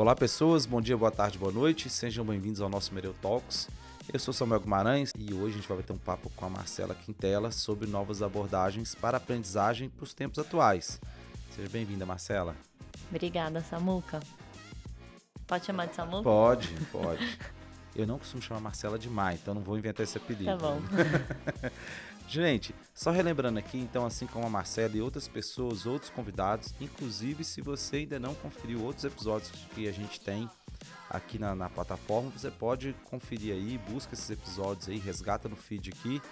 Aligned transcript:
Olá, 0.00 0.16
pessoas. 0.16 0.64
Bom 0.64 0.80
dia, 0.80 0.96
boa 0.96 1.10
tarde, 1.10 1.36
boa 1.36 1.52
noite. 1.52 1.90
Sejam 1.90 2.24
bem-vindos 2.24 2.62
ao 2.62 2.70
nosso 2.70 2.94
Mereu 2.94 3.14
Talks. 3.20 3.68
Eu 4.10 4.18
sou 4.18 4.32
Samuel 4.32 4.60
Guimarães 4.60 5.12
e 5.14 5.34
hoje 5.34 5.52
a 5.52 5.56
gente 5.58 5.68
vai 5.68 5.76
bater 5.76 5.92
um 5.92 5.98
papo 5.98 6.30
com 6.34 6.46
a 6.46 6.48
Marcela 6.48 6.94
Quintela 6.94 7.50
sobre 7.50 7.86
novas 7.86 8.22
abordagens 8.22 8.94
para 8.94 9.18
aprendizagem 9.18 9.90
para 9.90 10.02
os 10.02 10.14
tempos 10.14 10.38
atuais. 10.38 10.98
Seja 11.54 11.68
bem-vinda, 11.68 12.06
Marcela. 12.06 12.56
Obrigada, 13.10 13.60
Samuca. 13.60 14.20
Pode 15.46 15.66
chamar 15.66 15.88
de 15.88 15.96
Samuca? 15.96 16.22
Pode, 16.22 16.68
pode. 16.90 17.38
Eu 17.94 18.06
não 18.06 18.18
costumo 18.18 18.42
chamar 18.42 18.60
Marcela 18.60 18.98
de 18.98 19.10
Mai, 19.10 19.34
então 19.34 19.52
não 19.52 19.60
vou 19.60 19.76
inventar 19.76 20.02
esse 20.02 20.16
apelido. 20.16 20.46
Tá 20.46 20.56
bom. 20.56 20.80
Gente, 22.30 22.72
só 22.94 23.10
relembrando 23.10 23.58
aqui, 23.58 23.76
então, 23.76 24.06
assim 24.06 24.24
como 24.24 24.46
a 24.46 24.48
Marcela 24.48 24.96
e 24.96 25.00
outras 25.00 25.26
pessoas, 25.26 25.84
outros 25.84 26.12
convidados, 26.12 26.72
inclusive 26.80 27.42
se 27.42 27.60
você 27.60 27.96
ainda 27.96 28.20
não 28.20 28.36
conferiu 28.36 28.84
outros 28.84 29.04
episódios 29.04 29.50
que 29.74 29.88
a 29.88 29.92
gente 29.92 30.20
tem 30.20 30.48
aqui 31.08 31.40
na, 31.40 31.56
na 31.56 31.68
plataforma, 31.68 32.30
você 32.30 32.48
pode 32.48 32.94
conferir 33.06 33.52
aí, 33.52 33.76
busca 33.90 34.14
esses 34.14 34.30
episódios 34.30 34.88
aí, 34.88 34.96
resgata 34.96 35.48
no 35.48 35.56
feed 35.56 35.90
aqui, 35.90 36.22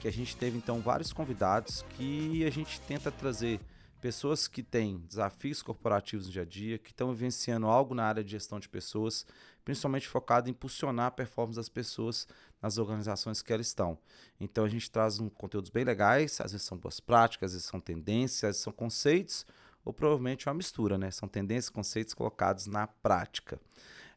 que 0.00 0.08
a 0.08 0.10
gente 0.10 0.34
teve 0.38 0.56
então 0.56 0.80
vários 0.80 1.12
convidados 1.12 1.84
que 1.98 2.46
a 2.46 2.50
gente 2.50 2.80
tenta 2.80 3.12
trazer 3.12 3.60
pessoas 4.00 4.48
que 4.48 4.62
têm 4.62 5.04
desafios 5.06 5.62
corporativos 5.62 6.28
no 6.28 6.32
dia 6.32 6.42
a 6.42 6.46
dia, 6.46 6.78
que 6.78 6.92
estão 6.92 7.12
vivenciando 7.12 7.66
algo 7.66 7.94
na 7.94 8.06
área 8.06 8.24
de 8.24 8.30
gestão 8.30 8.58
de 8.58 8.70
pessoas, 8.70 9.26
principalmente 9.64 10.08
focado 10.08 10.48
em 10.48 10.52
impulsionar 10.52 11.06
a 11.06 11.10
performance 11.10 11.56
das 11.56 11.68
pessoas 11.68 12.26
nas 12.60 12.78
organizações 12.78 13.42
que 13.42 13.52
elas 13.52 13.66
estão. 13.66 13.98
Então 14.40 14.64
a 14.64 14.68
gente 14.68 14.90
traz 14.90 15.18
um 15.18 15.28
conteúdos 15.28 15.70
bem 15.70 15.84
legais, 15.84 16.40
às 16.40 16.52
vezes 16.52 16.66
são 16.66 16.78
boas 16.78 17.00
práticas, 17.00 17.50
às 17.50 17.52
vezes 17.54 17.68
são 17.68 17.80
tendências, 17.80 18.44
às 18.44 18.48
vezes 18.48 18.62
são 18.62 18.72
conceitos, 18.72 19.46
ou 19.84 19.92
provavelmente 19.92 20.48
uma 20.48 20.54
mistura, 20.54 20.96
né? 20.96 21.10
São 21.10 21.28
tendências 21.28 21.70
conceitos 21.70 22.14
colocados 22.14 22.66
na 22.66 22.86
prática. 22.86 23.60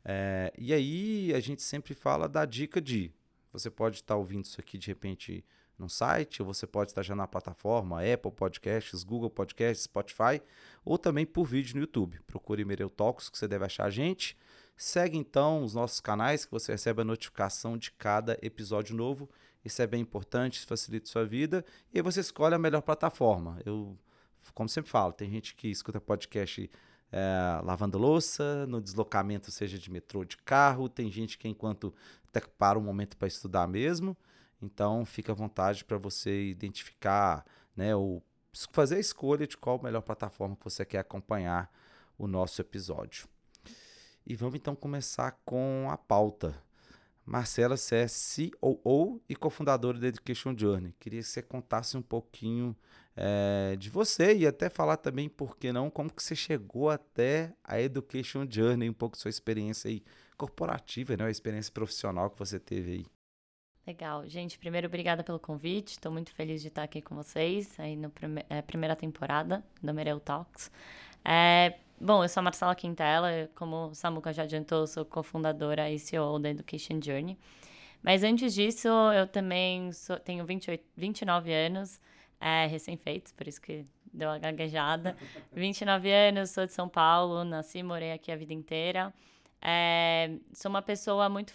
É, 0.04 0.54
e 0.58 0.74
aí 0.74 1.34
a 1.34 1.40
gente 1.40 1.64
sempre 1.64 1.96
fala 1.96 2.30
da 2.30 2.46
dica 2.46 2.80
de 2.80 3.12
você 3.52 3.72
pode 3.72 3.98
estar 3.98 4.16
ouvindo 4.16 4.46
isso 4.46 4.60
aqui 4.60 4.78
de 4.78 4.88
repente 4.88 5.44
no 5.78 5.90
site, 5.90 6.42
ou 6.42 6.46
você 6.46 6.66
pode 6.66 6.92
estar 6.92 7.02
já 7.02 7.16
na 7.16 7.28
plataforma 7.28 8.02
Apple 8.02 8.32
Podcasts, 8.32 9.04
Google 9.04 9.30
Podcasts, 9.30 9.84
Spotify, 9.84 10.42
ou 10.84 10.98
também 10.98 11.26
por 11.26 11.46
vídeo 11.46 11.76
no 11.76 11.82
YouTube. 11.82 12.20
Procure 12.28 12.64
Mereu 12.64 12.90
Talks, 12.90 13.30
que 13.30 13.38
você 13.38 13.48
deve 13.48 13.66
achar 13.66 13.86
a 13.86 13.90
gente. 13.90 14.38
Segue 14.78 15.18
então 15.18 15.64
os 15.64 15.74
nossos 15.74 16.00
canais, 16.00 16.46
que 16.46 16.52
você 16.52 16.74
recebe 16.74 17.02
a 17.02 17.06
notificação 17.06 17.78
de 17.78 17.92
cada 17.92 18.38
episódio 18.42 18.96
novo. 18.96 19.30
Isso 19.64 19.82
é 19.82 19.88
bem 19.88 20.02
importante, 20.02 20.66
facilita 20.66 21.08
a 21.08 21.12
sua 21.12 21.26
vida. 21.26 21.66
E 21.94 21.98
aí 21.98 22.02
você 22.04 22.20
escolhe 22.20 22.54
a 22.54 22.60
melhor 22.60 22.82
plataforma. 22.82 23.60
Eu, 23.66 23.98
como 24.54 24.68
sempre 24.68 24.92
falo, 24.92 25.14
tem 25.14 25.30
gente 25.30 25.56
que 25.56 25.70
escuta 25.70 26.02
podcast 26.02 26.70
é, 27.12 27.62
lavando 27.64 27.98
louça, 27.98 28.68
no 28.68 28.82
deslocamento, 28.82 29.50
seja 29.50 29.80
de 29.80 29.90
metrô 29.90 30.26
de 30.26 30.38
carro, 30.38 30.90
tem 30.90 31.10
gente 31.10 31.38
que 31.38 31.48
enquanto 31.48 31.94
até 32.28 32.42
para 32.42 32.78
um 32.78 32.82
momento 32.82 33.16
para 33.16 33.28
estudar 33.28 33.68
mesmo. 33.68 34.18
Então, 34.62 35.06
fica 35.06 35.32
à 35.32 35.36
vontade 35.36 35.86
para 35.86 35.98
você 35.98 36.50
identificar, 36.50 37.46
né, 37.76 37.96
ou 37.96 38.22
fazer 38.72 38.96
a 38.96 39.00
escolha 39.00 39.48
de 39.48 39.58
qual 39.58 39.82
melhor 39.82 40.02
plataforma 40.02 40.56
que 40.56 40.64
você 40.64 40.84
quer 40.86 41.00
acompanhar 41.00 41.72
o 42.18 42.28
nosso 42.28 42.62
episódio. 42.62 43.28
E 44.26 44.36
vamos 44.36 44.56
então 44.56 44.76
começar 44.76 45.40
com 45.46 45.88
a 45.90 45.98
pauta. 45.98 46.56
Marcela, 47.26 47.76
você 47.76 47.96
é 47.96 48.08
COO 48.60 49.22
e 49.28 49.36
cofundadora 49.36 50.00
da 50.00 50.08
Education 50.08 50.56
Journey. 50.58 50.94
Queria 51.00 51.22
que 51.22 51.28
você 51.28 51.42
contasse 51.42 51.98
um 51.98 52.02
pouquinho 52.02 52.76
é, 53.16 53.76
de 53.78 53.90
você 53.90 54.36
e 54.36 54.46
até 54.46 54.70
falar 54.70 54.98
também, 54.98 55.30
por 55.30 55.58
que 55.58 55.72
não, 55.72 55.90
como 55.90 56.12
que 56.12 56.22
você 56.22 56.36
chegou 56.36 56.90
até 56.90 57.54
a 57.64 57.80
Education 57.80 58.46
Journey, 58.50 58.90
um 58.90 58.94
pouco 58.94 59.18
sua 59.18 59.30
experiência 59.30 59.90
aí 59.90 60.04
corporativa, 60.38 61.16
né, 61.16 61.26
a 61.26 61.32
experiência 61.32 61.72
profissional 61.72 62.30
que 62.30 62.38
você 62.38 62.60
teve 62.60 62.92
aí. 62.92 63.06
Legal. 63.88 64.28
Gente, 64.28 64.58
primeiro, 64.58 64.88
obrigada 64.88 65.24
pelo 65.24 65.40
convite. 65.40 65.92
Estou 65.92 66.12
muito 66.12 66.34
feliz 66.34 66.62
de 66.62 66.70
estar 66.70 66.84
aqui 66.84 67.02
com 67.02 67.16
vocês, 67.16 67.80
aí 67.80 67.96
na 67.96 68.10
prime 68.10 68.44
é, 68.50 68.62
primeira 68.62 68.96
temporada 68.96 69.64
do 69.82 69.94
Mereu 69.94 70.20
Talks. 70.20 70.72
É, 71.24 71.78
bom, 72.06 72.24
eu 72.24 72.30
sou 72.30 72.42
a 72.42 72.44
Marcela 72.44 72.76
Quintela, 72.76 73.50
como 73.56 73.88
o 73.88 73.96
Samuca 73.96 74.32
já 74.32 74.44
adiantou, 74.44 74.86
sou 74.86 75.04
cofundadora 75.04 75.90
e 75.90 75.98
CEO 75.98 76.38
da 76.40 76.50
Education 76.50 77.00
Journey. 77.04 77.38
Mas 78.04 78.24
antes 78.24 78.54
disso, 78.54 78.88
eu 78.88 79.26
também 79.28 79.92
sou, 79.92 80.20
tenho 80.20 80.46
28, 80.46 80.84
29 80.96 81.52
anos, 81.52 82.00
é, 82.40 82.68
recém-feitos, 82.68 83.32
por 83.32 83.48
isso 83.48 83.60
que 83.60 83.86
deu 84.14 84.30
a 84.30 84.38
gaguejada. 84.38 85.18
29 85.52 86.12
anos, 86.12 86.52
sou 86.52 86.66
de 86.66 86.74
São 86.74 86.88
Paulo, 86.88 87.44
nasci 87.44 87.80
e 87.80 87.84
morei 87.84 88.12
aqui 88.12 88.32
a 88.32 88.36
vida 88.36 88.54
inteira. 88.54 89.12
É, 89.62 90.38
sou 90.54 90.70
uma 90.70 90.84
pessoa 90.84 91.28
muito 91.28 91.54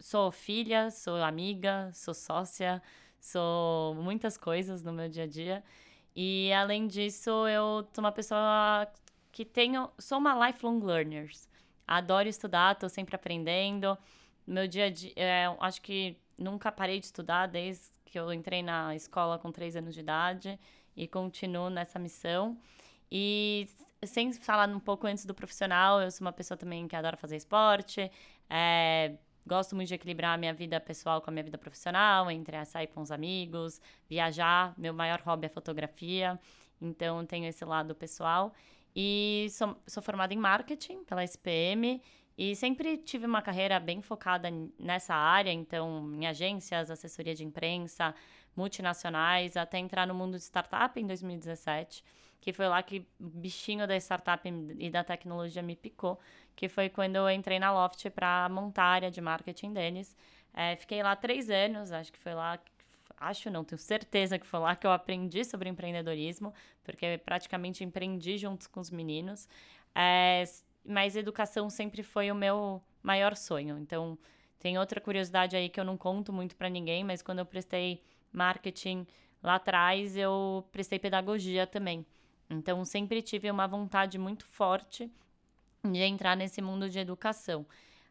sou 0.00 0.30
filha, 0.30 0.90
sou 0.90 1.16
amiga, 1.16 1.90
sou 1.94 2.14
sócia, 2.14 2.82
sou 3.18 3.94
muitas 3.94 4.36
coisas 4.36 4.82
no 4.82 4.92
meu 4.92 5.08
dia 5.08 5.24
a 5.24 5.26
dia. 5.26 5.64
E 6.14 6.52
além 6.52 6.86
disso, 6.86 7.30
eu 7.48 7.88
sou 7.92 8.04
uma 8.04 8.12
pessoa 8.12 8.86
que 9.38 9.44
tenho, 9.44 9.88
sou 10.00 10.18
uma 10.18 10.48
lifelong 10.48 10.80
learner. 10.80 11.30
Adoro 11.86 12.28
estudar, 12.28 12.72
estou 12.72 12.88
sempre 12.88 13.14
aprendendo. 13.14 13.96
Meu 14.44 14.66
dia 14.66 14.86
a 14.86 14.90
dia, 14.90 15.12
é, 15.14 15.44
acho 15.60 15.80
que 15.80 16.16
nunca 16.36 16.72
parei 16.72 16.98
de 16.98 17.06
estudar 17.06 17.46
desde 17.46 17.84
que 18.04 18.18
eu 18.18 18.32
entrei 18.32 18.64
na 18.64 18.96
escola 18.96 19.38
com 19.38 19.52
três 19.52 19.76
anos 19.76 19.94
de 19.94 20.00
idade 20.00 20.58
e 20.96 21.06
continuo 21.06 21.70
nessa 21.70 22.00
missão. 22.00 22.58
E 23.12 23.68
sem 24.02 24.32
falar 24.32 24.68
um 24.70 24.80
pouco 24.80 25.06
antes 25.06 25.24
do 25.24 25.32
profissional, 25.32 26.02
eu 26.02 26.10
sou 26.10 26.26
uma 26.26 26.32
pessoa 26.32 26.58
também 26.58 26.88
que 26.88 26.96
adora 26.96 27.16
fazer 27.16 27.36
esporte, 27.36 28.10
é, 28.50 29.14
Gosto 29.46 29.74
muito 29.74 29.88
de 29.88 29.94
equilibrar 29.94 30.34
a 30.34 30.36
minha 30.36 30.52
vida 30.52 30.78
pessoal 30.78 31.22
com 31.22 31.30
a 31.30 31.32
minha 31.32 31.44
vida 31.44 31.56
profissional, 31.56 32.30
entre 32.30 32.62
sair 32.66 32.88
com 32.88 33.00
os 33.00 33.10
amigos, 33.10 33.80
viajar. 34.06 34.74
Meu 34.76 34.92
maior 34.92 35.22
hobby 35.22 35.46
é 35.46 35.48
fotografia, 35.48 36.38
então 36.82 37.24
tenho 37.24 37.46
esse 37.46 37.64
lado 37.64 37.94
pessoal. 37.94 38.52
E 39.00 39.46
sou, 39.50 39.80
sou 39.86 40.02
formada 40.02 40.34
em 40.34 40.36
marketing 40.36 41.04
pela 41.04 41.22
SPM 41.22 42.02
e 42.36 42.56
sempre 42.56 42.98
tive 42.98 43.26
uma 43.26 43.40
carreira 43.40 43.78
bem 43.78 44.02
focada 44.02 44.48
nessa 44.76 45.14
área, 45.14 45.52
então 45.52 46.12
em 46.14 46.26
agências, 46.26 46.90
assessoria 46.90 47.32
de 47.32 47.44
imprensa, 47.44 48.12
multinacionais, 48.56 49.56
até 49.56 49.78
entrar 49.78 50.04
no 50.04 50.14
mundo 50.14 50.36
de 50.36 50.42
startup 50.42 51.00
em 51.00 51.06
2017 51.06 52.02
que 52.40 52.52
foi 52.52 52.68
lá 52.68 52.82
que 52.82 53.06
o 53.20 53.24
bichinho 53.24 53.86
da 53.86 53.96
startup 53.96 54.48
e 54.78 54.90
da 54.90 55.02
tecnologia 55.02 55.62
me 55.62 55.74
picou, 55.74 56.18
que 56.54 56.68
foi 56.68 56.88
quando 56.88 57.16
eu 57.16 57.30
entrei 57.30 57.58
na 57.58 57.72
Loft 57.72 58.08
para 58.10 58.48
montar 58.48 58.84
a 58.84 58.88
área 58.88 59.10
de 59.10 59.20
marketing 59.20 59.72
deles. 59.72 60.16
É, 60.54 60.76
fiquei 60.76 61.02
lá 61.02 61.16
três 61.16 61.50
anos, 61.50 61.90
acho 61.90 62.12
que 62.12 62.18
foi 62.18 62.34
lá, 62.34 62.58
acho 63.20 63.50
não, 63.50 63.64
tenho 63.64 63.78
certeza 63.78 64.38
que 64.38 64.46
foi 64.46 64.60
lá 64.60 64.76
que 64.76 64.86
eu 64.86 64.92
aprendi 64.92 65.44
sobre 65.44 65.68
empreendedorismo, 65.68 66.52
porque 66.84 67.18
praticamente 67.24 67.84
empreendi 67.84 68.38
juntos 68.38 68.66
com 68.66 68.80
os 68.80 68.90
meninos. 68.90 69.48
É, 69.94 70.44
mas 70.84 71.16
educação 71.16 71.68
sempre 71.68 72.02
foi 72.02 72.30
o 72.30 72.34
meu 72.34 72.82
maior 73.02 73.36
sonho. 73.36 73.78
Então, 73.78 74.18
tem 74.58 74.78
outra 74.78 75.00
curiosidade 75.00 75.56
aí 75.56 75.68
que 75.68 75.78
eu 75.78 75.84
não 75.84 75.96
conto 75.96 76.32
muito 76.32 76.56
para 76.56 76.68
ninguém, 76.68 77.04
mas 77.04 77.22
quando 77.22 77.40
eu 77.40 77.46
prestei 77.46 78.02
marketing 78.32 79.06
lá 79.42 79.56
atrás, 79.56 80.16
eu 80.16 80.66
prestei 80.72 80.98
pedagogia 80.98 81.66
também. 81.66 82.04
Então, 82.50 82.84
sempre 82.84 83.22
tive 83.22 83.50
uma 83.50 83.66
vontade 83.66 84.18
muito 84.18 84.44
forte 84.46 85.10
de 85.84 86.00
entrar 86.00 86.36
nesse 86.36 86.60
mundo 86.60 86.88
de 86.88 86.98
educação. 86.98 87.66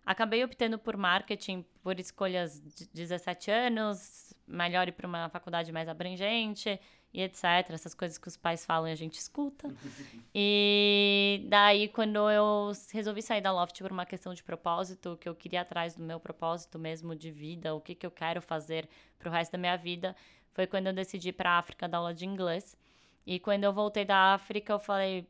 Acabei 0.08 0.42
optando 0.42 0.80
por 0.80 0.96
marketing 0.96 1.66
por 1.84 2.00
escolhas 2.00 2.62
de 2.62 2.88
17 2.94 3.52
anos, 3.52 4.34
melhor 4.48 4.88
ir 4.88 4.94
para 4.94 5.06
uma 5.06 5.28
faculdade 5.28 5.70
mais 5.70 5.90
abrangente 5.90 6.80
e 7.14 7.22
etc. 7.22 7.44
Essas 7.72 7.94
coisas 7.94 8.18
que 8.18 8.26
os 8.30 8.38
pais 8.38 8.66
falam 8.66 8.88
e 8.88 8.94
a 8.94 8.96
gente 8.96 9.20
escuta. 9.20 9.68
e 10.34 11.46
daí, 11.50 11.90
quando 11.90 12.32
eu 12.32 12.72
resolvi 12.94 13.22
sair 13.22 13.42
da 13.42 13.52
Loft 13.52 13.82
por 13.82 13.92
uma 13.92 14.06
questão 14.06 14.34
de 14.34 14.42
propósito, 14.42 15.18
que 15.20 15.28
eu 15.28 15.36
queria 15.36 15.60
atrás 15.60 15.96
do 15.96 16.04
meu 16.04 16.22
propósito 16.22 16.80
mesmo 16.80 17.14
de 17.14 17.30
vida, 17.30 17.76
o 17.76 17.82
que, 17.82 17.94
que 17.94 18.06
eu 18.06 18.12
quero 18.12 18.42
fazer 18.42 18.88
para 19.20 19.28
o 19.28 19.32
resto 19.32 19.52
da 19.52 19.58
minha 19.58 19.76
vida, 19.76 20.16
foi 20.54 20.66
quando 20.66 20.88
eu 20.88 20.94
decidi 20.94 21.30
ir 21.30 21.34
para 21.34 21.52
a 21.52 21.58
África 21.58 21.86
dar 21.86 21.98
aula 21.98 22.14
de 22.14 22.26
inglês. 22.26 22.78
E 23.26 23.42
quando 23.42 23.66
eu 23.66 23.74
voltei 23.74 24.06
da 24.06 24.34
África, 24.36 24.72
eu 24.72 24.80
falei, 24.80 25.28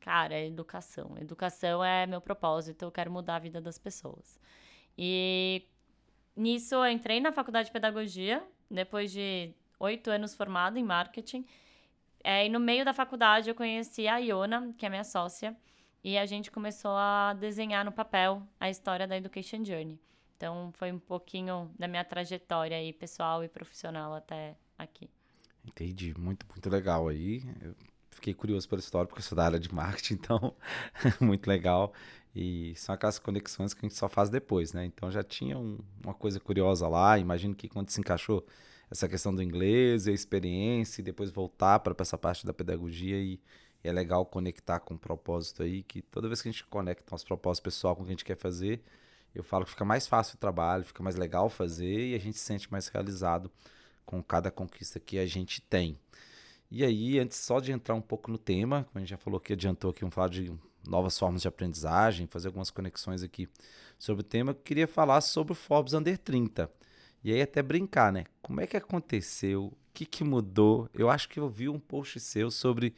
cara, 0.00 0.34
é 0.34 0.46
educação. 0.46 1.16
Educação 1.18 1.84
é 1.84 2.06
meu 2.06 2.20
propósito, 2.20 2.82
eu 2.82 2.90
quero 2.90 3.10
mudar 3.10 3.36
a 3.36 3.38
vida 3.38 3.60
das 3.60 3.78
pessoas. 3.78 4.40
E 4.96 5.66
nisso 6.34 6.74
eu 6.74 6.86
entrei 6.90 7.20
na 7.20 7.32
faculdade 7.32 7.66
de 7.66 7.72
pedagogia, 7.72 8.42
depois 8.70 9.12
de 9.12 9.54
oito 9.78 10.10
anos 10.10 10.34
formada 10.34 10.78
em 10.78 10.84
marketing. 10.84 11.46
É, 12.22 12.46
e 12.46 12.48
no 12.48 12.60
meio 12.60 12.84
da 12.84 12.92
faculdade 12.92 13.48
eu 13.48 13.54
conheci 13.54 14.06
a 14.08 14.18
Iona, 14.18 14.74
que 14.76 14.84
é 14.84 14.88
minha 14.88 15.04
sócia, 15.04 15.56
e 16.02 16.18
a 16.18 16.26
gente 16.26 16.50
começou 16.50 16.92
a 16.92 17.34
desenhar 17.34 17.84
no 17.84 17.92
papel 17.92 18.42
a 18.58 18.68
história 18.68 19.06
da 19.06 19.16
Education 19.16 19.64
Journey. 19.64 19.98
Então 20.36 20.72
foi 20.74 20.90
um 20.90 20.98
pouquinho 20.98 21.70
da 21.78 21.86
minha 21.86 22.04
trajetória 22.04 22.76
aí, 22.76 22.92
pessoal 22.92 23.44
e 23.44 23.48
profissional 23.48 24.14
até 24.14 24.56
aqui. 24.78 25.10
Entendi, 25.64 26.14
muito, 26.18 26.46
muito 26.48 26.70
legal 26.70 27.08
aí. 27.08 27.42
Eu 27.60 27.74
fiquei 28.10 28.34
curioso 28.34 28.68
pela 28.68 28.80
história, 28.80 29.06
porque 29.06 29.20
eu 29.20 29.24
sou 29.24 29.36
da 29.36 29.44
área 29.44 29.58
de 29.58 29.72
marketing, 29.72 30.14
então, 30.20 30.54
muito 31.20 31.46
legal. 31.46 31.92
E 32.34 32.74
são 32.76 32.94
aquelas 32.94 33.18
conexões 33.18 33.74
que 33.74 33.84
a 33.84 33.88
gente 33.88 33.98
só 33.98 34.08
faz 34.08 34.30
depois, 34.30 34.72
né? 34.72 34.84
Então 34.84 35.10
já 35.10 35.22
tinha 35.22 35.58
um, 35.58 35.78
uma 36.04 36.14
coisa 36.14 36.38
curiosa 36.38 36.86
lá. 36.86 37.18
Imagino 37.18 37.54
que 37.54 37.68
quando 37.68 37.90
se 37.90 38.00
encaixou 38.00 38.46
essa 38.90 39.08
questão 39.08 39.34
do 39.34 39.42
inglês 39.42 40.06
e 40.06 40.10
a 40.10 40.12
experiência, 40.12 41.00
e 41.00 41.04
depois 41.04 41.30
voltar 41.30 41.80
para 41.80 41.94
essa 42.00 42.18
parte 42.18 42.46
da 42.46 42.52
pedagogia 42.52 43.16
e, 43.18 43.40
e, 43.84 43.88
é 43.88 43.92
legal 43.92 44.26
conectar 44.26 44.80
com 44.80 44.94
o 44.94 44.98
propósito 44.98 45.62
aí, 45.62 45.82
que 45.82 46.02
toda 46.02 46.28
vez 46.28 46.42
que 46.42 46.48
a 46.48 46.52
gente 46.52 46.64
conecta 46.66 47.04
nosso 47.10 47.26
propósito 47.26 47.64
pessoal 47.64 47.96
com 47.96 48.02
o 48.02 48.04
que 48.04 48.10
a 48.10 48.14
gente 48.14 48.24
quer 48.24 48.36
fazer, 48.36 48.82
eu 49.34 49.42
falo 49.44 49.64
que 49.64 49.70
fica 49.70 49.84
mais 49.84 50.06
fácil 50.06 50.34
o 50.36 50.38
trabalho, 50.38 50.84
fica 50.84 51.02
mais 51.02 51.16
legal 51.16 51.48
fazer 51.48 52.08
e 52.08 52.14
a 52.14 52.18
gente 52.18 52.36
se 52.38 52.44
sente 52.44 52.70
mais 52.70 52.88
realizado 52.88 53.50
com 54.04 54.22
cada 54.22 54.50
conquista 54.50 54.98
que 54.98 55.18
a 55.18 55.26
gente 55.26 55.60
tem. 55.62 55.96
E 56.70 56.84
aí, 56.84 57.18
antes 57.18 57.36
só 57.38 57.58
de 57.58 57.72
entrar 57.72 57.94
um 57.94 58.00
pouco 58.00 58.30
no 58.30 58.38
tema, 58.38 58.84
como 58.84 58.98
a 58.98 59.00
gente 59.00 59.10
já 59.10 59.16
falou 59.16 59.40
que 59.40 59.52
adiantou 59.52 59.90
aqui, 59.90 60.00
vamos 60.02 60.14
falar 60.14 60.28
de 60.28 60.52
novas 60.86 61.18
formas 61.18 61.42
de 61.42 61.48
aprendizagem, 61.48 62.26
fazer 62.26 62.48
algumas 62.48 62.70
conexões 62.70 63.22
aqui 63.22 63.48
sobre 63.98 64.20
o 64.20 64.24
tema, 64.24 64.52
eu 64.52 64.54
queria 64.54 64.86
falar 64.86 65.20
sobre 65.20 65.52
o 65.52 65.56
Forbes 65.56 65.92
Under 65.94 66.16
30. 66.16 66.70
E 67.22 67.32
aí 67.32 67.42
até 67.42 67.62
brincar, 67.62 68.12
né? 68.12 68.24
Como 68.40 68.60
é 68.60 68.66
que 68.66 68.76
aconteceu? 68.76 69.64
O 69.64 69.76
que, 69.92 70.06
que 70.06 70.24
mudou? 70.24 70.88
Eu 70.94 71.10
acho 71.10 71.28
que 71.28 71.38
eu 71.38 71.48
vi 71.48 71.68
um 71.68 71.78
post 71.78 72.18
seu 72.20 72.50
sobre. 72.50 72.94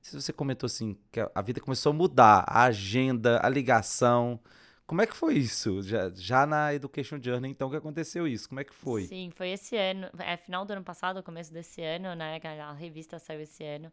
Se 0.00 0.14
você 0.18 0.32
comentou 0.32 0.66
assim, 0.66 0.96
que 1.10 1.20
a 1.20 1.42
vida 1.42 1.60
começou 1.60 1.90
a 1.90 1.94
mudar, 1.94 2.44
a 2.46 2.62
agenda, 2.62 3.40
a 3.42 3.48
ligação. 3.48 4.40
Como 4.86 5.02
é 5.02 5.06
que 5.06 5.16
foi 5.16 5.34
isso? 5.34 5.82
Já, 5.82 6.10
já 6.10 6.46
na 6.46 6.72
Education 6.72 7.18
Journey, 7.20 7.50
então, 7.50 7.68
que 7.68 7.76
aconteceu 7.76 8.26
isso? 8.26 8.48
Como 8.48 8.60
é 8.60 8.64
que 8.64 8.72
foi? 8.72 9.02
Sim, 9.02 9.30
foi 9.34 9.50
esse 9.50 9.76
ano, 9.76 10.08
é 10.18 10.36
final 10.36 10.64
do 10.64 10.72
ano 10.72 10.84
passado, 10.84 11.22
começo 11.24 11.52
desse 11.52 11.82
ano, 11.82 12.14
né? 12.14 12.40
A 12.62 12.72
revista 12.72 13.18
saiu 13.18 13.40
esse 13.40 13.64
ano. 13.64 13.92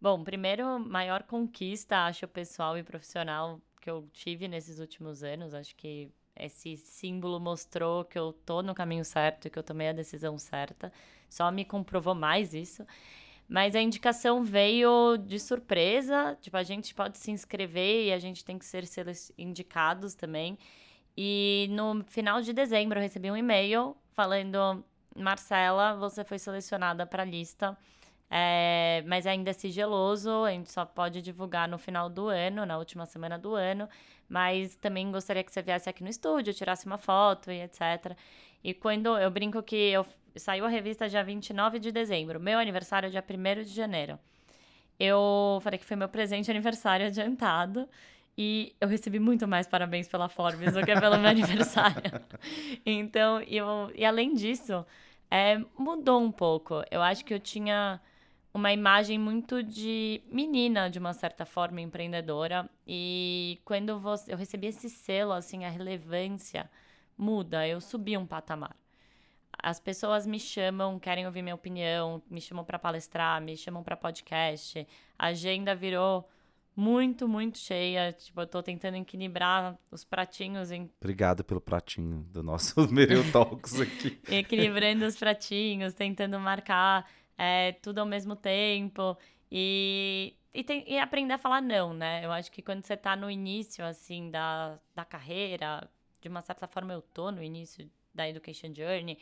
Bom, 0.00 0.24
primeiro, 0.24 0.78
maior 0.80 1.22
conquista, 1.22 2.06
acho, 2.06 2.26
pessoal 2.26 2.76
e 2.76 2.82
profissional 2.82 3.60
que 3.80 3.88
eu 3.88 4.08
tive 4.12 4.48
nesses 4.48 4.80
últimos 4.80 5.22
anos. 5.22 5.54
Acho 5.54 5.74
que 5.76 6.10
esse 6.34 6.76
símbolo 6.76 7.38
mostrou 7.38 8.04
que 8.04 8.18
eu 8.18 8.32
tô 8.32 8.60
no 8.60 8.74
caminho 8.74 9.04
certo, 9.04 9.48
que 9.48 9.58
eu 9.58 9.62
tomei 9.62 9.88
a 9.88 9.92
decisão 9.92 10.36
certa. 10.36 10.92
Só 11.30 11.50
me 11.50 11.64
comprovou 11.64 12.14
mais 12.14 12.54
isso. 12.54 12.84
Mas 13.48 13.74
a 13.74 13.80
indicação 13.80 14.42
veio 14.42 15.16
de 15.18 15.38
surpresa. 15.38 16.36
Tipo, 16.40 16.56
a 16.56 16.62
gente 16.62 16.94
pode 16.94 17.18
se 17.18 17.30
inscrever 17.30 18.06
e 18.06 18.12
a 18.12 18.18
gente 18.18 18.44
tem 18.44 18.58
que 18.58 18.64
ser 18.64 18.84
indicados 19.36 20.14
também. 20.14 20.58
E 21.16 21.68
no 21.70 22.04
final 22.08 22.40
de 22.40 22.52
dezembro 22.52 22.98
eu 22.98 23.02
recebi 23.02 23.30
um 23.30 23.36
e-mail 23.36 23.96
falando: 24.12 24.84
Marcela, 25.16 25.94
você 25.94 26.24
foi 26.24 26.38
selecionada 26.38 27.06
para 27.06 27.22
a 27.22 27.26
lista. 27.26 27.76
É, 28.30 29.04
mas 29.06 29.26
ainda 29.26 29.50
é 29.50 29.52
sigiloso, 29.52 30.44
a 30.44 30.50
gente 30.50 30.72
só 30.72 30.84
pode 30.84 31.22
divulgar 31.22 31.68
no 31.68 31.78
final 31.78 32.08
do 32.08 32.28
ano, 32.28 32.66
na 32.66 32.76
última 32.78 33.06
semana 33.06 33.38
do 33.38 33.54
ano. 33.54 33.88
Mas 34.28 34.74
também 34.76 35.10
gostaria 35.12 35.44
que 35.44 35.52
você 35.52 35.62
viesse 35.62 35.88
aqui 35.88 36.02
no 36.02 36.08
estúdio, 36.08 36.52
tirasse 36.54 36.86
uma 36.86 36.98
foto 36.98 37.52
e 37.52 37.60
etc. 37.62 38.16
E 38.62 38.74
quando 38.74 39.16
eu 39.18 39.30
brinco 39.30 39.62
que 39.62 39.76
eu 39.76 40.04
saiu 40.40 40.64
a 40.64 40.68
revista 40.68 41.08
dia 41.08 41.22
29 41.22 41.78
de 41.78 41.92
dezembro, 41.92 42.40
meu 42.40 42.58
aniversário 42.58 43.06
é 43.06 43.10
dia 43.10 43.24
1 43.28 43.64
de 43.64 43.74
janeiro. 43.74 44.18
Eu 44.98 45.58
falei 45.62 45.78
que 45.78 45.84
foi 45.84 45.96
meu 45.96 46.08
presente 46.08 46.50
aniversário 46.50 47.06
adiantado. 47.06 47.88
E 48.36 48.74
eu 48.80 48.88
recebi 48.88 49.20
muito 49.20 49.46
mais 49.46 49.66
parabéns 49.66 50.08
pela 50.08 50.28
Forbes 50.28 50.72
do 50.72 50.84
que 50.84 50.92
pelo 50.98 51.18
meu 51.18 51.30
aniversário. 51.30 52.02
Então, 52.84 53.40
eu, 53.42 53.92
e 53.94 54.04
além 54.04 54.34
disso, 54.34 54.84
é, 55.30 55.58
mudou 55.78 56.20
um 56.20 56.32
pouco. 56.32 56.82
Eu 56.90 57.00
acho 57.00 57.24
que 57.24 57.32
eu 57.32 57.38
tinha 57.38 58.00
uma 58.52 58.72
imagem 58.72 59.18
muito 59.18 59.62
de 59.62 60.20
menina, 60.30 60.90
de 60.90 60.98
uma 60.98 61.12
certa 61.12 61.44
forma, 61.44 61.80
empreendedora. 61.80 62.68
E 62.86 63.60
quando 63.64 63.98
você, 64.00 64.32
eu 64.32 64.36
recebi 64.36 64.66
esse 64.66 64.88
selo, 64.90 65.32
assim, 65.32 65.64
a 65.64 65.70
relevância 65.70 66.68
muda. 67.16 67.66
Eu 67.66 67.80
subi 67.80 68.16
um 68.16 68.26
patamar. 68.26 68.76
As 69.64 69.80
pessoas 69.80 70.26
me 70.26 70.38
chamam, 70.38 70.98
querem 70.98 71.24
ouvir 71.24 71.40
minha 71.40 71.54
opinião, 71.54 72.22
me 72.28 72.38
chamam 72.38 72.62
para 72.62 72.78
palestrar, 72.78 73.40
me 73.40 73.56
chamam 73.56 73.82
para 73.82 73.96
podcast. 73.96 74.86
A 75.18 75.28
agenda 75.28 75.74
virou 75.74 76.28
muito, 76.76 77.26
muito 77.26 77.56
cheia. 77.56 78.12
Tipo, 78.12 78.42
eu 78.42 78.46
tô 78.46 78.62
tentando 78.62 78.98
equilibrar 78.98 79.74
os 79.90 80.04
pratinhos 80.04 80.70
em. 80.70 80.90
Obrigado 81.00 81.42
pelo 81.42 81.62
pratinho 81.62 82.26
do 82.30 82.42
nosso 82.42 82.74
Mereu 82.92 83.22
Talks 83.32 83.80
aqui. 83.80 84.20
Equilibrando 84.28 85.06
os 85.06 85.16
pratinhos, 85.16 85.94
tentando 85.94 86.38
marcar 86.38 87.10
é, 87.38 87.72
tudo 87.72 88.00
ao 88.00 88.06
mesmo 88.06 88.36
tempo. 88.36 89.16
E, 89.50 90.34
e, 90.52 90.62
tem, 90.62 90.84
e, 90.86 90.98
aprender 90.98 91.32
a 91.32 91.38
falar 91.38 91.62
não, 91.62 91.94
né? 91.94 92.22
Eu 92.22 92.32
acho 92.32 92.52
que 92.52 92.60
quando 92.60 92.84
você 92.84 92.98
tá 92.98 93.16
no 93.16 93.30
início, 93.30 93.82
assim, 93.82 94.30
da, 94.30 94.78
da 94.94 95.06
carreira, 95.06 95.88
de 96.20 96.28
uma 96.28 96.42
certa 96.42 96.68
forma 96.68 96.92
eu 96.92 97.00
tô 97.00 97.32
no 97.32 97.42
início 97.42 97.90
da 98.12 98.28
Education 98.28 98.74
Journey, 98.74 99.16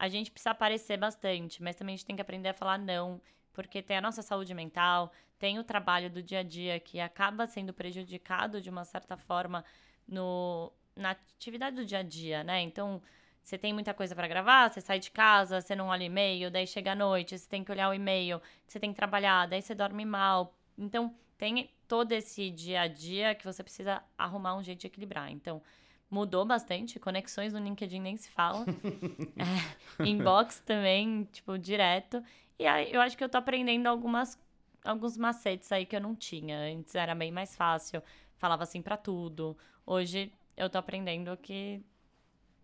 a 0.00 0.08
gente 0.08 0.30
precisa 0.30 0.52
aparecer 0.52 0.96
bastante, 0.96 1.62
mas 1.62 1.76
também 1.76 1.92
a 1.92 1.96
gente 1.98 2.06
tem 2.06 2.16
que 2.16 2.22
aprender 2.22 2.48
a 2.48 2.54
falar 2.54 2.78
não, 2.78 3.20
porque 3.52 3.82
tem 3.82 3.98
a 3.98 4.00
nossa 4.00 4.22
saúde 4.22 4.54
mental, 4.54 5.12
tem 5.38 5.58
o 5.58 5.62
trabalho 5.62 6.08
do 6.08 6.22
dia 6.22 6.38
a 6.38 6.42
dia 6.42 6.80
que 6.80 6.98
acaba 6.98 7.46
sendo 7.46 7.74
prejudicado 7.74 8.62
de 8.62 8.70
uma 8.70 8.82
certa 8.82 9.18
forma 9.18 9.62
no, 10.08 10.72
na 10.96 11.10
atividade 11.10 11.76
do 11.76 11.84
dia 11.84 11.98
a 11.98 12.02
dia, 12.02 12.42
né? 12.42 12.62
Então, 12.62 13.02
você 13.44 13.58
tem 13.58 13.74
muita 13.74 13.92
coisa 13.92 14.14
para 14.14 14.26
gravar, 14.26 14.70
você 14.70 14.80
sai 14.80 14.98
de 14.98 15.10
casa, 15.10 15.60
você 15.60 15.76
não 15.76 15.88
olha 15.88 16.04
e-mail, 16.04 16.50
daí 16.50 16.66
chega 16.66 16.92
à 16.92 16.94
noite, 16.94 17.38
você 17.38 17.46
tem 17.46 17.62
que 17.62 17.70
olhar 17.70 17.90
o 17.90 17.94
e-mail, 17.94 18.40
você 18.66 18.80
tem 18.80 18.90
que 18.92 18.96
trabalhar, 18.96 19.46
daí 19.48 19.60
você 19.60 19.74
dorme 19.74 20.06
mal. 20.06 20.56
Então, 20.78 21.14
tem 21.36 21.70
todo 21.86 22.12
esse 22.12 22.48
dia 22.50 22.80
a 22.82 22.88
dia 22.88 23.34
que 23.34 23.44
você 23.44 23.62
precisa 23.62 24.02
arrumar 24.16 24.56
um 24.56 24.62
jeito 24.62 24.80
de 24.80 24.86
equilibrar. 24.86 25.30
Então, 25.30 25.62
mudou 26.10 26.44
bastante, 26.44 26.98
conexões 26.98 27.52
no 27.52 27.60
LinkedIn 27.60 28.00
nem 28.00 28.16
se 28.16 28.28
fala. 28.30 28.66
é, 29.38 30.04
inbox 30.04 30.60
também, 30.60 31.28
tipo, 31.32 31.56
direto. 31.56 32.22
E 32.58 32.66
aí, 32.66 32.92
eu 32.92 33.00
acho 33.00 33.16
que 33.16 33.22
eu 33.22 33.28
tô 33.28 33.38
aprendendo 33.38 33.86
algumas 33.86 34.38
alguns 34.84 35.16
macetes 35.16 35.70
aí 35.72 35.86
que 35.86 35.94
eu 35.94 36.00
não 36.00 36.14
tinha. 36.14 36.58
Antes 36.58 36.94
era 36.94 37.14
bem 37.14 37.30
mais 37.30 37.54
fácil, 37.54 38.02
falava 38.36 38.62
assim 38.64 38.82
para 38.82 38.96
tudo. 38.96 39.56
Hoje 39.86 40.32
eu 40.56 40.68
tô 40.68 40.78
aprendendo 40.78 41.36
que 41.36 41.82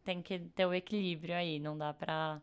tem 0.04 0.22
que 0.22 0.38
ter 0.38 0.66
o 0.66 0.74
equilíbrio 0.74 1.34
aí, 1.34 1.58
não 1.58 1.76
dá 1.76 1.92
pra. 1.92 2.40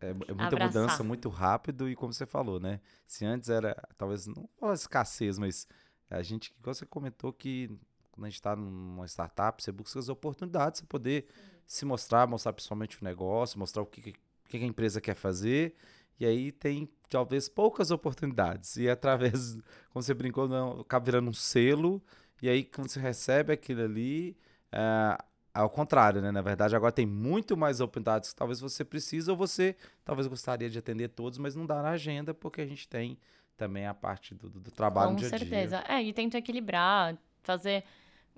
É, 0.00 0.10
é 0.10 0.14
muita 0.14 0.42
abraçar. 0.44 0.82
mudança 0.82 1.04
muito 1.04 1.28
rápido 1.28 1.88
e 1.88 1.94
como 1.94 2.12
você 2.12 2.26
falou, 2.26 2.58
né? 2.58 2.80
Se 3.06 3.24
antes 3.24 3.48
era, 3.48 3.76
talvez 3.96 4.26
não 4.26 4.48
uma 4.60 4.74
escassez, 4.74 5.38
mas 5.38 5.66
a 6.10 6.22
gente, 6.22 6.54
igual 6.58 6.74
você 6.74 6.84
comentou 6.84 7.32
que 7.32 7.70
quando 8.12 8.26
a 8.26 8.28
gente 8.28 8.38
está 8.38 8.54
numa 8.54 9.06
startup, 9.06 9.62
você 9.62 9.72
busca 9.72 9.98
as 9.98 10.08
oportunidades, 10.08 10.80
você 10.80 10.86
poder 10.86 11.26
Sim. 11.28 11.42
se 11.66 11.84
mostrar, 11.84 12.26
mostrar 12.28 12.52
principalmente 12.52 13.00
o 13.00 13.04
negócio, 13.04 13.58
mostrar 13.58 13.82
o 13.82 13.86
que, 13.86 14.12
que 14.12 14.56
a 14.56 14.66
empresa 14.66 15.00
quer 15.00 15.14
fazer. 15.14 15.74
E 16.20 16.26
aí 16.26 16.52
tem 16.52 16.88
talvez 17.08 17.48
poucas 17.48 17.90
oportunidades. 17.90 18.76
E 18.76 18.88
através, 18.88 19.54
como 19.90 20.02
você 20.02 20.14
brincou, 20.14 20.46
não, 20.46 20.80
acaba 20.80 21.04
virando 21.04 21.30
um 21.30 21.32
selo. 21.32 22.02
E 22.40 22.48
aí, 22.48 22.64
quando 22.64 22.88
você 22.88 23.00
recebe 23.00 23.52
aquilo 23.52 23.82
ali, 23.82 24.36
é, 24.70 25.18
ao 25.54 25.70
contrário, 25.70 26.20
né? 26.20 26.30
Na 26.30 26.42
verdade, 26.42 26.74
agora 26.74 26.92
tem 26.92 27.06
muito 27.06 27.56
mais 27.56 27.80
oportunidades 27.80 28.30
que 28.30 28.36
talvez 28.36 28.60
você 28.60 28.84
precise 28.84 29.30
ou 29.30 29.36
você 29.36 29.76
talvez 30.04 30.26
gostaria 30.26 30.68
de 30.68 30.78
atender 30.78 31.08
todos, 31.08 31.38
mas 31.38 31.54
não 31.54 31.66
dá 31.66 31.82
na 31.82 31.90
agenda 31.90 32.32
porque 32.34 32.60
a 32.60 32.66
gente 32.66 32.88
tem 32.88 33.18
também 33.56 33.86
a 33.86 33.94
parte 33.94 34.34
do, 34.34 34.48
do 34.48 34.70
trabalho 34.70 35.08
Com 35.08 35.14
no 35.14 35.18
dia 35.18 35.28
a 35.28 35.30
dia. 35.30 35.38
Com 35.38 35.44
certeza. 35.44 35.84
É, 35.88 36.02
e 36.02 36.12
tento 36.12 36.36
equilibrar, 36.36 37.16
fazer 37.42 37.84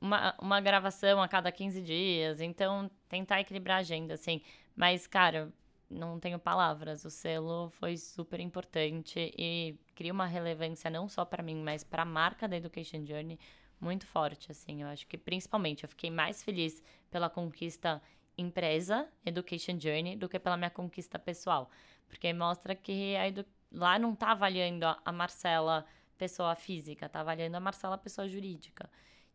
uma, 0.05 0.35
uma 0.39 0.61
gravação 0.61 1.23
a 1.23 1.27
cada 1.27 1.51
15 1.51 1.81
dias, 1.81 2.41
então 2.41 2.91
tentar 3.09 3.41
equilibrar 3.41 3.79
a 3.79 3.81
agenda, 3.81 4.15
assim. 4.15 4.43
Mas, 4.77 5.07
cara, 5.07 5.51
não 5.89 6.21
tenho 6.21 6.39
palavras. 6.39 7.07
O 7.07 7.11
selo 7.11 7.71
foi 7.71 7.97
super 7.97 8.39
importante 8.39 9.33
e 9.39 9.79
cria 9.95 10.13
uma 10.13 10.27
relevância 10.27 10.91
não 10.91 11.09
só 11.09 11.25
para 11.25 11.43
mim, 11.43 11.63
mas 11.63 11.83
para 11.83 12.03
a 12.03 12.07
marca 12.07 12.47
da 12.47 12.57
Education 12.57 13.05
Journey 13.07 13.39
muito 13.81 14.07
forte, 14.07 14.53
assim. 14.53 14.83
Eu 14.83 14.89
acho 14.89 15.07
que 15.07 15.17
principalmente 15.17 15.85
eu 15.85 15.89
fiquei 15.89 16.11
mais 16.11 16.43
feliz 16.43 16.83
pela 17.11 17.31
conquista 17.31 18.03
empresa, 18.37 19.09
Education 19.25 19.79
Journey, 19.81 20.17
do 20.17 20.29
que 20.29 20.39
pela 20.39 20.57
minha 20.57 20.71
conquista 20.71 21.19
pessoal. 21.19 21.71
Porque 22.09 22.31
mostra 22.33 22.75
que 22.75 23.15
edu... 23.15 23.45
lá 23.73 23.99
não 23.99 24.15
tá 24.15 24.33
avaliando 24.33 24.85
a 24.85 25.13
Marcela 25.13 25.87
pessoa 26.19 26.55
física, 26.55 27.09
tá 27.09 27.21
avaliando 27.21 27.57
a 27.57 27.61
Marcela 27.61 27.97
pessoa 27.97 28.29
jurídica. 28.29 28.91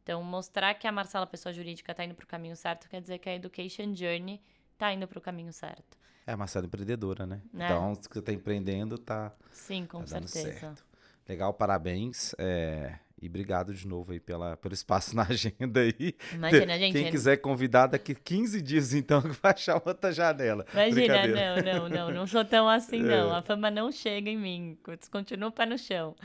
Então, 0.10 0.24
mostrar 0.24 0.74
que 0.74 0.88
a 0.88 0.92
Marcela 0.92 1.28
pessoa 1.28 1.54
jurídica 1.54 1.94
tá 1.94 2.04
indo 2.04 2.16
pro 2.16 2.26
caminho 2.26 2.56
certo 2.56 2.90
quer 2.90 3.00
dizer 3.00 3.20
que 3.20 3.30
a 3.30 3.36
Education 3.36 3.94
Journey 3.94 4.42
tá 4.76 4.92
indo 4.92 5.08
pro 5.08 5.22
caminho 5.22 5.54
certo. 5.54 6.00
É 6.26 6.32
a 6.32 6.38
Marcela 6.38 6.66
empreendedora, 6.66 7.28
né? 7.28 7.44
É. 7.54 7.66
Então, 7.66 7.94
se 7.94 8.10
você 8.10 8.20
tá 8.20 8.34
empreendendo, 8.34 8.98
tá. 8.98 9.32
Sim, 9.52 9.86
com 9.86 10.00
tá 10.00 10.08
certeza. 10.08 10.60
Certo. 10.60 10.84
Legal, 11.28 11.54
parabéns. 11.54 12.34
É, 12.40 12.96
E 13.22 13.28
obrigado 13.28 13.72
de 13.72 13.88
novo 13.88 14.12
aí 14.12 14.20
pela, 14.20 14.58
pelo 14.58 14.74
espaço 14.74 15.14
na 15.16 15.28
agenda 15.30 15.82
aí. 15.82 16.16
Imagina, 16.34 16.80
gente. 16.80 16.94
Quem 16.94 17.12
quiser 17.12 17.38
convidar 17.38 17.86
daqui 17.86 18.16
15 18.16 18.64
dias, 18.64 18.96
então, 18.96 19.22
vai 19.44 19.54
achar 19.54 19.80
outra 19.86 20.12
janela. 20.12 20.66
Imagina, 20.74 21.28
não, 21.28 21.62
não, 21.62 21.90
não. 21.90 22.12
Não 22.12 22.26
sou 22.26 22.44
tão 22.44 22.68
assim, 22.68 23.04
não. 23.04 23.32
É. 23.32 23.38
A 23.38 23.44
fama 23.44 23.70
não 23.70 23.92
chega 23.92 24.28
em 24.28 24.38
mim. 24.40 24.80
Continua 25.12 25.50
o 25.50 25.52
pé 25.52 25.68
no 25.68 25.78
chão. 25.78 26.16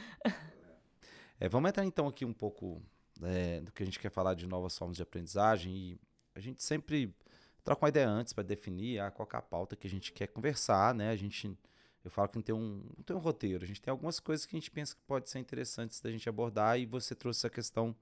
É, 1.39 1.51
vamos 1.51 1.69
entrar 1.69 1.85
então 1.85 2.09
aqui 2.09 2.25
um 2.25 2.33
pouco 2.33 2.81
é, 3.23 3.61
do 3.61 3.73
que 3.73 3.83
a 3.83 3.87
gente 3.87 3.99
quer 3.99 4.11
falar 4.11 4.35
de 4.35 4.47
novas 4.47 4.77
formas 4.77 4.97
de 4.97 5.03
aprendizagem. 5.03 5.73
E 5.73 6.01
a 6.35 6.41
gente 6.41 6.63
sempre 6.63 7.15
troca 7.63 7.85
uma 7.85 7.89
ideia 7.89 8.09
antes 8.09 8.33
para 8.33 8.45
definir 8.45 9.01
ah, 9.01 9.11
qual 9.11 9.29
é 9.33 9.37
a 9.37 9.43
pauta 9.43 9.77
que 9.77 9.87
a 9.87 9.91
gente 9.91 10.13
quer 10.13 10.29
conversar, 10.29 10.95
né? 10.95 11.11
A 11.11 11.17
gente 11.17 11.57
eu 12.05 12.11
falo 12.11 12.29
que 12.29 12.37
não 12.37 12.43
tem, 12.43 12.55
um, 12.55 12.85
não 12.99 13.03
tem 13.03 13.17
um 13.17 13.19
roteiro, 13.19 13.65
a 13.65 13.67
gente 13.67 13.81
tem 13.81 13.91
algumas 13.91 14.21
coisas 14.21 14.45
que 14.45 14.55
a 14.55 14.59
gente 14.61 14.71
pensa 14.71 14.95
que 14.95 15.01
pode 15.07 15.31
ser 15.31 15.39
interessantes 15.39 16.01
da 16.03 16.11
gente 16.11 16.29
abordar 16.29 16.79
e 16.79 16.85
você 16.85 17.15
trouxe 17.15 17.41
essa 17.41 17.51
questão, 17.51 17.97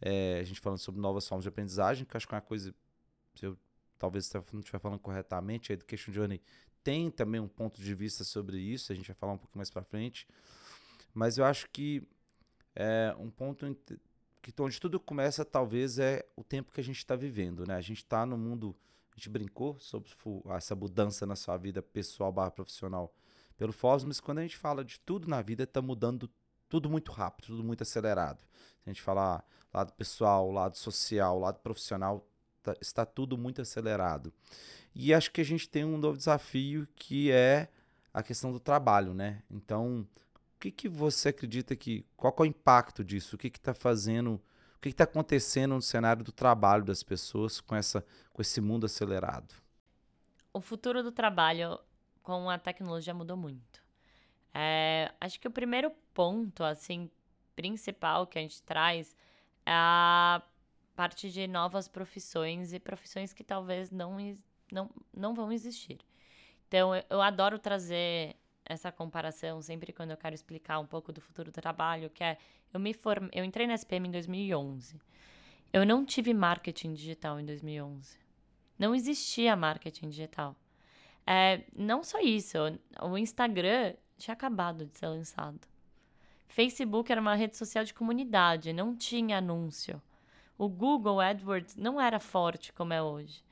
é, 0.00 0.40
a 0.40 0.42
gente 0.42 0.58
falando 0.58 0.80
sobre 0.80 1.00
novas 1.00 1.28
formas 1.28 1.44
de 1.44 1.48
aprendizagem, 1.48 2.04
que 2.04 2.16
acho 2.16 2.26
que 2.26 2.34
é 2.34 2.36
uma 2.36 2.42
coisa, 2.42 2.74
se 3.36 3.46
eu 3.46 3.56
talvez 3.96 4.30
não 4.52 4.58
estiver 4.58 4.80
falando 4.80 4.98
corretamente, 4.98 5.72
a 5.72 5.74
Education 5.74 6.12
Journey 6.12 6.42
tem 6.82 7.08
também 7.08 7.40
um 7.40 7.46
ponto 7.46 7.80
de 7.80 7.94
vista 7.94 8.24
sobre 8.24 8.58
isso, 8.58 8.92
a 8.92 8.96
gente 8.96 9.06
vai 9.06 9.14
falar 9.14 9.34
um 9.34 9.38
pouco 9.38 9.56
mais 9.56 9.70
para 9.70 9.84
frente, 9.84 10.26
mas 11.14 11.38
eu 11.38 11.44
acho 11.44 11.70
que 11.70 12.02
é, 12.74 13.14
um 13.16 13.30
ponto 13.30 13.64
que 14.52 14.62
onde 14.62 14.80
tudo 14.80 15.00
começa 15.00 15.44
talvez 15.44 15.98
é 15.98 16.24
o 16.36 16.44
tempo 16.44 16.72
que 16.72 16.80
a 16.80 16.84
gente 16.84 16.98
está 16.98 17.16
vivendo, 17.16 17.66
né? 17.66 17.74
A 17.74 17.80
gente 17.80 17.98
está 17.98 18.24
no 18.24 18.38
mundo, 18.38 18.76
a 19.10 19.16
gente 19.16 19.28
brincou 19.28 19.76
sobre 19.80 20.08
essa 20.50 20.74
mudança 20.74 21.26
na 21.26 21.34
sua 21.34 21.56
vida 21.56 21.82
pessoal 21.82 22.30
barra 22.30 22.52
profissional 22.52 23.12
pelo 23.56 23.72
Forbes, 23.72 24.04
mas 24.04 24.20
quando 24.20 24.38
a 24.38 24.42
gente 24.42 24.56
fala 24.56 24.84
de 24.84 25.00
tudo 25.00 25.26
na 25.26 25.42
vida, 25.42 25.64
está 25.64 25.82
mudando 25.82 26.30
tudo 26.68 26.88
muito 26.88 27.10
rápido, 27.10 27.46
tudo 27.46 27.64
muito 27.64 27.82
acelerado. 27.82 28.38
Se 28.82 28.88
a 28.88 28.92
gente 28.92 29.02
falar 29.02 29.44
lado 29.72 29.92
pessoal, 29.94 30.50
lado 30.52 30.76
social, 30.76 31.38
lado 31.38 31.58
profissional, 31.58 32.24
tá, 32.62 32.76
está 32.80 33.04
tudo 33.04 33.36
muito 33.36 33.60
acelerado. 33.60 34.32
E 34.94 35.12
acho 35.12 35.30
que 35.32 35.40
a 35.40 35.44
gente 35.44 35.68
tem 35.68 35.84
um 35.84 35.98
novo 35.98 36.16
desafio 36.16 36.86
que 36.94 37.30
é 37.32 37.68
a 38.14 38.22
questão 38.22 38.52
do 38.52 38.60
trabalho, 38.60 39.12
né? 39.12 39.42
Então, 39.50 40.06
que, 40.58 40.70
que 40.70 40.88
você 40.88 41.30
acredita 41.30 41.76
que. 41.76 42.04
Qual 42.16 42.34
é 42.38 42.42
o 42.42 42.46
impacto 42.46 43.04
disso? 43.04 43.36
O 43.36 43.38
que 43.38 43.48
está 43.48 43.74
fazendo. 43.74 44.40
O 44.76 44.80
que 44.80 44.88
está 44.88 45.04
acontecendo 45.04 45.74
no 45.74 45.82
cenário 45.82 46.22
do 46.22 46.32
trabalho 46.32 46.84
das 46.84 47.02
pessoas 47.02 47.60
com, 47.60 47.74
essa, 47.74 48.04
com 48.32 48.42
esse 48.42 48.60
mundo 48.60 48.86
acelerado? 48.86 49.54
O 50.52 50.60
futuro 50.60 51.02
do 51.02 51.10
trabalho 51.10 51.78
com 52.22 52.48
a 52.50 52.58
tecnologia 52.58 53.14
mudou 53.14 53.36
muito. 53.36 53.82
É, 54.54 55.12
acho 55.20 55.40
que 55.40 55.48
o 55.48 55.50
primeiro 55.50 55.90
ponto, 56.14 56.62
assim, 56.62 57.10
principal 57.54 58.26
que 58.26 58.38
a 58.38 58.42
gente 58.42 58.62
traz 58.62 59.16
é 59.64 59.72
a 59.72 60.42
parte 60.94 61.30
de 61.30 61.46
novas 61.46 61.88
profissões 61.88 62.72
e 62.72 62.78
profissões 62.78 63.32
que 63.32 63.44
talvez 63.44 63.90
não, 63.90 64.16
não, 64.72 64.90
não 65.12 65.34
vão 65.34 65.52
existir. 65.52 65.98
Então, 66.68 66.94
eu, 66.94 67.04
eu 67.10 67.22
adoro 67.22 67.58
trazer 67.58 68.36
essa 68.68 68.90
comparação 68.90 69.62
sempre 69.62 69.92
quando 69.92 70.10
eu 70.10 70.16
quero 70.16 70.34
explicar 70.34 70.78
um 70.78 70.86
pouco 70.86 71.12
do 71.12 71.20
futuro 71.20 71.50
do 71.50 71.60
trabalho, 71.60 72.10
que 72.10 72.22
é 72.22 72.36
eu 72.72 72.80
me 72.80 72.92
form... 72.92 73.28
eu 73.32 73.44
entrei 73.44 73.66
na 73.66 73.74
SPM 73.74 74.08
em 74.08 74.10
2011. 74.10 75.00
Eu 75.72 75.86
não 75.86 76.04
tive 76.04 76.34
marketing 76.34 76.94
digital 76.94 77.40
em 77.40 77.46
2011. 77.46 78.18
Não 78.78 78.94
existia 78.94 79.56
marketing 79.56 80.08
digital. 80.08 80.56
É, 81.26 81.64
não 81.74 82.02
só 82.02 82.20
isso, 82.20 82.58
o 83.02 83.16
Instagram 83.16 83.94
tinha 84.16 84.34
acabado 84.34 84.86
de 84.86 84.98
ser 84.98 85.08
lançado. 85.08 85.60
Facebook 86.48 87.10
era 87.10 87.20
uma 87.20 87.34
rede 87.34 87.56
social 87.56 87.84
de 87.84 87.92
comunidade, 87.92 88.72
não 88.72 88.94
tinha 88.94 89.38
anúncio. 89.38 90.00
O 90.56 90.68
Google 90.68 91.20
AdWords 91.20 91.76
não 91.76 92.00
era 92.00 92.18
forte 92.18 92.72
como 92.72 92.92
é 92.92 93.02
hoje. 93.02 93.42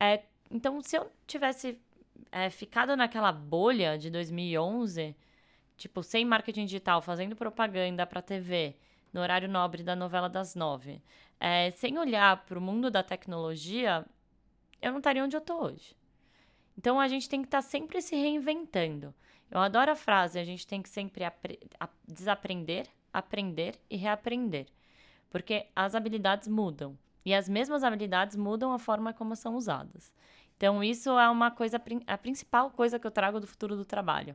É, 0.00 0.24
então, 0.50 0.80
se 0.80 0.96
eu 0.96 1.10
tivesse 1.26 1.78
é, 2.34 2.50
ficado 2.50 2.96
naquela 2.96 3.30
bolha 3.30 3.96
de 3.96 4.10
2011, 4.10 5.14
tipo, 5.76 6.02
sem 6.02 6.24
marketing 6.24 6.64
digital, 6.64 7.00
fazendo 7.00 7.36
propaganda 7.36 8.04
para 8.04 8.20
TV, 8.20 8.74
no 9.12 9.20
horário 9.20 9.48
nobre 9.48 9.84
da 9.84 9.94
novela 9.94 10.28
das 10.28 10.56
nove, 10.56 11.00
é, 11.38 11.70
sem 11.70 11.96
olhar 11.96 12.44
para 12.44 12.58
o 12.58 12.60
mundo 12.60 12.90
da 12.90 13.04
tecnologia, 13.04 14.04
eu 14.82 14.90
não 14.90 14.98
estaria 14.98 15.22
onde 15.22 15.36
eu 15.36 15.38
estou 15.38 15.62
hoje. 15.62 15.96
Então 16.76 16.98
a 16.98 17.06
gente 17.06 17.28
tem 17.28 17.40
que 17.40 17.46
estar 17.46 17.62
tá 17.62 17.68
sempre 17.68 18.02
se 18.02 18.16
reinventando. 18.16 19.14
Eu 19.48 19.60
adoro 19.60 19.92
a 19.92 19.96
frase, 19.96 20.36
a 20.36 20.44
gente 20.44 20.66
tem 20.66 20.82
que 20.82 20.88
sempre 20.88 21.24
desaprender, 22.08 22.88
aprender 23.12 23.76
e 23.88 23.96
reaprender. 23.96 24.66
Porque 25.30 25.68
as 25.76 25.94
habilidades 25.94 26.48
mudam. 26.48 26.98
E 27.24 27.32
as 27.32 27.48
mesmas 27.48 27.84
habilidades 27.84 28.36
mudam 28.36 28.72
a 28.72 28.78
forma 28.78 29.12
como 29.12 29.36
são 29.36 29.54
usadas. 29.54 30.12
Então, 30.64 30.82
isso 30.82 31.10
é 31.18 31.28
uma 31.28 31.50
coisa, 31.50 31.78
a 32.06 32.16
principal 32.16 32.70
coisa 32.70 32.98
que 32.98 33.06
eu 33.06 33.10
trago 33.10 33.38
do 33.38 33.46
futuro 33.46 33.76
do 33.76 33.84
trabalho. 33.84 34.34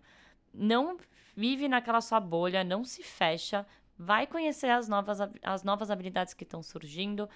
Não 0.54 0.96
vive 1.36 1.68
naquela 1.68 2.02
sua 2.02 2.20
bolha, 2.20 2.64
não 2.64 2.84
se 2.84 3.02
fecha, 3.02 3.66
vai 3.98 4.28
conhecer 4.28 4.70
as 4.70 4.88
novas, 4.88 5.18
as 5.42 5.64
novas 5.64 5.90
habilidades 5.90 6.36
que 6.36 6.44
estão 6.44 6.62
surgindo, 6.62 7.28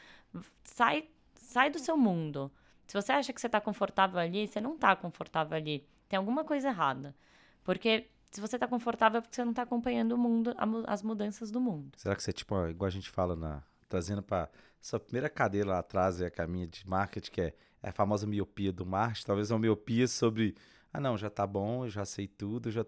sai, 0.63 1.09
sai 1.33 1.71
do 1.71 1.79
seu 1.79 1.97
mundo. 1.97 2.51
Se 2.85 2.93
você 2.93 3.11
acha 3.13 3.33
que 3.33 3.41
você 3.41 3.47
está 3.47 3.59
confortável 3.59 4.19
ali, 4.19 4.47
você 4.47 4.61
não 4.61 4.75
está 4.75 4.95
confortável 4.95 5.57
ali. 5.57 5.87
Tem 6.07 6.17
alguma 6.17 6.43
coisa 6.43 6.67
errada. 6.67 7.15
Porque 7.63 8.11
se 8.29 8.39
você 8.39 8.57
está 8.57 8.67
confortável 8.67 9.17
é 9.17 9.21
porque 9.21 9.35
você 9.35 9.43
não 9.43 9.53
está 9.53 9.63
acompanhando 9.63 10.11
o 10.11 10.17
mundo, 10.19 10.53
as 10.85 11.01
mudanças 11.01 11.49
do 11.49 11.59
mundo. 11.59 11.97
Será 11.97 12.15
que 12.15 12.21
você, 12.21 12.31
tipo, 12.31 12.55
igual 12.67 12.87
a 12.87 12.91
gente 12.91 13.09
fala 13.09 13.35
na. 13.35 13.63
Trazendo 13.89 14.21
para 14.21 14.49
sua 14.79 14.99
primeira 14.99 15.29
cadeira 15.29 15.69
lá 15.69 15.79
atrás 15.79 16.21
é 16.21 16.27
a 16.27 16.31
caminha 16.31 16.67
de 16.67 16.87
marketing, 16.87 17.31
que 17.31 17.41
é, 17.41 17.53
a 17.83 17.91
famosa 17.91 18.25
miopia 18.25 18.71
do 18.71 18.85
marketing, 18.85 19.25
talvez 19.25 19.51
uma 19.51 19.59
miopia 19.59 20.07
sobre. 20.07 20.55
Ah, 20.91 20.99
não, 20.99 21.17
já 21.17 21.29
tá 21.29 21.45
bom, 21.45 21.87
já 21.87 22.05
sei 22.05 22.27
tudo, 22.27 22.71
já 22.71 22.85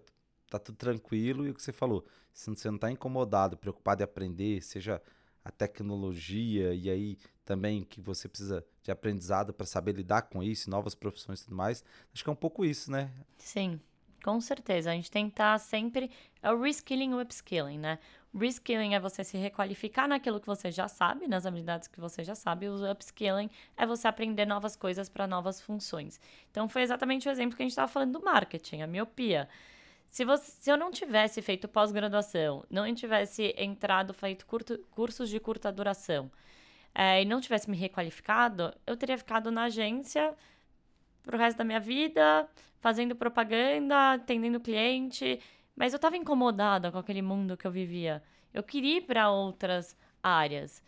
tá 0.48 0.58
tudo 0.58 0.76
tranquilo. 0.76 1.46
E 1.46 1.50
o 1.50 1.54
que 1.54 1.62
você 1.62 1.72
falou, 1.72 2.04
se 2.32 2.48
você 2.48 2.68
não 2.68 2.76
está 2.76 2.90
incomodado, 2.90 3.56
preocupado 3.56 4.02
em 4.02 4.04
aprender, 4.04 4.62
seja 4.62 5.02
a 5.44 5.50
tecnologia 5.50 6.74
e 6.74 6.90
aí 6.90 7.18
também 7.44 7.84
que 7.84 8.00
você 8.00 8.28
precisa 8.28 8.64
de 8.82 8.90
aprendizado 8.90 9.52
para 9.52 9.64
saber 9.66 9.92
lidar 9.92 10.22
com 10.22 10.42
isso, 10.42 10.68
novas 10.68 10.94
profissões 10.94 11.40
e 11.40 11.44
tudo 11.44 11.54
mais. 11.56 11.84
Acho 12.12 12.24
que 12.24 12.30
é 12.30 12.32
um 12.32 12.36
pouco 12.36 12.64
isso, 12.64 12.90
né? 12.90 13.12
Sim, 13.38 13.80
com 14.26 14.40
certeza. 14.40 14.90
A 14.90 14.94
gente 14.94 15.08
tá 15.30 15.56
sempre. 15.56 16.10
É 16.42 16.50
o 16.50 16.60
reskilling 16.60 17.12
e 17.12 17.14
o 17.14 17.20
upskilling, 17.20 17.78
né? 17.78 18.00
Reskilling 18.34 18.92
é 18.92 18.98
você 18.98 19.22
se 19.22 19.36
requalificar 19.38 20.08
naquilo 20.08 20.40
que 20.40 20.48
você 20.48 20.72
já 20.72 20.88
sabe, 20.88 21.28
nas 21.28 21.46
habilidades 21.46 21.86
que 21.86 22.00
você 22.00 22.24
já 22.24 22.34
sabe. 22.34 22.68
O 22.68 22.90
upskilling 22.90 23.48
é 23.76 23.86
você 23.86 24.08
aprender 24.08 24.44
novas 24.44 24.74
coisas 24.74 25.08
para 25.08 25.28
novas 25.28 25.60
funções. 25.60 26.20
Então, 26.50 26.68
foi 26.68 26.82
exatamente 26.82 27.28
o 27.28 27.30
exemplo 27.30 27.56
que 27.56 27.62
a 27.62 27.64
gente 27.64 27.70
estava 27.70 27.86
falando 27.86 28.18
do 28.18 28.24
marketing, 28.24 28.82
a 28.82 28.86
miopia. 28.88 29.48
Se, 30.08 30.24
você, 30.24 30.50
se 30.50 30.70
eu 30.70 30.76
não 30.76 30.90
tivesse 30.90 31.40
feito 31.40 31.68
pós-graduação, 31.68 32.64
não 32.68 32.92
tivesse 32.92 33.54
entrado, 33.56 34.12
feito 34.12 34.44
curto, 34.44 34.76
cursos 34.90 35.28
de 35.28 35.38
curta 35.38 35.70
duração 35.70 36.30
é, 36.92 37.22
e 37.22 37.24
não 37.24 37.40
tivesse 37.40 37.70
me 37.70 37.76
requalificado, 37.76 38.74
eu 38.86 38.96
teria 38.96 39.18
ficado 39.18 39.52
na 39.52 39.64
agência 39.64 40.34
pro 41.22 41.38
resto 41.38 41.58
da 41.58 41.64
minha 41.64 41.80
vida, 41.80 42.48
fazendo 42.86 43.16
propaganda, 43.16 44.12
atendendo 44.12 44.60
cliente. 44.60 45.40
Mas 45.74 45.92
eu 45.92 45.96
estava 45.96 46.16
incomodada 46.16 46.92
com 46.92 46.98
aquele 46.98 47.20
mundo 47.20 47.56
que 47.56 47.66
eu 47.66 47.70
vivia. 47.72 48.22
Eu 48.54 48.62
queria 48.62 48.98
ir 48.98 49.00
para 49.00 49.28
outras 49.28 49.96
áreas. 50.22 50.80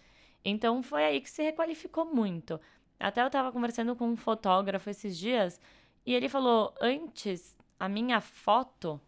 Então 0.45 0.81
foi 0.81 1.05
aí 1.05 1.21
que 1.21 1.29
se 1.29 1.43
requalificou 1.43 2.05
muito. 2.05 2.61
Até 3.01 3.21
eu 3.21 3.27
estava 3.27 3.51
conversando 3.51 3.97
com 3.97 4.07
um 4.07 4.17
fotógrafo 4.17 4.89
esses 4.89 5.19
dias 5.19 5.61
e 6.07 6.15
ele 6.15 6.29
falou: 6.29 6.73
antes 6.81 7.59
a 7.81 7.89
minha 7.89 8.21
foto 8.21 9.01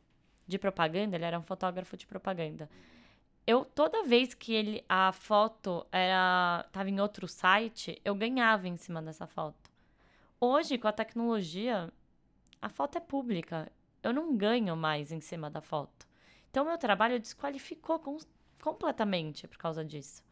de 0.44 0.58
propaganda, 0.58 1.14
ele 1.14 1.24
era 1.24 1.38
um 1.38 1.44
fotógrafo 1.44 1.96
de 1.96 2.08
propaganda. 2.08 2.68
Eu 3.46 3.64
toda 3.64 4.02
vez 4.02 4.34
que 4.34 4.52
ele 4.52 4.84
a 4.88 5.12
foto 5.12 5.86
era 5.92 6.66
tava 6.72 6.90
em 6.90 6.98
outro 6.98 7.28
site, 7.28 8.02
eu 8.04 8.16
ganhava 8.16 8.66
em 8.66 8.76
cima 8.76 9.00
dessa 9.00 9.28
foto. 9.28 9.70
Hoje, 10.40 10.76
com 10.76 10.88
a 10.88 10.92
tecnologia, 10.92 11.92
a 12.60 12.68
foto 12.68 12.96
é 12.96 13.00
pública. 13.00 13.70
Eu 14.02 14.12
não 14.12 14.36
ganho 14.36 14.76
mais 14.76 15.12
em 15.12 15.20
cima 15.20 15.50
da 15.50 15.60
foto. 15.60 16.06
Então, 16.50 16.64
meu 16.64 16.78
trabalho 16.78 17.20
desqualificou 17.20 17.98
com, 17.98 18.16
completamente 18.62 19.46
por 19.46 19.58
causa 19.58 19.84
disso. 19.84 20.22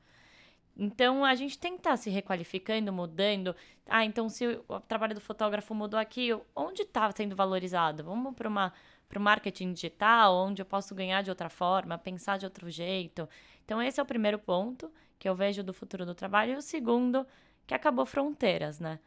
Então, 0.76 1.24
a 1.24 1.34
gente 1.34 1.58
tem 1.58 1.72
que 1.72 1.78
estar 1.78 1.90
tá 1.90 1.96
se 1.96 2.08
requalificando, 2.08 2.92
mudando. 2.92 3.54
Ah, 3.86 4.04
então, 4.04 4.28
se 4.28 4.46
o 4.68 4.80
trabalho 4.80 5.14
do 5.14 5.20
fotógrafo 5.20 5.74
mudou 5.74 5.98
aqui, 5.98 6.30
onde 6.54 6.82
está 6.82 7.10
sendo 7.12 7.34
valorizado? 7.34 8.04
Vamos 8.04 8.34
para 8.34 8.72
para 9.08 9.18
o 9.18 9.22
marketing 9.22 9.72
digital, 9.72 10.36
onde 10.36 10.60
eu 10.60 10.66
posso 10.66 10.94
ganhar 10.94 11.22
de 11.22 11.30
outra 11.30 11.48
forma, 11.48 11.96
pensar 11.96 12.36
de 12.36 12.44
outro 12.44 12.68
jeito. 12.68 13.26
Então, 13.64 13.82
esse 13.82 13.98
é 13.98 14.02
o 14.02 14.06
primeiro 14.06 14.38
ponto 14.38 14.92
que 15.18 15.28
eu 15.28 15.34
vejo 15.34 15.62
do 15.62 15.72
futuro 15.72 16.04
do 16.04 16.14
trabalho. 16.14 16.52
E 16.52 16.56
o 16.56 16.62
segundo, 16.62 17.26
que 17.66 17.74
acabou 17.74 18.04
fronteiras, 18.04 18.78
né? 18.78 19.00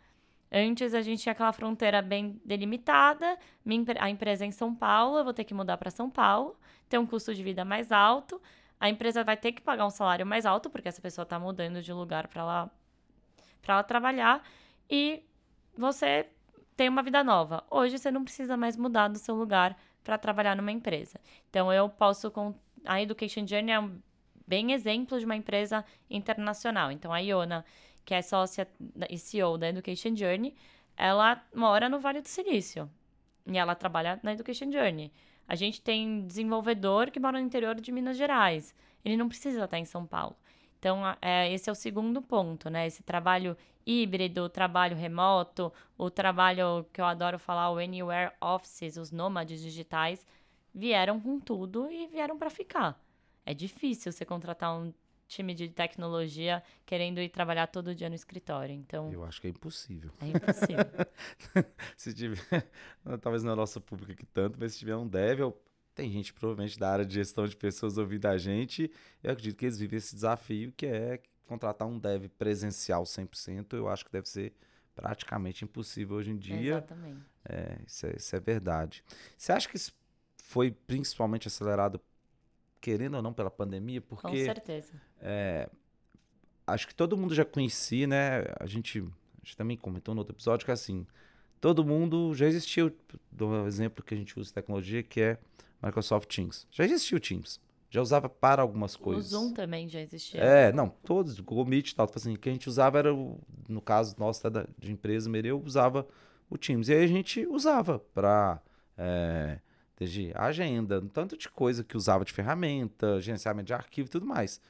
Antes 0.51 0.93
a 0.93 1.01
gente 1.01 1.23
tinha 1.23 1.31
aquela 1.31 1.53
fronteira 1.53 2.01
bem 2.01 2.41
delimitada, 2.43 3.37
a 3.99 4.09
empresa 4.09 4.43
é 4.43 4.47
em 4.47 4.51
São 4.51 4.75
Paulo, 4.75 5.19
eu 5.19 5.23
vou 5.23 5.33
ter 5.33 5.45
que 5.45 5.53
mudar 5.53 5.77
para 5.77 5.89
São 5.89 6.09
Paulo, 6.09 6.59
ter 6.89 6.97
um 6.97 7.05
custo 7.07 7.33
de 7.33 7.41
vida 7.41 7.63
mais 7.63 7.91
alto. 7.91 8.41
a 8.79 8.89
empresa 8.89 9.23
vai 9.23 9.37
ter 9.37 9.51
que 9.51 9.61
pagar 9.61 9.85
um 9.85 9.91
salário 9.91 10.25
mais 10.25 10.45
alto, 10.45 10.69
porque 10.69 10.87
essa 10.87 11.01
pessoa 11.01 11.23
está 11.23 11.39
mudando 11.39 11.81
de 11.83 11.93
lugar 11.93 12.27
para 12.27 12.41
ela, 12.41 12.71
ela 13.67 13.83
trabalhar, 13.83 14.43
e 14.89 15.23
você 15.77 16.27
tem 16.75 16.89
uma 16.89 17.03
vida 17.03 17.23
nova. 17.23 17.63
Hoje 17.69 17.99
você 17.99 18.09
não 18.09 18.23
precisa 18.23 18.57
mais 18.57 18.75
mudar 18.75 19.07
do 19.07 19.19
seu 19.19 19.35
lugar 19.35 19.77
para 20.03 20.17
trabalhar 20.17 20.55
numa 20.55 20.71
empresa. 20.71 21.19
Então 21.49 21.71
eu 21.71 21.87
posso 21.87 22.33
a 22.83 22.99
Education 22.99 23.45
Journey 23.45 23.71
é 23.71 23.79
um 23.79 24.01
bem 24.47 24.71
exemplo 24.73 25.19
de 25.19 25.25
uma 25.25 25.35
empresa 25.35 25.85
internacional. 26.09 26.91
Então 26.91 27.13
a 27.13 27.19
Iona, 27.19 27.63
que 28.05 28.13
é 28.13 28.21
sócia 28.21 28.67
e 29.09 29.17
CEO 29.17 29.57
da 29.57 29.69
Education 29.69 30.15
Journey, 30.15 30.55
ela 30.95 31.43
mora 31.53 31.89
no 31.89 31.99
Vale 31.99 32.21
do 32.21 32.27
Silício 32.27 32.89
e 33.45 33.57
ela 33.57 33.75
trabalha 33.75 34.19
na 34.23 34.33
Education 34.33 34.71
Journey. 34.71 35.11
A 35.47 35.55
gente 35.55 35.81
tem 35.81 36.25
desenvolvedor 36.25 37.11
que 37.11 37.19
mora 37.19 37.39
no 37.39 37.45
interior 37.45 37.75
de 37.75 37.91
Minas 37.91 38.17
Gerais. 38.17 38.73
Ele 39.03 39.17
não 39.17 39.27
precisa 39.27 39.65
estar 39.65 39.77
em 39.77 39.85
São 39.85 40.05
Paulo. 40.05 40.35
Então, 40.79 41.01
é, 41.21 41.51
esse 41.53 41.69
é 41.69 41.71
o 41.71 41.75
segundo 41.75 42.21
ponto, 42.21 42.69
né? 42.69 42.87
Esse 42.87 43.03
trabalho 43.03 43.55
híbrido, 43.85 44.49
trabalho 44.49 44.95
remoto, 44.95 45.71
o 45.97 46.09
trabalho 46.09 46.85
que 46.91 47.01
eu 47.01 47.05
adoro 47.05 47.37
falar, 47.37 47.69
o 47.71 47.77
Anywhere 47.77 48.31
Offices, 48.39 48.97
os 48.97 49.11
nômades 49.11 49.61
digitais, 49.61 50.25
vieram 50.73 51.19
com 51.19 51.39
tudo 51.39 51.91
e 51.91 52.07
vieram 52.07 52.37
para 52.37 52.49
ficar. 52.49 52.99
É 53.45 53.53
difícil 53.53 54.11
você 54.11 54.23
contratar 54.23 54.75
um 54.75 54.93
time 55.31 55.53
de 55.53 55.69
tecnologia 55.69 56.61
querendo 56.85 57.19
ir 57.19 57.29
trabalhar 57.29 57.67
todo 57.67 57.95
dia 57.95 58.09
no 58.09 58.15
escritório. 58.15 58.75
Então, 58.75 59.11
eu 59.11 59.23
acho 59.23 59.39
que 59.39 59.47
é 59.47 59.49
impossível. 59.49 60.11
É 60.21 60.27
impossível. 60.27 61.65
se 61.95 62.13
tiver, 62.13 62.67
talvez 63.21 63.43
na 63.43 63.55
nossa 63.55 63.79
pública 63.79 64.11
aqui 64.11 64.25
tanto, 64.25 64.59
mas 64.59 64.73
se 64.73 64.79
tiver 64.79 64.95
um 64.95 65.07
dev, 65.07 65.53
tem 65.95 66.11
gente 66.11 66.33
provavelmente 66.33 66.77
da 66.77 66.91
área 66.91 67.05
de 67.05 67.13
gestão 67.13 67.47
de 67.47 67.55
pessoas 67.55 67.97
ouvindo 67.97 68.25
a 68.25 68.37
gente, 68.37 68.91
eu 69.23 69.31
acredito 69.31 69.57
que 69.57 69.65
eles 69.65 69.79
vivem 69.79 69.97
esse 69.97 70.13
desafio 70.13 70.73
que 70.73 70.85
é 70.85 71.21
contratar 71.47 71.87
um 71.87 71.97
dev 71.97 72.27
presencial 72.37 73.03
100%, 73.03 73.73
eu 73.73 73.87
acho 73.87 74.05
que 74.05 74.11
deve 74.11 74.27
ser 74.27 74.53
praticamente 74.93 75.63
impossível 75.63 76.17
hoje 76.17 76.31
em 76.31 76.37
dia. 76.37 76.77
Exatamente. 76.77 77.25
É, 77.47 77.77
isso, 77.87 78.05
é, 78.05 78.15
isso 78.17 78.35
é 78.35 78.39
verdade. 78.39 79.03
Você 79.37 79.51
acha 79.51 79.67
que 79.67 79.77
isso 79.77 79.93
foi 80.37 80.71
principalmente 80.71 81.47
acelerado, 81.47 81.99
querendo 82.79 83.15
ou 83.15 83.21
não, 83.21 83.33
pela 83.33 83.49
pandemia? 83.49 84.01
Porque, 84.01 84.27
Com 84.27 84.35
certeza. 84.35 84.93
É, 85.21 85.69
acho 86.67 86.87
que 86.87 86.95
todo 86.95 87.17
mundo 87.17 87.33
já 87.33 87.45
conhecia, 87.45 88.07
né? 88.07 88.43
A 88.59 88.65
gente, 88.65 88.99
a 88.99 89.45
gente 89.45 89.55
também 89.55 89.77
comentou 89.77 90.13
no 90.13 90.21
outro 90.21 90.35
episódio 90.35 90.65
que 90.65 90.71
assim, 90.71 91.05
todo 91.59 91.85
mundo 91.85 92.33
já 92.33 92.47
existiu, 92.47 92.95
do 93.31 93.65
exemplo 93.67 94.03
que 94.03 94.13
a 94.13 94.17
gente 94.17 94.37
usa 94.39 94.47
de 94.47 94.53
tecnologia, 94.53 95.03
que 95.03 95.21
é 95.21 95.37
Microsoft 95.81 96.33
Teams. 96.33 96.67
Já 96.71 96.83
existiu 96.83 97.17
o 97.17 97.21
Teams 97.21 97.59
já 97.91 98.01
usava 98.01 98.29
para 98.29 98.61
algumas 98.61 98.95
coisas. 98.95 99.25
O 99.25 99.29
Zoom 99.29 99.53
também 99.53 99.87
já 99.89 99.99
existia. 99.99 100.39
É, 100.39 100.71
não, 100.71 100.87
todos, 100.87 101.37
o 101.37 101.43
Google 101.43 101.65
Meet 101.65 101.89
e 101.89 101.95
tal. 101.95 102.07
Tipo 102.07 102.19
assim, 102.19 102.33
o 102.33 102.39
que 102.39 102.47
a 102.47 102.51
gente 102.51 102.69
usava 102.69 102.97
era, 102.97 103.13
o, 103.13 103.37
no 103.67 103.81
caso 103.81 104.15
nosso 104.17 104.49
da, 104.49 104.65
de 104.79 104.93
empresa, 104.93 105.29
Mereu 105.29 105.61
usava 105.61 106.07
o 106.49 106.57
Teams. 106.57 106.87
E 106.87 106.93
aí 106.93 107.03
a 107.03 107.07
gente 107.07 107.45
usava 107.45 107.99
para 107.99 108.61
é, 108.97 109.59
desde 109.99 110.31
agenda, 110.35 111.03
tanto 111.13 111.37
de 111.37 111.49
coisa 111.49 111.83
que 111.83 111.97
usava 111.97 112.23
de 112.23 112.31
ferramenta, 112.31 113.19
gerenciamento 113.19 113.67
de 113.67 113.73
arquivo 113.73 114.07
e 114.07 114.11
tudo 114.11 114.25
mais. 114.25 114.61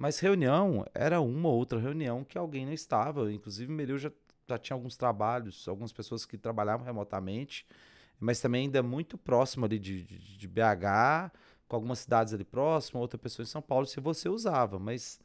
Mas 0.00 0.18
reunião 0.18 0.86
era 0.94 1.20
uma 1.20 1.50
ou 1.50 1.56
outra 1.56 1.78
reunião 1.78 2.24
que 2.24 2.38
alguém 2.38 2.64
não 2.64 2.72
estava. 2.72 3.30
Inclusive, 3.30 3.70
Mereu 3.70 3.98
já, 3.98 4.10
já 4.48 4.56
tinha 4.56 4.74
alguns 4.74 4.96
trabalhos, 4.96 5.68
algumas 5.68 5.92
pessoas 5.92 6.24
que 6.24 6.38
trabalhavam 6.38 6.86
remotamente, 6.86 7.66
mas 8.18 8.40
também 8.40 8.62
ainda 8.62 8.82
muito 8.82 9.18
próximo 9.18 9.66
ali 9.66 9.78
de, 9.78 10.02
de, 10.02 10.38
de 10.38 10.48
BH 10.48 11.30
com 11.68 11.76
algumas 11.76 11.98
cidades 11.98 12.32
ali 12.32 12.46
próximas, 12.46 12.98
outra 12.98 13.18
pessoa 13.18 13.44
em 13.44 13.46
São 13.46 13.60
Paulo, 13.60 13.84
se 13.84 14.00
você 14.00 14.26
usava, 14.26 14.78
mas 14.78 15.20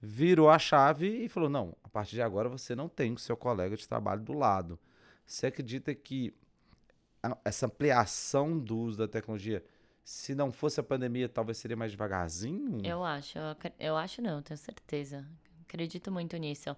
virou 0.00 0.50
a 0.50 0.58
chave 0.58 1.06
e 1.24 1.28
falou: 1.28 1.48
não, 1.48 1.76
a 1.84 1.88
partir 1.88 2.16
de 2.16 2.22
agora 2.22 2.48
você 2.48 2.74
não 2.74 2.88
tem 2.88 3.12
o 3.12 3.18
seu 3.18 3.36
colega 3.36 3.76
de 3.76 3.86
trabalho 3.86 4.22
do 4.22 4.32
lado. 4.32 4.80
Você 5.24 5.46
acredita 5.46 5.94
que 5.94 6.34
essa 7.44 7.66
ampliação 7.66 8.58
do 8.58 8.76
uso 8.78 8.98
da 8.98 9.06
tecnologia, 9.06 9.64
se 10.04 10.34
não 10.34 10.50
fosse 10.50 10.80
a 10.80 10.82
pandemia, 10.82 11.28
talvez 11.28 11.58
seria 11.58 11.76
mais 11.76 11.92
devagarzinho? 11.92 12.80
Eu 12.84 13.04
acho, 13.04 13.38
eu, 13.38 13.56
eu 13.78 13.96
acho 13.96 14.20
não, 14.20 14.42
tenho 14.42 14.58
certeza. 14.58 15.26
Acredito 15.62 16.10
muito 16.10 16.36
nisso. 16.36 16.76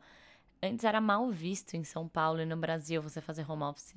Antes 0.62 0.84
era 0.84 1.00
mal 1.00 1.30
visto 1.30 1.74
em 1.74 1.84
São 1.84 2.08
Paulo 2.08 2.40
e 2.40 2.46
no 2.46 2.56
Brasil 2.56 3.02
você 3.02 3.20
fazer 3.20 3.50
home 3.50 3.64
office. 3.64 3.94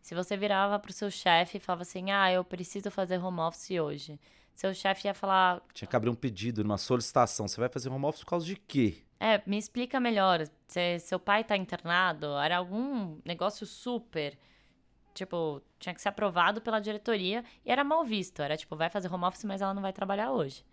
Se 0.00 0.14
você 0.14 0.36
virava 0.36 0.78
pro 0.78 0.92
seu 0.92 1.10
chefe 1.10 1.58
e 1.58 1.60
falava 1.60 1.82
assim, 1.82 2.10
ah, 2.10 2.32
eu 2.32 2.44
preciso 2.44 2.90
fazer 2.90 3.18
home 3.18 3.40
office 3.40 3.70
hoje. 3.78 4.20
Seu 4.54 4.74
chefe 4.74 5.06
ia 5.06 5.14
falar. 5.14 5.62
Tinha 5.72 5.88
que 5.88 5.94
abrir 5.96 6.10
um 6.10 6.14
pedido, 6.14 6.62
uma 6.62 6.78
solicitação. 6.78 7.46
Você 7.46 7.60
vai 7.60 7.68
fazer 7.68 7.88
home 7.88 8.04
office 8.04 8.24
por 8.24 8.30
causa 8.30 8.46
de 8.46 8.56
quê? 8.56 9.02
É, 9.20 9.40
me 9.46 9.56
explica 9.56 10.00
melhor. 10.00 10.48
Se 10.66 10.98
seu 11.00 11.18
pai 11.18 11.44
tá 11.44 11.56
internado, 11.56 12.26
era 12.38 12.56
algum 12.56 13.18
negócio 13.24 13.66
super. 13.66 14.36
Tipo, 15.18 15.60
tinha 15.80 15.92
que 15.92 16.00
ser 16.00 16.10
aprovado 16.10 16.60
pela 16.60 16.78
diretoria 16.78 17.44
e 17.64 17.72
era 17.72 17.82
mal 17.82 18.04
visto. 18.04 18.40
Era 18.40 18.56
tipo, 18.56 18.76
vai 18.76 18.88
fazer 18.88 19.12
home 19.12 19.24
office, 19.24 19.44
mas 19.44 19.60
ela 19.60 19.74
não 19.74 19.82
vai 19.82 19.92
trabalhar 19.92 20.30
hoje. 20.30 20.64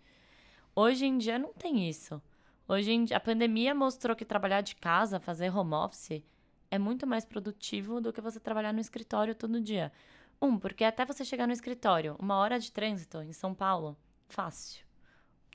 Hoje 0.74 1.04
em 1.04 1.18
dia 1.18 1.36
não 1.36 1.52
tem 1.52 1.88
isso. 1.88 2.22
Hoje 2.68 2.92
em 2.92 3.04
dia, 3.04 3.16
a 3.16 3.20
pandemia 3.20 3.74
mostrou 3.74 4.14
que 4.14 4.24
trabalhar 4.24 4.60
de 4.60 4.76
casa, 4.76 5.18
fazer 5.18 5.50
home 5.50 5.74
office, 5.74 6.22
é 6.70 6.78
muito 6.78 7.06
mais 7.08 7.24
produtivo 7.24 8.00
do 8.00 8.12
que 8.12 8.20
você 8.20 8.38
trabalhar 8.38 8.72
no 8.72 8.78
escritório 8.80 9.34
todo 9.34 9.60
dia. 9.60 9.92
Um, 10.40 10.56
porque 10.58 10.84
até 10.84 11.04
você 11.04 11.24
chegar 11.24 11.48
no 11.48 11.52
escritório, 11.52 12.14
uma 12.20 12.36
hora 12.36 12.60
de 12.60 12.70
trânsito 12.70 13.22
em 13.22 13.32
São 13.32 13.52
Paulo, 13.52 13.96
fácil. 14.28 14.84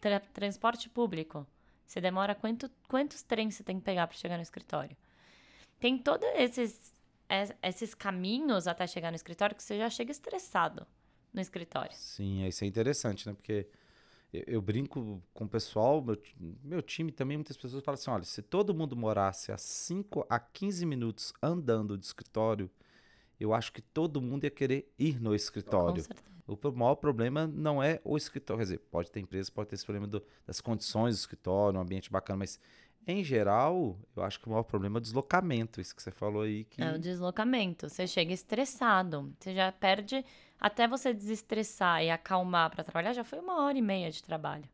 Tra 0.01 0.19
transporte 0.19 0.89
público, 0.89 1.47
você 1.86 2.01
demora 2.01 2.36
quanto, 2.36 2.69
quantos 2.89 3.23
trens 3.23 3.56
você 3.56 3.63
tem 3.63 3.77
que 3.77 3.86
pegar 3.86 4.08
para 4.08 4.17
chegar 4.17 4.36
no 4.36 4.43
escritório? 4.43 4.97
Tem 5.80 5.97
todos 5.97 6.27
esses, 6.36 6.93
esses 7.63 7.94
caminhos 7.94 8.67
até 8.67 8.86
chegar 8.86 9.12
no 9.12 9.15
escritório 9.15 9.56
que 9.56 9.63
você 9.63 9.78
já 9.78 9.89
chega 9.89 10.12
estressado 10.12 10.86
no 11.34 11.39
escritório. 11.39 11.96
Sim, 11.96 12.46
isso 12.46 12.63
é 12.63 12.67
interessante, 12.67 13.28
né? 13.28 13.34
Porque 13.34 13.67
eu, 14.34 14.44
eu, 14.48 14.62
brinco 14.62 15.22
com 15.34 15.46
o 15.46 15.50
pessoal, 15.50 16.02
meu, 16.02 16.22
meu 16.63 16.82
time 16.82 17.12
também, 17.12 17.38
muitas 17.38 17.58
pessoas 17.58 17.84
falam 17.84 17.96
assim: 17.96 18.12
olha, 18.12 18.24
se 18.24 18.41
todo 18.41 18.74
mundo 18.74 18.96
morasse 18.96 19.52
a 19.52 19.58
5 19.58 20.26
a 20.30 20.39
15 20.39 20.86
minutos 20.86 21.34
andando 21.41 21.98
de 21.98 22.06
escritório, 22.06 22.70
eu 23.39 23.54
acho 23.54 23.72
que 23.72 23.82
todo 23.82 24.22
mundo 24.22 24.44
ia 24.44 24.52
querer 24.52 24.91
ir 25.00 25.20
no 25.20 25.34
escritório. 25.34 26.04
O 26.48 26.72
maior 26.72 26.96
problema 26.96 27.48
não 27.48 27.82
é 27.82 28.02
o 28.04 28.17
escritório. 28.17 28.60
Quer 28.60 28.63
dizer, 28.63 28.80
pode 28.91 29.10
ter 29.10 29.20
empresa, 29.20 29.52
pode 29.52 29.70
ter 29.70 29.76
esse 29.76 29.86
problema 29.86 30.06
do, 30.06 30.22
das 30.46 30.60
condições 30.60 31.15
do 31.15 31.20
escritório, 31.20 31.80
um 31.80 31.82
ambiente 31.82 32.12
bacana, 32.12 32.39
mas 32.39 32.60
em 33.08 33.24
geral, 33.24 33.98
eu 34.16 34.24
acho 34.24 34.40
que 34.40 34.48
o 34.48 34.50
maior 34.52 34.64
problema 34.64 34.98
é 34.98 35.00
o 35.00 35.02
deslocamento, 35.02 35.82
isso 35.82 35.96
que 35.96 36.04
você 36.04 36.12
falou 36.12 36.44
aí. 36.44 36.66
Que... 36.66 36.84
É 36.84 36.94
o 36.94 37.00
deslocamento. 37.00 37.90
Você 37.90 38.06
chega 38.06 38.34
estressado. 38.34 39.34
Você 39.40 39.56
já 39.56 39.72
perde. 39.72 40.24
Até 40.60 40.88
você 40.88 41.12
desestressar 41.12 42.04
e 42.04 42.12
acalmar 42.12 42.70
para 42.70 42.84
trabalhar, 42.84 43.14
já 43.14 43.24
foi 43.24 43.40
uma 43.40 43.64
hora 43.64 43.78
e 43.78 43.82
meia 43.82 44.12
de 44.12 44.22
trabalho. 44.22 44.70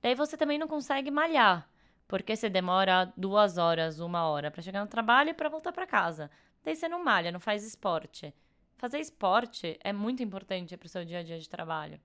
Daí 0.00 0.14
você 0.14 0.36
também 0.36 0.58
não 0.58 0.68
consegue 0.68 1.10
malhar, 1.10 1.68
porque 2.06 2.36
você 2.36 2.48
demora 2.48 3.12
duas 3.16 3.58
horas, 3.58 3.98
uma 3.98 4.28
hora 4.28 4.50
para 4.50 4.62
chegar 4.62 4.80
no 4.80 4.86
trabalho 4.86 5.30
e 5.30 5.34
para 5.34 5.48
voltar 5.48 5.72
para 5.72 5.86
casa. 5.86 6.30
Daí 6.62 6.76
você 6.76 6.88
não 6.88 7.04
malha, 7.04 7.32
não 7.32 7.40
faz 7.40 7.64
esporte. 7.64 8.32
Fazer 8.76 9.00
esporte 9.00 9.78
é 9.82 9.92
muito 9.92 10.22
importante 10.22 10.76
para 10.76 10.86
o 10.86 10.88
seu 10.88 11.04
dia 11.04 11.18
a 11.18 11.22
dia 11.22 11.38
de 11.38 11.48
trabalho. 11.48 12.00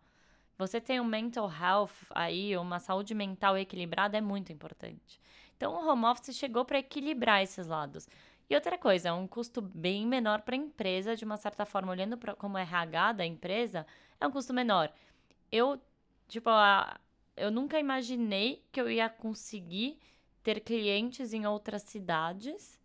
Você 0.58 0.80
tem 0.80 1.00
um 1.00 1.06
mental 1.06 1.50
health 1.50 1.92
aí, 2.12 2.56
uma 2.58 2.80
saúde 2.80 3.14
mental 3.14 3.58
equilibrada 3.58 4.18
é 4.18 4.22
muito 4.22 4.54
importante. 4.54 5.20
Então, 5.58 5.74
o 5.74 5.88
home 5.88 6.06
office 6.06 6.36
chegou 6.36 6.64
para 6.64 6.80
equilibrar 6.80 7.42
esses 7.42 7.68
lados. 7.68 8.08
E 8.50 8.56
outra 8.56 8.78
coisa, 8.78 9.10
é 9.10 9.14
um 9.14 9.28
custo 9.28 9.62
bem 9.62 10.06
menor 10.06 10.42
para 10.42 10.56
a 10.56 10.58
empresa, 10.58 11.16
de 11.16 11.26
uma 11.26 11.38
certa 11.38 11.66
forma, 11.66 11.92
olhando 11.92 12.18
pra, 12.18 12.36
como 12.36 12.58
RH 12.58 13.14
da 13.14 13.26
empresa, 13.26 13.86
é 14.20 14.28
um 14.28 14.32
custo 14.32 14.54
menor. 14.54 14.92
Eu, 15.52 15.82
tipo, 16.28 16.50
a, 16.50 17.00
eu 17.36 17.50
nunca 17.52 17.80
imaginei 17.80 18.64
que 18.72 18.80
eu 18.80 18.90
ia 18.90 19.10
conseguir 19.10 20.00
ter 20.44 20.60
clientes 20.60 21.34
em 21.34 21.46
outras 21.46 21.82
cidades 21.82 22.80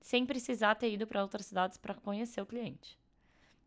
sem 0.00 0.26
precisar 0.26 0.74
ter 0.74 0.92
ido 0.92 1.06
para 1.06 1.22
outras 1.22 1.46
cidades 1.46 1.78
para 1.78 1.94
conhecer 1.94 2.40
o 2.40 2.46
cliente. 2.46 2.98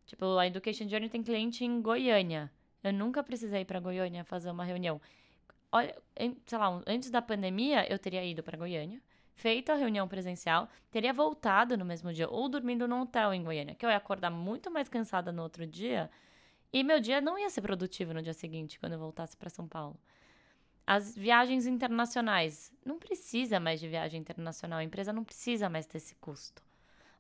Tipo, 0.06 0.38
a 0.38 0.48
Education 0.48 0.88
Journey 0.88 1.10
tem 1.10 1.24
cliente 1.24 1.64
em 1.64 1.82
Goiânia. 1.82 2.52
Eu 2.84 2.94
nunca 2.94 3.24
precisei 3.24 3.62
ir 3.62 3.66
para 3.66 3.80
Goiânia 3.80 4.24
fazer 4.24 4.50
uma 4.50 4.64
reunião. 4.64 5.00
Olha, 5.72 5.96
sei 6.46 6.58
lá, 6.58 6.82
antes 6.86 7.10
da 7.10 7.22
pandemia, 7.22 7.90
eu 7.92 7.98
teria 7.98 8.24
ido 8.26 8.44
para 8.44 8.58
Goiânia, 8.58 9.02
feito 9.34 9.72
a 9.72 9.76
reunião 9.76 10.08
presencial, 10.08 10.70
teria 10.90 11.14
voltado 11.14 11.78
no 11.78 11.86
mesmo 11.86 12.12
dia, 12.14 12.30
ou 12.30 12.50
dormindo 12.50 12.88
num 12.88 13.02
hotel 13.02 13.34
em 13.34 13.44
Goiânia, 13.44 13.76
que 13.76 13.86
eu 13.86 13.90
ia 13.90 13.98
acordar 13.98 14.30
muito 14.30 14.70
mais 14.70 14.90
cansada 14.90 15.32
no 15.32 15.42
outro 15.42 15.66
dia, 15.66 16.12
e 16.74 16.84
meu 16.84 17.00
dia 17.00 17.22
não 17.22 17.40
ia 17.40 17.50
ser 17.50 17.62
produtivo 17.62 18.14
no 18.14 18.22
dia 18.22 18.34
seguinte, 18.34 18.80
quando 18.80 18.94
eu 18.94 19.00
voltasse 19.00 19.36
para 19.38 19.50
São 19.50 19.68
Paulo. 19.68 19.98
As 20.86 21.16
viagens 21.16 21.66
internacionais, 21.68 22.74
não 22.86 23.00
precisa 23.00 23.60
mais 23.60 23.80
de 23.80 23.88
viagem 23.88 24.20
internacional, 24.20 24.80
a 24.80 24.84
empresa 24.84 25.14
não 25.14 25.24
precisa 25.24 25.70
mais 25.70 25.86
ter 25.86 25.98
esse 25.98 26.16
custo. 26.16 26.62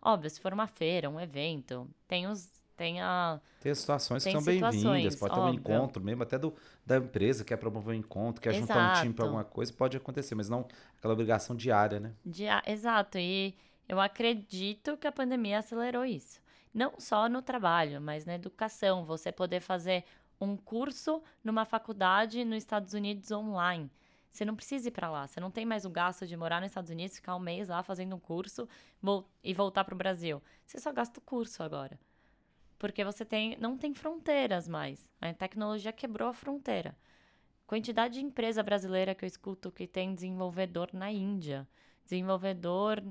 Óbvio, 0.01 0.29
se 0.29 0.39
for 0.39 0.53
uma 0.53 0.67
feira, 0.67 1.09
um 1.09 1.19
evento, 1.19 1.89
tem 2.07 2.27
os 2.27 2.60
Tem, 2.81 2.99
a, 2.99 3.39
tem 3.59 3.75
situações 3.75 4.23
tem 4.23 4.35
que 4.35 4.41
são 4.41 4.45
bem-vindas, 4.45 5.15
pode 5.15 5.35
óbvio. 5.35 5.61
ter 5.61 5.71
um 5.71 5.75
encontro 5.75 6.03
mesmo, 6.03 6.23
até 6.23 6.39
do, 6.39 6.51
da 6.83 6.97
empresa 6.97 7.45
quer 7.45 7.57
promover 7.57 7.95
um 7.95 7.99
encontro, 7.99 8.41
quer 8.41 8.55
Exato. 8.55 8.67
juntar 8.67 8.97
um 8.97 9.01
time 9.03 9.13
para 9.13 9.25
alguma 9.25 9.43
coisa, 9.43 9.71
pode 9.71 9.95
acontecer, 9.95 10.33
mas 10.33 10.49
não 10.49 10.65
aquela 10.97 11.13
obrigação 11.13 11.55
diária, 11.55 11.99
né? 11.99 12.11
Dia, 12.25 12.63
exato, 12.65 13.19
e 13.19 13.53
eu 13.87 13.99
acredito 13.99 14.97
que 14.97 15.05
a 15.05 15.11
pandemia 15.11 15.59
acelerou 15.59 16.03
isso. 16.03 16.41
Não 16.73 16.93
só 16.97 17.29
no 17.29 17.43
trabalho, 17.43 18.01
mas 18.01 18.25
na 18.25 18.33
educação. 18.33 19.05
Você 19.05 19.31
poder 19.31 19.59
fazer 19.59 20.05
um 20.39 20.57
curso 20.57 21.21
numa 21.43 21.65
faculdade 21.65 22.43
nos 22.43 22.57
Estados 22.57 22.95
Unidos 22.95 23.29
online. 23.29 23.91
Você 24.31 24.43
não 24.43 24.55
precisa 24.55 24.87
ir 24.87 24.91
para 24.91 25.11
lá. 25.11 25.27
Você 25.27 25.39
não 25.39 25.51
tem 25.51 25.65
mais 25.65 25.85
o 25.85 25.89
gasto 25.89 26.25
de 26.25 26.35
morar 26.35 26.61
nos 26.61 26.71
Estados 26.71 26.89
Unidos, 26.89 27.17
ficar 27.17 27.35
um 27.35 27.39
mês 27.39 27.67
lá 27.67 27.83
fazendo 27.83 28.15
um 28.15 28.19
curso 28.19 28.67
e 29.43 29.53
voltar 29.53 29.83
para 29.83 29.93
o 29.93 29.97
Brasil. 29.97 30.41
Você 30.65 30.79
só 30.79 30.91
gasta 30.91 31.19
o 31.19 31.21
curso 31.21 31.61
agora. 31.61 31.99
Porque 32.81 33.05
você 33.05 33.23
tem, 33.23 33.55
não 33.59 33.77
tem 33.77 33.93
fronteiras 33.93 34.67
mais. 34.67 35.07
A 35.21 35.31
tecnologia 35.31 35.93
quebrou 35.93 36.29
a 36.29 36.33
fronteira. 36.33 36.97
Quantidade 37.67 38.15
de 38.15 38.25
empresa 38.25 38.63
brasileira 38.63 39.13
que 39.13 39.23
eu 39.23 39.27
escuto 39.27 39.71
que 39.71 39.85
tem 39.85 40.15
desenvolvedor 40.15 40.89
na 40.91 41.11
Índia, 41.11 41.67
desenvolvedor 42.03 43.03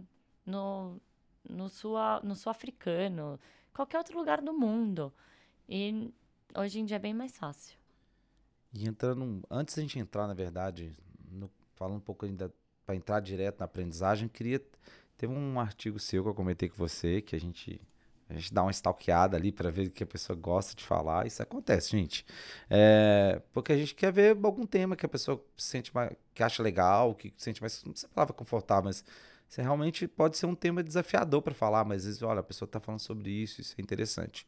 no, 0.44 1.00
no, 1.48 1.68
sua, 1.68 2.20
no 2.24 2.35
sul-africano, 2.35 3.38
qualquer 3.72 3.98
outro 3.98 4.18
lugar 4.18 4.42
do 4.42 4.52
mundo. 4.52 5.14
E 5.68 6.12
hoje 6.59 6.80
em 6.80 6.85
dia 6.85 6.96
é 6.96 6.98
bem 6.98 7.14
mais 7.14 7.38
fácil. 7.38 7.78
E 8.74 8.88
entrando, 8.88 9.40
antes 9.48 9.76
da 9.76 9.83
gente 9.83 10.00
entrar, 10.00 10.26
na 10.26 10.35
verdade, 10.35 10.92
no, 11.30 11.48
falando 11.76 11.98
um 11.98 12.00
pouco 12.00 12.26
ainda 12.26 12.52
para 12.85 12.96
entrar 12.96 13.20
direto 13.20 13.61
na 13.61 13.66
aprendizagem, 13.66 14.26
queria 14.26 14.61
teve 15.16 15.33
um 15.33 15.61
artigo 15.61 16.00
seu 16.00 16.24
que 16.24 16.28
eu 16.28 16.35
comentei 16.35 16.68
com 16.68 16.76
você 16.76 17.22
que 17.22 17.37
a 17.37 17.40
gente 17.40 17.80
a 18.31 18.35
gente 18.35 18.55
dá 18.55 18.62
uma 18.62 18.71
stalkeada 18.71 19.37
ali 19.37 19.51
para 19.51 19.71
ver 19.71 19.88
o 19.88 19.90
que 19.90 20.05
a 20.05 20.07
pessoa 20.07 20.37
gosta 20.37 20.75
de 20.77 20.85
falar. 20.85 21.27
Isso 21.27 21.43
acontece, 21.43 21.90
gente. 21.90 22.25
É, 22.69 23.43
porque 23.53 23.73
a 23.73 23.77
gente 23.77 23.95
quer 23.95 24.12
ver 24.12 24.37
algum 24.43 24.64
tema 24.64 24.95
que 24.95 25.05
a 25.05 25.09
pessoa 25.09 25.45
sente 25.57 25.93
mais, 25.93 26.12
que 26.33 26.43
acha 26.43 26.62
legal, 26.62 27.14
que 27.14 27.33
sente 27.37 27.61
mais, 27.61 27.83
não 27.85 27.95
sei 27.95 28.09
a 28.09 28.14
palavra 28.14 28.33
confortável, 28.33 28.85
mas 28.85 29.05
você 29.49 29.62
realmente 29.62 30.07
pode 30.07 30.37
ser 30.38 30.47
um 30.47 30.55
tema 30.55 30.81
desafiador 30.81 31.43
para 31.43 31.53
falar, 31.53 31.85
mas 31.85 32.03
às 32.03 32.07
vezes, 32.07 32.23
olha, 32.23 32.38
a 32.38 32.43
pessoa 32.43 32.66
está 32.66 32.79
falando 32.79 33.01
sobre 33.01 33.31
isso, 33.31 33.61
isso 33.61 33.75
é 33.77 33.83
interessante. 33.83 34.47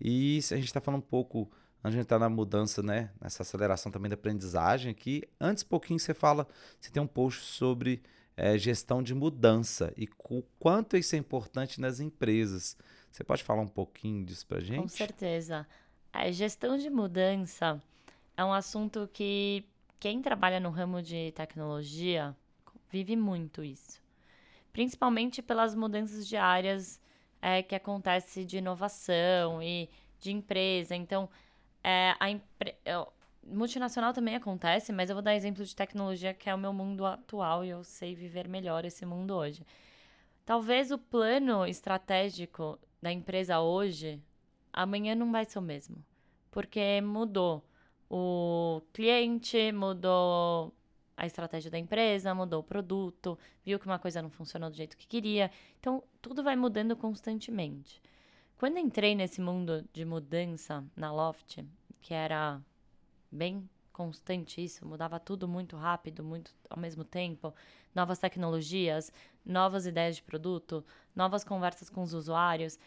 E 0.00 0.40
se 0.40 0.54
a 0.54 0.56
gente 0.56 0.68
está 0.68 0.80
falando 0.80 1.00
um 1.00 1.06
pouco, 1.06 1.50
antes 1.82 1.96
de 1.96 2.00
entrar 2.00 2.20
na 2.20 2.28
mudança, 2.28 2.80
né, 2.80 3.10
nessa 3.20 3.42
aceleração 3.42 3.90
também 3.90 4.08
da 4.08 4.14
aprendizagem 4.14 4.92
aqui, 4.92 5.24
antes 5.40 5.64
pouquinho 5.64 5.98
você 5.98 6.14
fala, 6.14 6.46
você 6.80 6.92
tem 6.92 7.02
um 7.02 7.08
post 7.08 7.42
sobre 7.42 8.00
é, 8.36 8.56
gestão 8.56 9.02
de 9.02 9.14
mudança 9.14 9.92
e 9.96 10.08
o 10.28 10.42
quanto 10.60 10.96
isso 10.96 11.16
é 11.16 11.18
importante 11.18 11.80
nas 11.80 11.98
empresas. 11.98 12.76
Você 13.10 13.24
pode 13.24 13.42
falar 13.42 13.62
um 13.62 13.68
pouquinho 13.68 14.24
disso 14.24 14.46
para 14.46 14.60
gente? 14.60 14.82
Com 14.82 14.88
certeza. 14.88 15.66
A 16.12 16.30
gestão 16.30 16.76
de 16.76 16.90
mudança 16.90 17.82
é 18.36 18.44
um 18.44 18.52
assunto 18.52 19.08
que 19.12 19.64
quem 19.98 20.20
trabalha 20.20 20.60
no 20.60 20.70
ramo 20.70 21.02
de 21.02 21.32
tecnologia 21.32 22.36
vive 22.90 23.16
muito 23.16 23.64
isso 23.64 24.04
principalmente 24.76 25.40
pelas 25.40 25.74
mudanças 25.74 26.28
de 26.28 26.36
áreas 26.36 27.00
é, 27.40 27.62
que 27.62 27.74
acontece 27.74 28.44
de 28.44 28.58
inovação 28.58 29.62
e 29.62 29.88
de 30.20 30.30
empresa. 30.30 30.94
Então, 30.94 31.30
é, 31.82 32.14
a 32.20 32.28
impre... 32.28 32.76
multinacional 33.42 34.12
também 34.12 34.34
acontece, 34.36 34.92
mas 34.92 35.08
eu 35.08 35.16
vou 35.16 35.22
dar 35.22 35.34
exemplo 35.34 35.64
de 35.64 35.74
tecnologia 35.74 36.34
que 36.34 36.50
é 36.50 36.54
o 36.54 36.58
meu 36.58 36.74
mundo 36.74 37.06
atual 37.06 37.64
e 37.64 37.70
eu 37.70 37.82
sei 37.82 38.14
viver 38.14 38.48
melhor 38.48 38.84
esse 38.84 39.06
mundo 39.06 39.34
hoje. 39.34 39.64
Talvez 40.44 40.90
o 40.90 40.98
plano 40.98 41.66
estratégico 41.66 42.78
da 43.00 43.12
empresa 43.12 43.60
hoje, 43.60 44.22
amanhã 44.72 45.14
não 45.14 45.30
vai 45.30 45.44
ser 45.44 45.58
o 45.58 45.62
mesmo, 45.62 46.04
porque 46.50 47.00
mudou 47.00 47.64
o 48.10 48.82
cliente, 48.92 49.72
mudou 49.72 50.72
a 51.16 51.26
estratégia 51.26 51.70
da 51.70 51.78
empresa, 51.78 52.34
mudou 52.34 52.60
o 52.60 52.64
produto, 52.64 53.38
viu 53.64 53.78
que 53.78 53.86
uma 53.86 53.98
coisa 53.98 54.20
não 54.20 54.30
funcionou 54.30 54.68
do 54.68 54.76
jeito 54.76 54.96
que 54.96 55.06
queria. 55.06 55.50
Então, 55.80 56.02
tudo 56.20 56.42
vai 56.42 56.54
mudando 56.54 56.94
constantemente. 56.94 58.02
Quando 58.58 58.78
entrei 58.78 59.14
nesse 59.14 59.40
mundo 59.40 59.84
de 59.92 60.04
mudança 60.04 60.84
na 60.94 61.12
Loft, 61.12 61.64
que 62.00 62.12
era 62.12 62.60
bem 63.30 63.68
constante 63.92 64.62
isso, 64.62 64.86
mudava 64.86 65.18
tudo 65.18 65.48
muito 65.48 65.76
rápido, 65.76 66.22
muito 66.22 66.54
ao 66.68 66.78
mesmo 66.78 67.02
tempo, 67.02 67.54
novas 67.96 68.18
tecnologias, 68.18 69.10
novas 69.44 69.86
ideias 69.86 70.16
de 70.16 70.22
produto, 70.22 70.84
novas 71.14 71.42
conversas 71.42 71.88
com 71.90 72.02
os 72.02 72.12
usuários. 72.14 72.78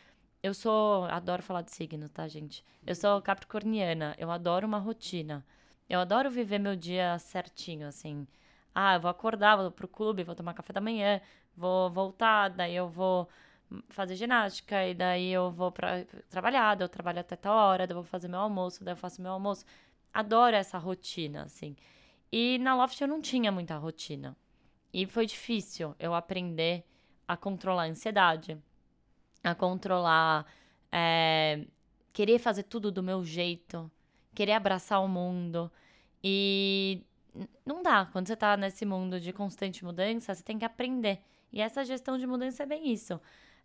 Eu 0.41 0.53
sou, 0.53 1.05
adoro 1.05 1.43
falar 1.43 1.63
de 1.63 1.71
signo, 1.71 2.07
tá, 2.07 2.27
gente? 2.27 2.63
Eu 2.85 2.95
sou 2.95 3.21
capricorniana, 3.21 4.15
eu 4.17 4.31
adoro 4.31 4.67
uma 4.67 4.77
rotina. 4.79 5.45
Eu 5.89 5.99
adoro 5.99 6.29
viver 6.29 6.59
meu 6.59 6.75
dia 6.75 7.17
certinho, 7.19 7.87
assim. 7.87 8.27
Ah, 8.73 8.95
eu 8.95 9.01
vou 9.01 9.09
acordar, 9.09 9.57
vou 9.57 9.71
pro 9.71 9.87
clube, 9.87 10.23
vou 10.23 10.35
tomar 10.35 10.53
café 10.53 10.71
da 10.71 10.79
manhã, 10.79 11.19
vou 11.57 11.89
voltar, 11.89 12.49
daí 12.49 12.75
eu 12.75 12.87
vou 12.87 13.27
fazer 13.89 14.15
ginástica, 14.15 14.85
e 14.87 14.93
daí 14.93 15.31
eu 15.31 15.51
vou 15.51 15.71
pra 15.71 16.05
trabalhar, 16.29 16.75
daí 16.75 16.85
eu 16.85 16.89
trabalho 16.89 17.19
até 17.19 17.35
tal 17.35 17.55
hora, 17.55 17.85
daí 17.87 17.93
eu 17.95 18.01
vou 18.01 18.09
fazer 18.09 18.27
meu 18.27 18.39
almoço, 18.39 18.83
daí 18.83 18.93
eu 18.93 18.97
faço 18.97 19.21
meu 19.21 19.31
almoço. 19.31 19.65
Adoro 20.13 20.55
essa 20.55 20.77
rotina, 20.77 21.43
assim. 21.43 21.75
E 22.31 22.57
na 22.59 22.75
Loft 22.75 22.99
eu 23.01 23.07
não 23.07 23.21
tinha 23.21 23.51
muita 23.51 23.77
rotina. 23.77 24.37
E 24.93 25.05
foi 25.05 25.25
difícil 25.25 25.95
eu 25.99 26.13
aprender 26.13 26.83
a 27.27 27.37
controlar 27.37 27.83
a 27.83 27.87
ansiedade, 27.87 28.57
a 29.43 29.53
controlar. 29.55 30.45
É, 30.91 31.65
querer 32.11 32.39
fazer 32.39 32.63
tudo 32.63 32.91
do 32.91 33.03
meu 33.03 33.23
jeito 33.23 33.91
querer 34.39 34.53
abraçar 34.53 35.03
o 35.03 35.07
mundo. 35.07 35.69
E 36.23 37.03
não 37.65 37.83
dá. 37.83 38.05
Quando 38.05 38.27
você 38.27 38.37
tá 38.37 38.55
nesse 38.55 38.85
mundo 38.85 39.19
de 39.19 39.33
constante 39.33 39.83
mudança, 39.83 40.33
você 40.33 40.41
tem 40.41 40.57
que 40.57 40.63
aprender. 40.63 41.21
E 41.51 41.59
essa 41.59 41.83
gestão 41.83 42.17
de 42.17 42.25
mudança 42.25 42.63
é 42.63 42.65
bem 42.65 42.89
isso. 42.89 43.19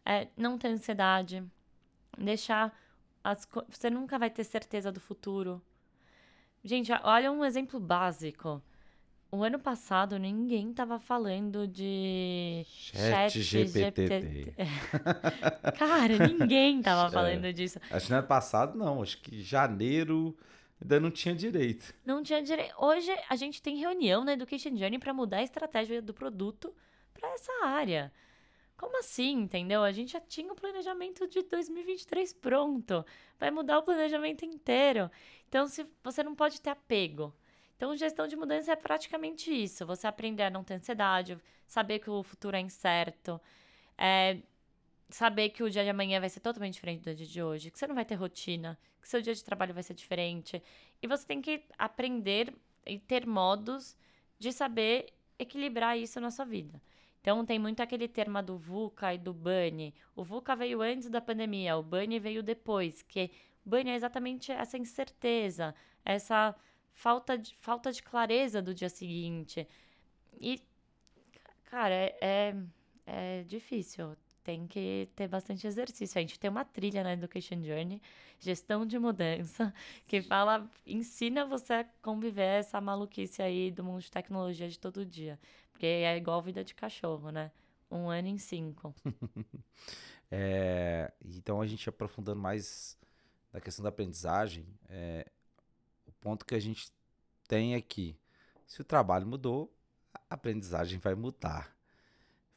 É 0.05 0.27
não 0.37 0.59
ter 0.59 0.69
ansiedade, 0.69 1.45
deixar 2.19 2.77
as 3.23 3.49
você 3.69 3.89
nunca 3.89 4.19
vai 4.19 4.31
ter 4.31 4.43
certeza 4.43 4.91
do 4.91 4.99
futuro. 4.99 5.63
Gente, 6.65 6.91
olha 7.05 7.31
um 7.31 7.45
exemplo 7.45 7.79
básico. 7.79 8.61
O 9.35 9.43
ano 9.43 9.59
passado 9.59 10.19
ninguém 10.19 10.73
tava 10.73 10.99
falando 10.99 11.67
de 11.67 12.65
chat, 12.69 13.43
chat 13.43 13.43
GPT. 13.43 14.07
GPT. 14.07 14.55
Cara, 15.77 16.29
ninguém 16.29 16.81
tava 16.81 17.09
é. 17.09 17.11
falando 17.11 17.53
disso. 17.53 17.81
Acho 17.91 18.07
que 18.07 18.13
no 18.13 18.19
ano 18.19 18.29
passado 18.29 18.79
não, 18.79 19.03
acho 19.03 19.21
que 19.21 19.43
janeiro 19.43 20.37
Ainda 20.81 21.01
não 21.01 21.11
tinha 21.11 21.35
direito. 21.35 21.95
Não 22.05 22.23
tinha 22.23 22.43
direito. 22.43 22.75
Hoje 22.79 23.11
a 23.29 23.37
gente 23.37 23.63
tem 23.63 23.77
reunião 23.77 24.23
na 24.23 24.35
Education 24.35 24.77
Journey 24.77 24.99
para 24.99 25.15
mudar 25.15 25.39
a 25.39 25.43
estratégia 25.43 26.03
do 26.03 26.13
produto 26.13 26.75
para 27.13 27.29
essa 27.33 27.53
área. 27.65 28.13
Como 28.77 28.99
assim, 28.99 29.33
entendeu? 29.33 29.83
A 29.83 29.93
gente 29.93 30.13
já 30.13 30.21
tinha 30.21 30.53
o 30.53 30.57
planejamento 30.57 31.27
de 31.27 31.43
2023 31.43 32.35
pronto. 32.35 33.05
Vai 33.39 33.51
mudar 33.51 33.79
o 33.79 33.83
planejamento 33.83 34.45
inteiro. 34.45 35.11
Então, 35.49 35.67
se 35.67 35.87
você 36.03 36.23
não 36.23 36.35
pode 36.35 36.61
ter 36.61 36.71
apego. 36.71 37.35
Então, 37.77 37.97
gestão 37.97 38.27
de 38.27 38.37
mudança 38.37 38.73
é 38.73 38.77
praticamente 38.77 39.51
isso. 39.53 39.85
Você 39.87 40.07
aprender 40.07 40.45
a 40.45 40.51
não 40.51 40.65
ter 40.65 40.75
ansiedade, 40.75 41.39
saber 41.67 41.99
que 41.99 42.11
o 42.11 42.23
futuro 42.23 42.57
é 42.57 42.61
incerto, 42.61 43.41
é, 43.99 44.39
saber 45.09 45.51
que 45.51 45.63
o 45.63 45.71
dia 45.71 45.85
de 45.85 45.91
amanhã 45.91 46.21
vai 46.21 46.29
ser 46.29 46.41
totalmente 46.41 46.75
diferente 46.75 47.03
do 47.03 47.15
dia 47.15 47.27
de 47.27 47.43
hoje, 47.43 47.71
que 47.71 47.79
você 47.79 47.87
não 47.87 47.95
vai 47.95 48.05
ter 48.05 48.15
rotina, 48.15 48.79
que 49.01 49.09
seu 49.09 49.21
dia 49.21 49.35
de 49.35 49.45
trabalho 49.45 49.75
vai 49.75 49.83
ser 49.83 49.95
diferente. 49.95 50.63
E 51.03 51.07
você 51.07 51.27
tem 51.27 51.41
que 51.41 51.63
aprender 51.79 52.55
e 52.87 52.99
ter 52.99 53.27
modos 53.27 53.97
de 54.39 54.53
saber 54.53 55.13
equilibrar 55.39 55.99
isso 55.99 56.21
na 56.21 56.31
sua 56.31 56.45
vida. 56.45 56.81
Então 57.21 57.45
tem 57.45 57.59
muito 57.59 57.81
aquele 57.81 58.07
termo 58.07 58.43
do 58.43 58.59
VUCA 58.59 59.15
e 59.15 59.19
do 59.19 59.33
BANI. 59.33 59.95
O 60.15 60.23
VUCA 60.23 60.55
veio 60.55 60.83
antes 60.83 61.09
da 61.09 61.21
pandemia, 61.21 61.77
o 61.77 61.83
BANI 61.83 62.19
veio 62.19 62.43
depois, 62.43 63.01
que 63.03 63.31
BANI 63.65 63.91
é 63.91 63.95
exatamente 63.95 64.53
essa 64.53 64.77
incerteza, 64.77 65.75
essa 66.05 66.55
falta 66.95 67.37
de, 67.37 67.55
falta 67.57 67.93
de 67.93 68.03
clareza 68.03 68.63
do 68.63 68.75
dia 68.75 68.89
seguinte. 68.89 69.69
E, 70.41 70.63
cara, 71.65 71.95
é, 71.95 72.17
é, 72.21 72.57
é 73.07 73.43
difícil 73.45 74.17
tem 74.45 74.67
que 74.67 75.09
ter 75.17 75.27
bastante 75.27 75.67
exercício. 75.67 76.19
A 76.19 76.21
gente 76.21 76.39
tem 76.39 76.51
uma 76.51 76.65
trilha 76.65 77.03
na 77.03 77.15
Education 77.15 77.63
Journey, 77.63 78.01
gestão 78.39 78.85
de 78.85 78.99
mudança, 78.99 79.75
que 80.07 80.21
fala, 80.21 80.71
ensina 80.87 81.47
você 81.47 81.73
a 81.73 81.85
conviver 82.03 82.61
essa 82.61 82.81
maluquice 82.81 83.43
aí 83.43 83.71
do 83.71 83.83
mundo 83.83 84.03
de 84.03 84.11
tecnologia 84.11 84.69
de 84.69 84.79
todo 84.79 85.05
dia. 85.05 85.41
Porque 85.73 85.87
é 85.87 86.17
igual 86.17 86.43
vida 86.43 86.63
de 86.63 86.75
cachorro, 86.75 87.31
né? 87.31 87.51
Um 87.91 88.11
ano 88.11 88.29
em 88.29 88.39
cinco. 88.39 88.95
é, 90.31 91.11
então, 91.25 91.61
a 91.61 91.67
gente 91.67 91.89
aprofundando 91.89 92.41
mais 92.41 92.99
na 93.53 93.61
questão 93.61 93.83
da 93.83 93.89
aprendizagem, 93.89 94.67
é, 94.89 95.27
ponto 96.25 96.47
que 96.47 96.55
a 96.55 96.61
gente 96.61 96.91
tem 97.47 97.75
aqui, 97.75 98.17
se 98.67 98.81
o 98.81 98.85
trabalho 98.85 99.27
mudou, 99.27 99.71
a 100.15 100.35
aprendizagem 100.35 100.99
vai 100.99 101.15
mudar. 101.15 101.77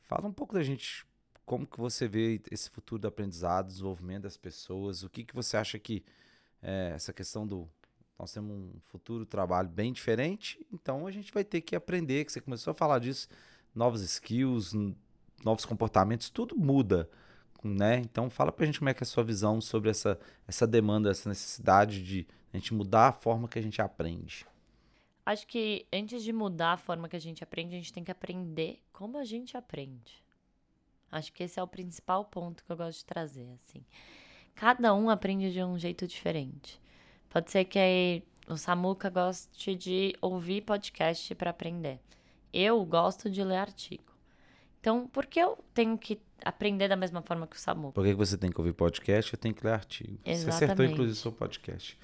Fala 0.03 0.25
um 0.25 0.31
pouco 0.31 0.53
da 0.53 0.63
gente 0.63 1.05
como 1.45 1.67
que 1.67 1.77
você 1.77 2.07
vê 2.07 2.41
esse 2.49 2.69
futuro 2.69 3.01
do 3.01 3.07
aprendizado, 3.09 3.67
desenvolvimento 3.67 4.23
das 4.23 4.37
pessoas? 4.37 5.03
O 5.03 5.09
que, 5.09 5.25
que 5.25 5.35
você 5.35 5.57
acha 5.57 5.77
que 5.77 6.05
é, 6.61 6.93
essa 6.95 7.11
questão 7.11 7.45
do 7.45 7.69
nós 8.17 8.31
temos 8.31 8.51
um 8.51 8.79
futuro 8.87 9.25
trabalho 9.25 9.69
bem 9.69 9.93
diferente, 9.93 10.65
então 10.73 11.05
a 11.05 11.11
gente 11.11 11.31
vai 11.31 11.43
ter 11.43 11.61
que 11.61 11.75
aprender, 11.75 12.25
que 12.25 12.31
você 12.31 12.41
começou 12.41 12.71
a 12.71 12.73
falar 12.73 12.97
disso, 12.97 13.27
novos 13.75 14.01
skills, 14.01 14.73
novos 15.43 15.65
comportamentos, 15.65 16.29
tudo 16.31 16.57
muda, 16.57 17.07
né? 17.63 17.97
Então 17.99 18.29
fala 18.29 18.51
pra 18.51 18.65
gente 18.65 18.79
como 18.79 18.89
é 18.89 18.93
que 18.93 19.03
é 19.03 19.05
a 19.05 19.07
sua 19.07 19.23
visão 19.23 19.59
sobre 19.61 19.89
essa, 19.89 20.19
essa 20.47 20.67
demanda, 20.67 21.09
essa 21.09 21.29
necessidade 21.29 22.03
de 22.03 22.27
a 22.53 22.57
gente 22.57 22.73
mudar 22.73 23.07
a 23.07 23.11
forma 23.11 23.47
que 23.47 23.59
a 23.59 23.61
gente 23.61 23.81
aprende. 23.81 24.45
Acho 25.25 25.45
que 25.45 25.85
antes 25.91 26.23
de 26.23 26.31
mudar 26.31 26.73
a 26.73 26.77
forma 26.77 27.09
que 27.09 27.15
a 27.15 27.19
gente 27.19 27.43
aprende, 27.43 27.75
a 27.75 27.77
gente 27.77 27.91
tem 27.91 28.03
que 28.03 28.11
aprender 28.11 28.79
como 28.93 29.17
a 29.17 29.25
gente 29.25 29.57
aprende. 29.57 30.23
Acho 31.11 31.31
que 31.33 31.43
esse 31.43 31.59
é 31.59 31.63
o 31.63 31.67
principal 31.67 32.25
ponto 32.25 32.63
que 32.63 32.71
eu 32.71 32.77
gosto 32.77 32.99
de 32.99 33.05
trazer, 33.05 33.49
assim. 33.53 33.83
Cada 34.55 34.93
um 34.93 35.09
aprende 35.09 35.51
de 35.51 35.63
um 35.63 35.77
jeito 35.77 36.07
diferente. 36.07 36.81
Pode 37.29 37.51
ser 37.51 37.65
que 37.65 38.23
o 38.47 38.57
Samuca 38.57 39.09
goste 39.09 39.75
de 39.75 40.15
ouvir 40.21 40.61
podcast 40.61 41.35
para 41.35 41.51
aprender. 41.51 41.99
Eu 42.53 42.83
gosto 42.85 43.29
de 43.29 43.43
ler 43.43 43.57
artigo. 43.57 44.16
Então, 44.87 45.05
por 45.05 45.25
que 45.25 45.37
eu 45.37 45.57
tenho 45.73 45.97
que 45.97 46.17
aprender 46.45 46.87
da 46.87 46.95
mesma 46.95 47.21
forma 47.21 47.45
que 47.45 47.57
o 47.57 47.59
Samuca? 47.59 47.91
Por 47.91 48.05
que 48.05 48.13
você 48.13 48.37
tem 48.37 48.49
que 48.49 48.57
ouvir 48.57 48.71
podcast 48.71 49.33
eu 49.33 49.37
tenho 49.37 49.53
que 49.53 49.61
ler 49.61 49.73
artigo? 49.73 50.17
Exatamente. 50.23 50.39
Você 50.39 50.63
acertou, 50.63 50.85
inclusive, 50.85 51.11
o 51.11 51.21
seu 51.21 51.31
podcast. 51.33 51.99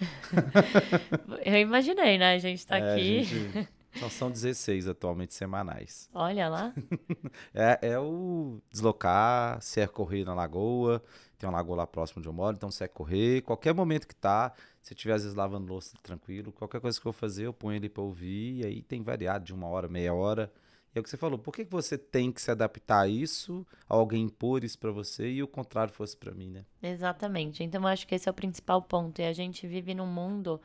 eu 1.46 1.56
imaginei, 1.62 2.18
né? 2.18 2.34
A 2.34 2.40
gente 2.40 2.68
tá 2.68 2.78
é, 2.78 2.92
aqui. 2.94 3.24
Gente... 3.24 3.70
Só 3.96 4.10
são 4.12 4.30
16 4.30 4.90
atualmente 4.90 5.34
semanais. 5.34 6.10
Olha 6.14 6.50
lá. 6.50 6.74
é, 7.56 7.80
é 7.94 8.00
o 8.00 8.60
deslocar, 8.70 9.62
se 9.62 9.80
é 9.80 9.88
correr 9.88 10.26
na 10.26 10.34
lagoa, 10.34 11.02
tem 11.38 11.48
uma 11.48 11.58
lagoa 11.58 11.78
lá 11.78 11.88
próximo 11.88 12.22
de 12.22 12.28
onde 12.28 12.36
eu 12.36 12.44
moro, 12.44 12.58
então 12.58 12.70
se 12.70 12.84
é 12.84 12.88
correr, 12.90 13.44
qualquer 13.44 13.74
momento 13.74 14.06
que 14.06 14.16
tá, 14.16 14.52
se 14.82 14.94
tiver 14.94 15.14
às 15.14 15.22
vezes 15.22 15.38
lavando 15.38 15.72
louça 15.72 15.96
tranquilo, 16.04 16.52
qualquer 16.52 16.82
coisa 16.82 17.00
que 17.00 17.06
eu 17.06 17.14
fazer, 17.14 17.46
eu 17.46 17.54
ponho 17.54 17.78
ele 17.78 17.88
para 17.88 18.04
ouvir, 18.04 18.58
e 18.58 18.66
aí 18.66 18.82
tem 18.82 19.02
variado 19.02 19.46
de 19.46 19.54
uma 19.54 19.68
hora, 19.68 19.88
meia 19.88 20.14
hora. 20.14 20.52
É 20.96 21.00
o 21.00 21.04
que 21.04 21.10
você 21.10 21.18
falou, 21.18 21.40
por 21.40 21.52
que, 21.52 21.64
você 21.64 21.98
tem 21.98 22.32
que 22.32 22.42
se 22.42 22.52
adaptar 22.52 23.02
a 23.02 23.08
isso, 23.08 23.66
a 23.90 23.96
alguém 23.96 24.26
impor 24.26 24.64
isso 24.64 24.78
para 24.78 24.92
você 24.92 25.28
e 25.28 25.42
o 25.42 25.48
contrário 25.48 25.92
fosse 25.92 26.16
para 26.16 26.32
mim, 26.32 26.50
né? 26.50 26.66
Exatamente. 26.82 27.64
Então 27.64 27.82
eu 27.82 27.88
acho 27.88 28.06
que 28.06 28.14
esse 28.14 28.30
é 28.30 28.32
o 28.32 28.36
principal 28.36 28.82
ponto. 28.82 29.20
E 29.20 29.26
a 29.26 29.34
gente 29.34 29.66
vive 29.66 29.96
num 29.96 30.06
mundo 30.06 30.62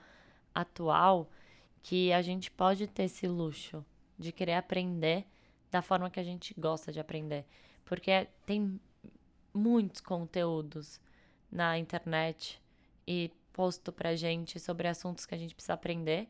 atual 0.55 1.31
que 1.83 2.12
a 2.12 2.21
gente 2.21 2.51
pode 2.51 2.87
ter 2.87 3.05
esse 3.05 3.27
luxo 3.27 3.85
de 4.19 4.31
querer 4.31 4.55
aprender 4.55 5.25
da 5.71 5.81
forma 5.81 6.11
que 6.11 6.21
a 6.21 6.25
gente 6.25 6.55
gosta 6.59 6.93
de 6.93 7.01
aprender. 7.01 7.47
Porque 7.85 8.29
tem 8.45 8.79
muitos 9.55 10.03
conteúdos 10.03 11.01
na 11.51 11.79
internet 11.79 12.61
e 13.07 13.31
posto 13.53 13.91
pra 13.91 14.14
gente 14.14 14.61
sobre 14.61 14.87
assuntos 14.88 15.25
que 15.25 15.35
a 15.35 15.38
gente 15.38 15.55
precisa 15.55 15.73
aprender 15.73 16.29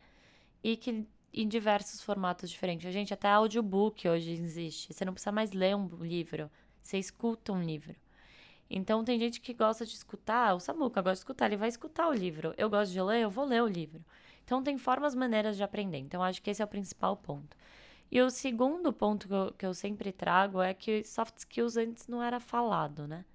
e 0.63 0.77
que 0.77 1.07
em 1.33 1.47
diversos 1.47 2.03
formatos 2.03 2.51
diferentes. 2.51 2.87
A 2.87 2.91
gente 2.91 3.12
até 3.12 3.29
audiobook 3.29 4.09
hoje 4.09 4.33
existe. 4.33 4.93
Você 4.93 5.05
não 5.05 5.12
precisa 5.12 5.33
mais 5.33 5.53
ler 5.53 5.77
um 5.77 5.87
livro, 6.03 6.51
você 6.83 6.99
escuta 6.99 7.53
um 7.53 7.62
livro. 7.62 7.95
Então 8.71 9.03
tem 9.03 9.19
gente 9.19 9.41
que 9.41 9.55
gosta 9.55 9.87
de 9.87 9.95
escutar, 9.95 10.55
o 10.55 10.61
Samuca 10.61 11.01
gosta 11.01 11.14
de 11.14 11.21
escutar, 11.21 11.47
ele 11.47 11.57
vai 11.57 11.69
escutar 11.69 12.09
o 12.09 12.12
livro. 12.12 12.53
Eu 12.57 12.69
gosto 12.69 12.93
de 12.93 13.01
ler, 13.01 13.23
eu 13.23 13.31
vou 13.31 13.45
ler 13.45 13.62
o 13.62 13.67
livro. 13.67 14.05
Então, 14.49 14.62
tem 14.62 14.79
formas, 14.79 15.14
maneiras 15.14 15.59
de 15.59 15.62
aprender. 15.62 15.99
Então, 15.99 16.23
acho 16.23 16.41
que 16.41 16.49
esse 16.49 16.62
é 16.62 16.64
o 16.64 16.69
principal 16.69 17.14
ponto. 17.19 17.55
E 18.11 18.19
o 18.23 18.31
segundo 18.31 18.91
ponto 18.95 19.29
que 19.29 19.35
eu, 19.35 19.53
que 19.53 19.67
eu 19.67 19.75
sempre 19.75 20.11
trago 20.11 20.62
é 20.62 20.73
que 20.73 21.05
soft 21.05 21.37
skills 21.37 21.77
antes 21.77 22.09
não 22.09 22.23
era 22.23 22.41
falado, 22.41 23.07
né? 23.07 23.27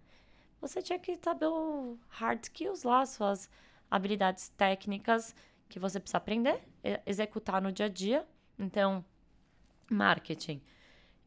Você 0.60 0.82
tinha 0.82 0.97
que 0.97 1.15
saber 1.23 1.45
o 1.45 1.99
hard 2.10 2.41
skills 2.41 2.82
lá, 2.82 3.06
suas 3.06 3.47
habilidades 3.91 4.49
técnicas 4.58 5.36
que 5.73 5.79
você 5.79 5.99
precisa 5.99 6.19
aprender, 6.19 6.62
executar 7.03 7.59
no 7.59 7.71
dia 7.71 7.88
a 7.88 7.89
dia. 7.89 8.23
Então, 8.59 9.03
marketing. 9.89 10.62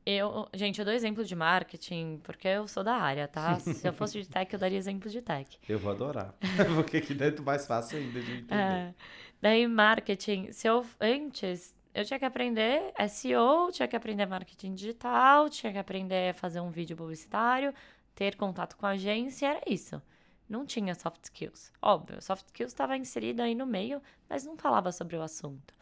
Eu, 0.04 0.48
gente, 0.54 0.78
eu 0.78 0.84
dou 0.84 0.94
exemplo 0.94 1.24
de 1.24 1.34
marketing 1.34 2.20
porque 2.22 2.46
eu 2.46 2.68
sou 2.68 2.84
da 2.84 2.94
área, 2.94 3.26
tá? 3.26 3.58
Se 3.58 3.88
eu 3.88 3.92
fosse 3.92 4.22
de 4.22 4.28
tech, 4.28 4.52
eu 4.52 4.58
daria 4.58 4.78
exemplo 4.78 5.10
de 5.10 5.20
tech. 5.20 5.58
Eu 5.68 5.80
vou 5.80 5.90
adorar. 5.90 6.32
porque 6.76 6.98
aqui 6.98 7.12
dentro 7.12 7.42
é 7.42 7.44
mais 7.44 7.66
fácil 7.66 7.98
ainda 7.98 8.20
de 8.20 8.32
entender. 8.32 8.54
É. 8.54 8.94
Daí, 9.42 9.66
marketing. 9.66 10.52
Se 10.52 10.68
eu 10.68 10.86
antes 11.00 11.74
eu 11.92 12.04
tinha 12.04 12.20
que 12.20 12.24
aprender 12.24 12.92
SEO, 13.08 13.72
tinha 13.72 13.88
que 13.88 13.96
aprender 13.96 14.26
marketing 14.26 14.74
digital, 14.74 15.48
tinha 15.48 15.72
que 15.72 15.78
aprender 15.78 16.30
a 16.30 16.34
fazer 16.34 16.60
um 16.60 16.70
vídeo 16.70 16.96
publicitário, 16.96 17.74
ter 18.14 18.36
contato 18.36 18.76
com 18.76 18.86
a 18.86 18.90
agência, 18.90 19.46
era 19.46 19.62
isso. 19.66 20.00
Não 20.48 20.64
tinha 20.64 20.94
soft 20.94 21.24
skills. 21.24 21.72
Óbvio, 21.82 22.22
soft 22.22 22.46
skills 22.46 22.72
estava 22.72 22.96
inserida 22.96 23.42
aí 23.42 23.54
no 23.54 23.66
meio, 23.66 24.00
mas 24.28 24.44
não 24.44 24.56
falava 24.56 24.92
sobre 24.92 25.16
o 25.16 25.22
assunto. 25.22 25.74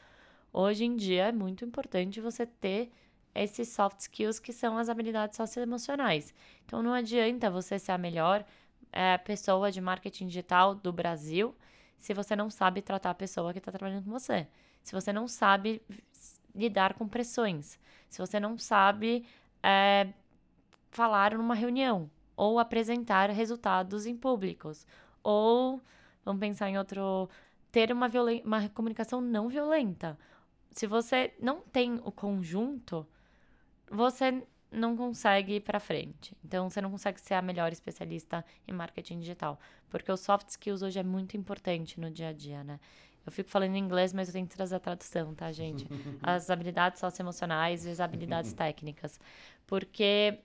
Hoje 0.53 0.85
em 0.85 0.97
dia 0.97 1.27
é 1.27 1.33
muito 1.33 1.65
importante 1.65 2.21
você 2.21 2.47
ter 2.47 2.91
esses 3.35 3.69
soft 3.69 4.01
skills 4.01 4.39
que 4.39 4.53
são 4.53 4.79
as 4.79 4.89
habilidades 4.89 5.37
socioemocionais. 5.37 6.33
Então 6.65 6.83
não 6.83 6.93
adianta 6.93 7.51
você 7.51 7.79
ser 7.79 7.93
a 7.93 7.99
melhor 7.99 8.45
é, 8.93 9.19
pessoa 9.19 9.73
de 9.73 9.81
marketing 9.81 10.29
digital 10.29 10.75
do 10.75 10.93
Brasil 10.93 11.55
se 11.99 12.15
você 12.15 12.37
não 12.37 12.49
sabe 12.49 12.81
tratar 12.83 13.11
a 13.11 13.15
pessoa 13.15 13.53
que 13.53 13.59
está 13.59 13.73
trabalhando 13.73 14.05
com 14.05 14.11
você. 14.11 14.47
Se 14.83 14.93
você 14.93 15.13
não 15.13 15.27
sabe 15.27 15.83
lidar 16.55 16.95
com 16.95 17.09
pressões. 17.09 17.79
Se 18.09 18.19
você 18.19 18.39
não 18.39 18.57
sabe 18.57 19.27
é, 19.63 20.09
falar 20.91 21.35
numa 21.35 21.55
reunião. 21.55 22.11
Ou 22.37 22.59
apresentar 22.59 23.31
resultados 23.31 24.07
em 24.07 24.17
públicos. 24.17 24.87
Ou, 25.23 25.81
vamos 26.25 26.41
pensar 26.41 26.69
em 26.69 26.79
outro. 26.79 27.29
Ter 27.71 27.93
uma, 27.93 28.09
uma 28.45 28.69
comunicação 28.69 29.21
não 29.21 29.49
violenta. 29.49 30.19
Se 30.71 30.87
você 30.87 31.35
não 31.41 31.61
tem 31.61 32.01
o 32.05 32.13
conjunto, 32.13 33.07
você 33.91 34.45
não 34.71 34.97
consegue 34.97 35.55
ir 35.57 35.61
para 35.61 35.79
frente. 35.81 36.37
Então, 36.45 36.69
você 36.69 36.81
não 36.81 36.91
consegue 36.91 37.21
ser 37.21 37.35
a 37.35 37.43
melhor 37.43 37.73
especialista 37.73 38.45
em 38.67 38.73
marketing 38.73 39.21
digital, 39.21 39.59
porque 39.89 40.11
os 40.11 40.21
soft 40.21 40.49
skills 40.49 40.83
hoje 40.83 40.99
é 40.99 41.03
muito 41.03 41.37
importante 41.37 41.99
no 41.99 42.11
dia 42.11 42.29
a 42.29 42.33
dia, 42.33 42.63
né? 42.65 42.81
Eu 43.25 43.33
fico 43.33 43.49
falando 43.49 43.75
em 43.75 43.79
inglês, 43.79 44.13
mas 44.13 44.29
eu 44.29 44.35
tenho 44.35 44.47
que 44.47 44.55
trazer 44.55 44.77
a 44.77 44.81
tradução, 44.81 45.35
tá, 45.35 45.51
gente? 45.51 45.87
As 46.23 46.51
habilidades 46.51 47.01
socioemocionais 47.01 47.87
e 47.87 47.91
as 47.91 48.01
habilidades 48.01 48.53
técnicas. 48.55 49.19
Porque 49.67 50.41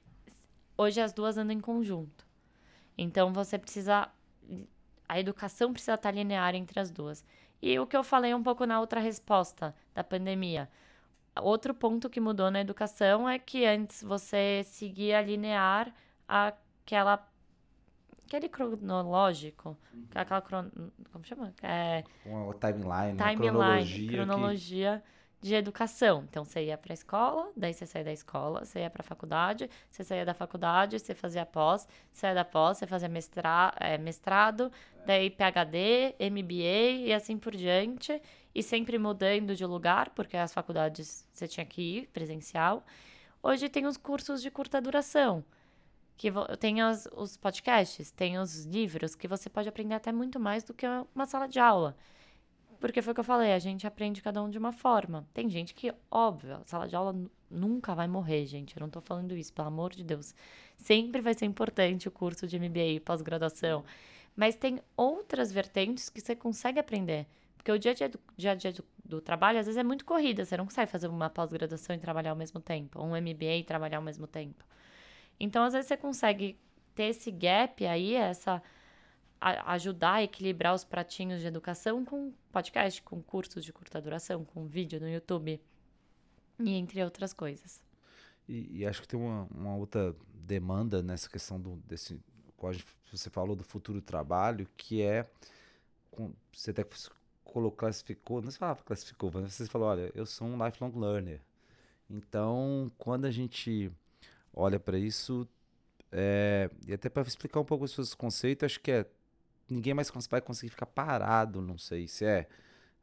hoje 0.82 1.02
as 1.02 1.14
duas 1.14 1.38
andam 1.38 1.56
em 1.56 1.60
conjunto. 1.60 2.26
Então, 2.98 3.34
você 3.34 3.58
precisa... 3.58 4.10
A 5.08 5.20
educação 5.20 5.74
precisa 5.74 5.96
estar 5.96 6.12
linear 6.12 6.54
entre 6.56 6.80
as 6.80 6.92
duas. 6.92 7.26
E 7.62 7.80
o 7.80 7.88
que 7.88 7.98
eu 7.98 8.04
falei 8.04 8.34
um 8.34 8.44
pouco 8.44 8.66
na 8.66 8.80
outra 8.80 9.00
resposta 9.00 9.76
da 9.94 10.04
pandemia 10.04 10.70
Outro 11.42 11.74
ponto 11.74 12.10
que 12.10 12.20
mudou 12.20 12.52
na 12.52 12.62
educação 12.62 13.28
é 13.28 13.40
que 13.40 13.66
antes 13.66 14.04
você 14.04 14.64
seguia 14.66 15.22
linear 15.22 15.94
aquela 16.28 17.26
aquele 18.26 18.48
cronológico, 18.48 19.76
uhum. 19.92 20.06
aquela 20.14 20.42
cron... 20.42 20.70
como 21.12 21.26
chama? 21.26 21.52
É, 21.64 22.04
uma 22.26 22.54
timeline, 22.54 23.18
timeline, 23.18 23.38
cronologia, 23.38 24.12
cronologia 24.12 25.04
que... 25.04 25.19
de 25.42 25.56
educação. 25.56 26.26
Então 26.30 26.44
você 26.44 26.66
ia 26.66 26.78
para 26.78 26.92
a 26.92 26.96
escola, 26.96 27.52
daí 27.56 27.74
você 27.74 27.86
saía 27.86 28.06
da 28.06 28.12
escola, 28.12 28.66
você 28.66 28.80
ia 28.80 28.90
para 28.90 29.02
a 29.02 29.06
faculdade, 29.06 29.70
você 29.90 30.04
saía 30.04 30.26
da 30.26 30.34
faculdade, 30.34 31.00
você 31.00 31.16
fazia 31.16 31.46
pós, 31.46 31.88
você 32.12 32.22
saía 32.22 32.36
da 32.36 32.46
pós, 32.46 32.78
você 32.78 32.88
fazia 32.88 33.08
mestra... 33.08 33.74
É, 33.80 33.98
mestrado, 33.98 34.72
daí 35.06 35.30
PhD, 35.30 36.16
MBA 36.20 37.08
e 37.08 37.14
assim 37.14 37.38
por 37.38 37.56
diante 37.56 38.22
e 38.54 38.62
sempre 38.62 38.98
mudando 38.98 39.56
de 39.56 39.66
lugar, 39.66 40.10
porque 40.10 40.36
as 40.36 40.54
faculdades 40.54 41.28
você 41.32 41.48
tinha 41.48 41.66
que 41.66 41.82
ir 41.82 42.08
presencial. 42.08 42.84
Hoje 43.42 43.70
tem 43.70 43.86
os 43.86 43.96
cursos 43.96 44.42
de 44.42 44.52
curta 44.52 44.82
duração, 44.82 45.44
que 46.18 46.30
tem 46.60 46.84
os, 46.84 47.08
os 47.14 47.38
podcasts, 47.38 48.12
tem 48.12 48.38
os 48.38 48.66
livros, 48.66 49.16
que 49.16 49.28
você 49.28 49.50
pode 49.50 49.70
aprender 49.70 49.94
até 49.94 50.12
muito 50.12 50.40
mais 50.40 50.64
do 50.64 50.74
que 50.74 50.86
uma 51.16 51.26
sala 51.26 51.48
de 51.48 51.60
aula. 51.60 51.96
Porque 52.80 53.02
foi 53.02 53.12
o 53.12 53.14
que 53.14 53.20
eu 53.20 53.26
falei, 53.26 53.52
a 53.54 53.60
gente 53.60 53.86
aprende 53.86 54.22
cada 54.22 54.42
um 54.42 54.50
de 54.50 54.58
uma 54.58 54.72
forma. 54.72 55.28
Tem 55.34 55.50
gente 55.50 55.74
que, 55.74 55.94
óbvio, 56.10 56.56
a 56.56 56.64
sala 56.66 56.88
de 56.88 56.96
aula 56.96 57.14
nunca 57.52 57.94
vai 57.94 58.08
morrer, 58.08 58.46
gente. 58.46 58.76
Eu 58.76 58.82
não 58.82 58.90
tô 58.90 59.02
falando 59.02 59.36
isso, 59.36 59.52
pelo 59.52 59.68
amor 59.68 59.94
de 59.94 60.04
Deus. 60.04 60.34
Sempre 60.78 61.22
vai 61.22 61.34
ser 61.34 61.46
importante 61.46 62.08
o 62.08 62.12
curso 62.12 62.48
de 62.48 62.58
MBA, 62.58 63.02
pós-graduação. 63.04 63.84
Mas 64.34 64.56
tem 64.56 64.80
outras 64.96 65.52
vertentes 65.52 66.10
que 66.10 66.22
você 66.22 66.36
consegue 66.36 66.80
aprender. 66.80 67.28
Porque 67.58 67.72
o 67.72 67.78
dia 67.78 67.92
a 67.92 67.94
dia 67.94 68.08
do, 68.08 68.20
dia, 68.38 68.52
-a 68.54 68.56
-dia 68.56 68.74
do, 69.04 69.20
trabalho, 69.20 69.60
às 69.60 69.66
vezes, 69.66 69.78
é 69.78 69.84
muito 69.84 70.06
corrida. 70.06 70.46
Você 70.46 70.56
não 70.56 70.66
consegue 70.66 70.90
fazer 70.90 71.10
uma 71.10 71.30
pós-graduação 71.30 71.94
e 71.94 72.00
trabalhar 72.00 72.30
ao 72.30 72.38
mesmo 72.38 72.62
tempo. 72.62 72.98
Ou 73.00 73.08
um 73.08 73.22
MBA 73.22 73.58
e 73.58 73.64
trabalhar 73.66 73.98
ao 73.98 74.04
mesmo 74.04 74.26
tempo. 74.26 74.64
Então, 75.38 75.66
às 75.66 75.74
vezes, 75.74 75.90
você 75.90 75.98
consegue 75.98 76.58
ter 76.96 77.06
esse 77.06 77.30
gap 77.30 77.86
aí, 77.86 78.16
essa 78.16 78.64
ajudar 79.42 80.16
a 80.16 80.24
equilibrar 80.24 80.74
os 80.74 80.84
pratinhos 80.84 81.42
de 81.42 81.48
educação 81.48 82.04
com 82.04 82.34
podcast, 82.52 83.02
com 83.02 83.22
cursos 83.22 83.64
de 83.64 83.72
curta 83.72 84.02
duração, 84.02 84.44
com 84.44 84.66
vídeo 84.66 85.00
no 85.00 85.10
YouTube 85.10 85.62
e 86.60 86.74
entre 86.74 87.04
outras 87.04 87.34
coisas. 87.34 87.82
E, 88.48 88.80
e 88.80 88.86
acho 88.86 89.02
que 89.02 89.08
tem 89.08 89.20
uma, 89.20 89.48
uma, 89.52 89.76
outra 89.76 90.16
demanda 90.34 91.02
nessa 91.02 91.30
questão 91.30 91.60
do, 91.60 91.76
desse, 91.88 92.20
você 93.12 93.30
falou 93.30 93.56
do 93.56 93.64
futuro 93.64 94.02
trabalho, 94.02 94.68
que 94.76 95.02
é, 95.02 95.30
você 96.52 96.72
até 96.72 96.84
colocou, 97.44 97.72
classificou, 97.72 98.42
não 98.42 98.52
se 98.52 98.58
falava 98.58 98.84
classificou, 98.84 99.32
mas 99.34 99.54
você 99.54 99.66
falou, 99.68 99.88
olha, 99.88 100.12
eu 100.14 100.26
sou 100.26 100.48
um 100.48 100.66
lifelong 100.66 100.92
learner. 101.00 101.42
Então, 102.10 102.92
quando 102.98 103.26
a 103.26 103.32
gente 103.32 103.92
olha 104.54 104.80
para 104.80 104.98
isso, 104.98 105.48
é, 106.12 106.70
e 106.88 106.94
até 106.94 107.08
para 107.08 107.28
explicar 107.28 107.60
um 107.60 107.66
pouco 107.66 107.86
os 107.86 107.92
seus 107.92 108.14
conceitos, 108.16 108.66
acho 108.66 108.80
que 108.80 108.92
é 108.92 109.06
ninguém 109.70 109.94
mais 109.94 110.12
vai 110.30 110.42
conseguir 110.42 110.70
ficar 110.70 110.86
parado, 110.86 111.62
não 111.62 111.78
sei 111.78 112.08
se 112.08 112.26
é. 112.26 112.48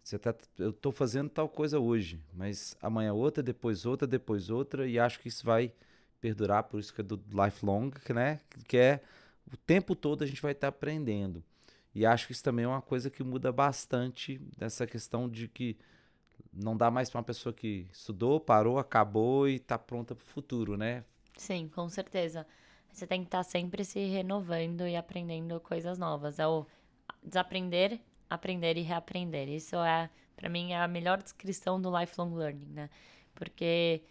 Você 0.03 0.19
tá, 0.19 0.35
eu 0.59 0.71
estou 0.71 0.93
fazendo 0.93 1.29
tal 1.29 1.49
coisa 1.49 1.81
hoje, 1.81 2.23
mas 2.33 2.77
amanhã 2.81 3.13
outra, 3.13 3.43
depois 3.43 3.85
outra, 3.85 4.07
depois 4.07 4.51
outra, 4.51 4.87
e 4.87 4.99
acho 4.99 5.19
que 5.19 5.29
isso 5.29 5.45
vai 5.45 5.73
perdurar, 6.21 6.65
por 6.65 6.79
isso 6.79 6.95
que 6.95 7.01
é 7.01 7.05
do 7.05 7.21
lifelong, 7.31 7.91
né? 8.11 8.41
Que 8.69 8.77
é 8.77 9.01
o 9.53 9.57
tempo 9.57 9.95
todo 9.97 10.23
a 10.23 10.27
gente 10.27 10.41
vai 10.41 10.53
estar 10.53 10.71
tá 10.71 10.77
aprendendo. 10.77 11.43
E 11.95 12.05
acho 12.07 12.27
que 12.27 12.33
isso 12.33 12.45
também 12.45 12.65
é 12.65 12.69
uma 12.69 12.83
coisa 12.83 13.11
que 13.11 13.25
muda 13.25 13.51
bastante 13.51 14.39
dessa 14.57 14.87
questão 14.87 15.29
de 15.29 15.49
que 15.49 15.77
não 16.53 16.77
dá 16.77 16.91
mais 16.91 17.11
para 17.11 17.19
uma 17.19 17.25
pessoa 17.25 17.53
que 17.53 17.87
estudou, 17.91 18.39
parou, 18.39 18.79
acabou 18.79 19.49
e 19.49 19.57
está 19.57 19.79
pronta 19.79 20.15
para 20.15 20.23
o 20.23 20.27
futuro, 20.27 20.77
né? 20.77 21.05
Sim, 21.37 21.69
com 21.69 21.89
certeza. 21.89 22.47
Você 22.97 23.07
tem 23.07 23.21
que 23.21 23.27
estar 23.27 23.45
tá 23.45 23.45
sempre 23.45 23.85
se 23.85 23.99
renovando 24.07 24.89
e 24.89 24.97
aprendendo 24.97 25.61
coisas 25.61 25.99
novas. 25.99 26.39
É 26.39 26.47
o 26.47 26.67
desaprender, 27.23 28.01
aprender 28.31 28.79
e 28.79 28.81
reaprender. 28.81 29.51
Isso 29.51 29.77
é, 29.77 30.09
para 30.35 30.49
mim, 30.49 30.73
é 30.73 30.81
a 30.81 30.89
melhor 30.89 31.23
descrição 31.23 31.79
do 31.79 31.95
lifelong 31.95 32.35
learning, 32.35 32.73
né? 32.73 32.89
Porque 33.35 34.03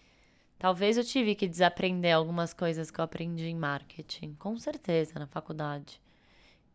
talvez 0.60 1.00
eu 1.00 1.04
tive 1.04 1.34
que 1.34 1.48
desaprender 1.48 2.14
algumas 2.14 2.54
coisas 2.54 2.92
que 2.92 3.00
eu 3.00 3.04
aprendi 3.04 3.46
em 3.46 3.56
marketing, 3.56 4.36
com 4.36 4.56
certeza, 4.56 5.18
na 5.18 5.26
faculdade. 5.26 6.00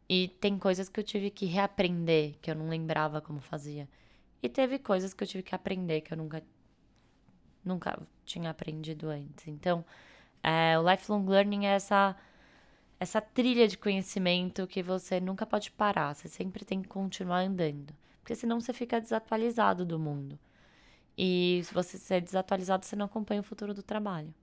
E 0.09 0.27
tem 0.41 0.59
coisas 0.59 0.89
que 0.89 0.99
eu 0.99 1.05
tive 1.05 1.31
que 1.31 1.47
reaprender, 1.47 2.35
que 2.43 2.51
eu 2.51 2.57
não 2.57 2.69
lembrava 2.69 3.21
como 3.21 3.41
fazia. 3.41 3.89
E 4.43 4.49
teve 4.49 4.81
coisas 4.81 5.15
que 5.15 5.23
eu 5.23 5.29
tive 5.29 5.45
que 5.45 5.55
aprender 5.55 6.01
que 6.01 6.13
eu 6.13 6.19
nunca 6.19 6.43
nunca 7.65 8.03
tinha 8.25 8.51
aprendido 8.51 9.09
antes. 9.09 9.47
Então, 9.47 9.85
é, 10.43 10.79
o 10.79 10.91
lifelong 10.91 11.27
learning 11.27 11.67
é 11.67 11.75
essa 11.75 12.17
essa 12.99 13.19
trilha 13.19 13.67
de 13.67 13.79
conhecimento 13.79 14.67
que 14.67 14.83
você 14.83 15.19
nunca 15.21 15.47
pode 15.47 15.71
parar, 15.71 16.15
você 16.15 16.29
sempre 16.29 16.67
tem 16.67 16.83
que 16.83 16.89
continuar 16.89 17.41
andando, 17.41 17.95
porque 18.21 18.35
senão 18.35 18.61
você 18.61 18.75
fica 18.75 19.01
desatualizado 19.01 19.87
do 19.87 19.99
mundo. 19.99 20.39
E 21.17 21.63
se 21.65 21.73
você 21.73 21.97
ser 21.97 22.21
desatualizado, 22.21 22.85
você 22.85 22.95
não 22.95 23.07
acompanha 23.07 23.41
o 23.41 23.45
futuro 23.45 23.73
do 23.73 23.83
trabalho. 23.83 24.35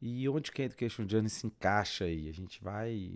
E 0.00 0.28
onde 0.28 0.52
que 0.52 0.62
a 0.62 0.64
Education 0.66 1.08
Journey 1.08 1.28
se 1.28 1.44
encaixa 1.44 2.04
aí? 2.04 2.28
A 2.28 2.32
gente 2.32 2.62
vai 2.62 3.12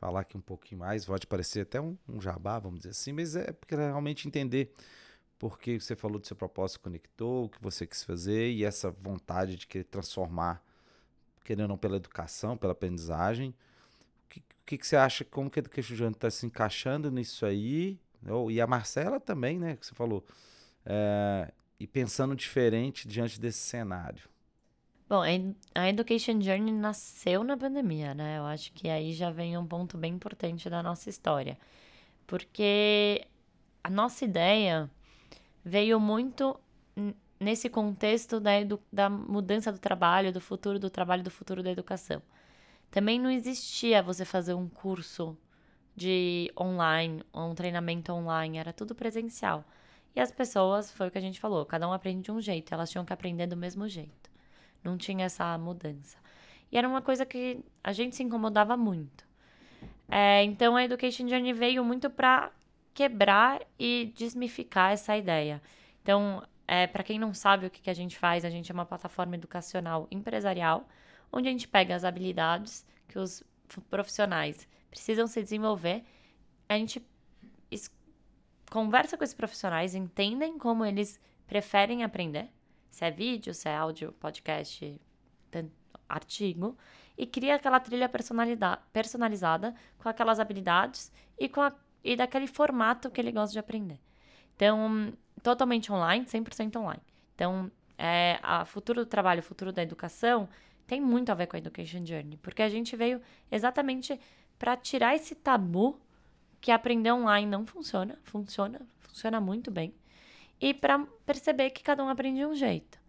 falar 0.00 0.20
aqui 0.20 0.36
um 0.36 0.40
pouquinho 0.40 0.80
mais, 0.80 1.04
pode 1.04 1.26
parecer 1.26 1.60
até 1.60 1.80
um, 1.80 1.96
um 2.08 2.20
jabá, 2.20 2.58
vamos 2.58 2.80
dizer 2.80 2.90
assim, 2.90 3.12
mas 3.12 3.36
é 3.36 3.52
porque 3.52 3.76
realmente 3.76 4.26
entender 4.26 4.72
porque 5.38 5.78
você 5.78 5.94
falou 5.94 6.18
do 6.18 6.26
seu 6.26 6.36
propósito 6.36 6.80
conectou, 6.80 7.44
o 7.44 7.48
que 7.48 7.60
você 7.60 7.86
quis 7.86 8.02
fazer 8.02 8.50
e 8.50 8.64
essa 8.64 8.90
vontade 8.90 9.56
de 9.56 9.66
querer 9.66 9.84
transformar 9.84 10.62
querendo 11.44 11.62
ou 11.62 11.68
não 11.68 11.78
pela 11.78 11.96
educação, 11.96 12.56
pela 12.56 12.72
aprendizagem. 12.72 13.50
O 13.50 14.28
que, 14.28 14.42
que, 14.64 14.78
que 14.78 14.86
você 14.86 14.96
acha, 14.96 15.24
como 15.24 15.50
que 15.50 15.58
a 15.58 15.62
Education 15.62 16.10
está 16.10 16.30
se 16.30 16.46
encaixando 16.46 17.10
nisso 17.10 17.44
aí? 17.44 17.98
E 18.50 18.60
a 18.60 18.66
Marcela 18.66 19.18
também, 19.18 19.58
né, 19.58 19.76
que 19.76 19.86
você 19.86 19.94
falou. 19.94 20.24
É, 20.84 21.52
e 21.78 21.86
pensando 21.86 22.34
diferente 22.36 23.08
diante 23.08 23.40
desse 23.40 23.58
cenário. 23.58 24.30
Bom, 25.08 25.22
a 25.74 25.88
Education 25.88 26.40
Journey 26.40 26.72
nasceu 26.72 27.44
na 27.44 27.56
pandemia, 27.56 28.14
né? 28.14 28.38
Eu 28.38 28.44
acho 28.44 28.72
que 28.72 28.88
aí 28.88 29.12
já 29.12 29.30
vem 29.30 29.58
um 29.58 29.66
ponto 29.66 29.98
bem 29.98 30.14
importante 30.14 30.70
da 30.70 30.82
nossa 30.82 31.10
história. 31.10 31.58
Porque 32.26 33.26
a 33.84 33.90
nossa 33.90 34.24
ideia 34.24 34.90
veio 35.64 36.00
muito 36.00 36.58
nesse 37.42 37.68
contexto 37.68 38.40
da, 38.40 38.52
da 38.92 39.10
mudança 39.10 39.72
do 39.72 39.78
trabalho, 39.78 40.32
do 40.32 40.40
futuro 40.40 40.78
do 40.78 40.88
trabalho, 40.88 41.22
do 41.22 41.30
futuro 41.30 41.62
da 41.62 41.70
educação. 41.70 42.22
Também 42.90 43.18
não 43.18 43.30
existia 43.30 44.02
você 44.02 44.24
fazer 44.24 44.54
um 44.54 44.68
curso 44.68 45.36
de 45.96 46.50
online, 46.58 47.22
um 47.34 47.54
treinamento 47.54 48.12
online, 48.12 48.58
era 48.58 48.72
tudo 48.72 48.94
presencial. 48.94 49.64
E 50.14 50.20
as 50.20 50.30
pessoas, 50.30 50.90
foi 50.90 51.08
o 51.08 51.10
que 51.10 51.18
a 51.18 51.22
gente 51.22 51.40
falou, 51.40 51.64
cada 51.64 51.88
um 51.88 51.92
aprende 51.92 52.22
de 52.22 52.32
um 52.32 52.40
jeito, 52.40 52.72
elas 52.72 52.90
tinham 52.90 53.04
que 53.04 53.12
aprender 53.12 53.46
do 53.46 53.56
mesmo 53.56 53.88
jeito. 53.88 54.30
Não 54.84 54.96
tinha 54.96 55.24
essa 55.24 55.56
mudança. 55.58 56.18
E 56.70 56.76
era 56.76 56.88
uma 56.88 57.02
coisa 57.02 57.24
que 57.24 57.60
a 57.82 57.92
gente 57.92 58.16
se 58.16 58.22
incomodava 58.22 58.76
muito. 58.76 59.26
É, 60.08 60.42
então 60.44 60.76
a 60.76 60.84
Education 60.84 61.28
Journey 61.28 61.52
veio 61.52 61.84
muito 61.84 62.10
para 62.10 62.50
quebrar 62.92 63.62
e 63.78 64.12
desmificar 64.14 64.92
essa 64.92 65.16
ideia. 65.16 65.62
Então, 66.02 66.42
é, 66.72 66.86
para 66.86 67.02
quem 67.02 67.18
não 67.18 67.34
sabe 67.34 67.66
o 67.66 67.70
que, 67.70 67.82
que 67.82 67.90
a 67.90 67.94
gente 67.94 68.18
faz, 68.18 68.46
a 68.46 68.48
gente 68.48 68.72
é 68.72 68.74
uma 68.74 68.86
plataforma 68.86 69.34
educacional 69.34 70.08
empresarial, 70.10 70.88
onde 71.30 71.46
a 71.46 71.50
gente 71.50 71.68
pega 71.68 71.94
as 71.94 72.02
habilidades 72.02 72.86
que 73.06 73.18
os 73.18 73.44
profissionais 73.90 74.66
precisam 74.88 75.26
se 75.26 75.42
desenvolver, 75.42 76.02
a 76.66 76.78
gente 76.78 77.06
conversa 78.70 79.18
com 79.18 79.24
esses 79.24 79.34
profissionais, 79.34 79.94
entendem 79.94 80.56
como 80.56 80.82
eles 80.82 81.20
preferem 81.46 82.04
aprender, 82.04 82.48
se 82.90 83.04
é 83.04 83.10
vídeo, 83.10 83.52
se 83.52 83.68
é 83.68 83.76
áudio, 83.76 84.12
podcast, 84.12 84.98
artigo, 86.08 86.74
e 87.18 87.26
cria 87.26 87.56
aquela 87.56 87.80
trilha 87.80 88.08
personalizada 88.08 89.74
com 89.98 90.08
aquelas 90.08 90.40
habilidades 90.40 91.12
e, 91.38 91.50
com 91.50 91.60
a, 91.60 91.70
e 92.02 92.16
daquele 92.16 92.46
formato 92.46 93.10
que 93.10 93.20
ele 93.20 93.30
gosta 93.30 93.52
de 93.52 93.58
aprender. 93.58 94.00
Então, 94.56 95.12
totalmente 95.42 95.92
online, 95.92 96.24
100% 96.24 96.76
online. 96.76 97.02
Então, 97.34 97.70
é, 97.98 98.38
a 98.42 98.64
futuro 98.64 99.04
do 99.04 99.08
trabalho, 99.08 99.40
o 99.40 99.44
futuro 99.44 99.72
da 99.72 99.82
educação 99.82 100.48
tem 100.86 101.00
muito 101.00 101.30
a 101.30 101.34
ver 101.34 101.46
com 101.46 101.56
a 101.56 101.58
Education 101.58 102.04
Journey, 102.04 102.36
porque 102.38 102.62
a 102.62 102.68
gente 102.68 102.96
veio 102.96 103.20
exatamente 103.50 104.18
para 104.58 104.76
tirar 104.76 105.14
esse 105.14 105.34
tabu 105.34 105.98
que 106.60 106.70
aprender 106.70 107.12
online 107.12 107.46
não 107.46 107.66
funciona, 107.66 108.18
funciona, 108.22 108.80
funciona 109.00 109.40
muito 109.40 109.70
bem, 109.70 109.94
e 110.60 110.72
para 110.72 111.04
perceber 111.26 111.70
que 111.70 111.82
cada 111.82 112.04
um 112.04 112.08
aprende 112.08 112.38
de 112.38 112.46
um 112.46 112.54
jeito. 112.54 113.00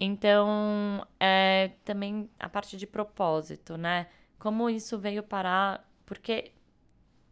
Então, 0.00 1.06
é, 1.18 1.72
também 1.84 2.28
a 2.38 2.48
parte 2.48 2.76
de 2.76 2.86
propósito, 2.86 3.76
né? 3.76 4.08
Como 4.38 4.70
isso 4.70 4.98
veio 4.98 5.22
parar, 5.22 5.88
porque 6.06 6.52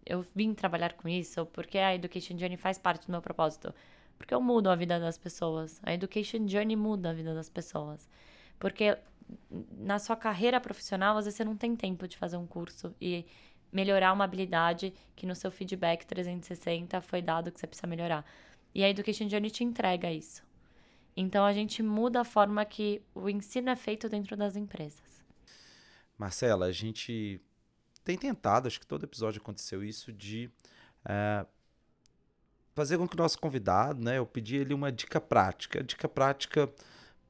eu 0.05 0.25
vim 0.35 0.55
trabalhar 0.55 0.95
com 0.95 1.09
isso, 1.09 1.47
porque 1.47 1.79
a 1.79 1.95
Education 1.95 2.37
Journey 2.39 2.57
faz 2.57 2.79
parte 2.79 3.07
do 3.07 3.13
meu 3.13 3.23
propósito 3.23 3.73
porque 4.19 4.35
eu 4.35 4.41
mudo 4.41 4.71
a 4.71 4.77
vida 4.77 4.99
das 4.99 5.19
pessoas. 5.19 5.81
A 5.83 5.93
Education 5.93 6.47
Journey 6.47 6.77
muda 6.77 7.11
a 7.11 7.13
vida 7.13 7.35
das 7.35 7.49
pessoas. 7.49 8.09
Porque 8.59 8.97
na 9.79 9.99
sua 9.99 10.17
carreira 10.17 10.61
profissional, 10.61 11.17
às 11.17 11.25
vezes 11.25 11.37
você 11.37 11.45
não 11.45 11.57
tem 11.57 11.75
tempo 11.77 12.07
de 12.07 12.17
fazer 12.17 12.37
um 12.37 12.47
curso 12.47 12.95
e 13.01 13.27
melhorar 13.73 14.13
uma 14.13 14.25
habilidade 14.25 14.93
que 15.15 15.27
no 15.27 15.35
seu 15.35 15.51
feedback 15.51 16.07
360 16.07 17.01
foi 17.03 17.21
dado 17.21 17.51
que 17.51 17.61
você 17.61 17.67
precisa 17.67 17.87
melhorar. 17.87 18.25
E 18.75 18.83
a 18.85 18.89
Education 18.89 19.29
Journey 19.29 19.51
te 19.51 19.65
entrega 19.65 20.11
isso. 20.11 20.43
Então 21.17 21.45
a 21.45 21.53
gente 21.53 21.83
muda 21.83 22.21
a 22.21 22.25
forma 22.25 22.65
que 22.65 23.03
o 23.15 23.29
ensino 23.29 23.71
é 23.71 23.77
feito 23.77 24.09
dentro 24.09 24.37
das 24.37 24.55
empresas. 24.55 25.25
Marcela, 26.17 26.67
a 26.67 26.73
gente 26.73 27.41
tem 28.05 28.17
tentado, 28.17 28.69
acho 28.69 28.79
que 28.79 28.87
todo 28.87 29.05
episódio 29.05 29.41
aconteceu 29.41 29.83
isso, 29.83 30.13
de 30.13 30.51
uh, 31.05 31.47
fazer 32.77 32.99
com 32.99 33.09
que 33.09 33.15
o 33.15 33.19
nosso 33.19 33.39
convidado, 33.39 34.05
né, 34.05 34.19
eu 34.19 34.27
pedi 34.27 34.57
ele 34.57 34.75
uma 34.75 34.93
dica 34.93 35.19
prática. 35.19 35.81
A 35.81 35.83
dica 35.83 36.07
prática 36.07 36.71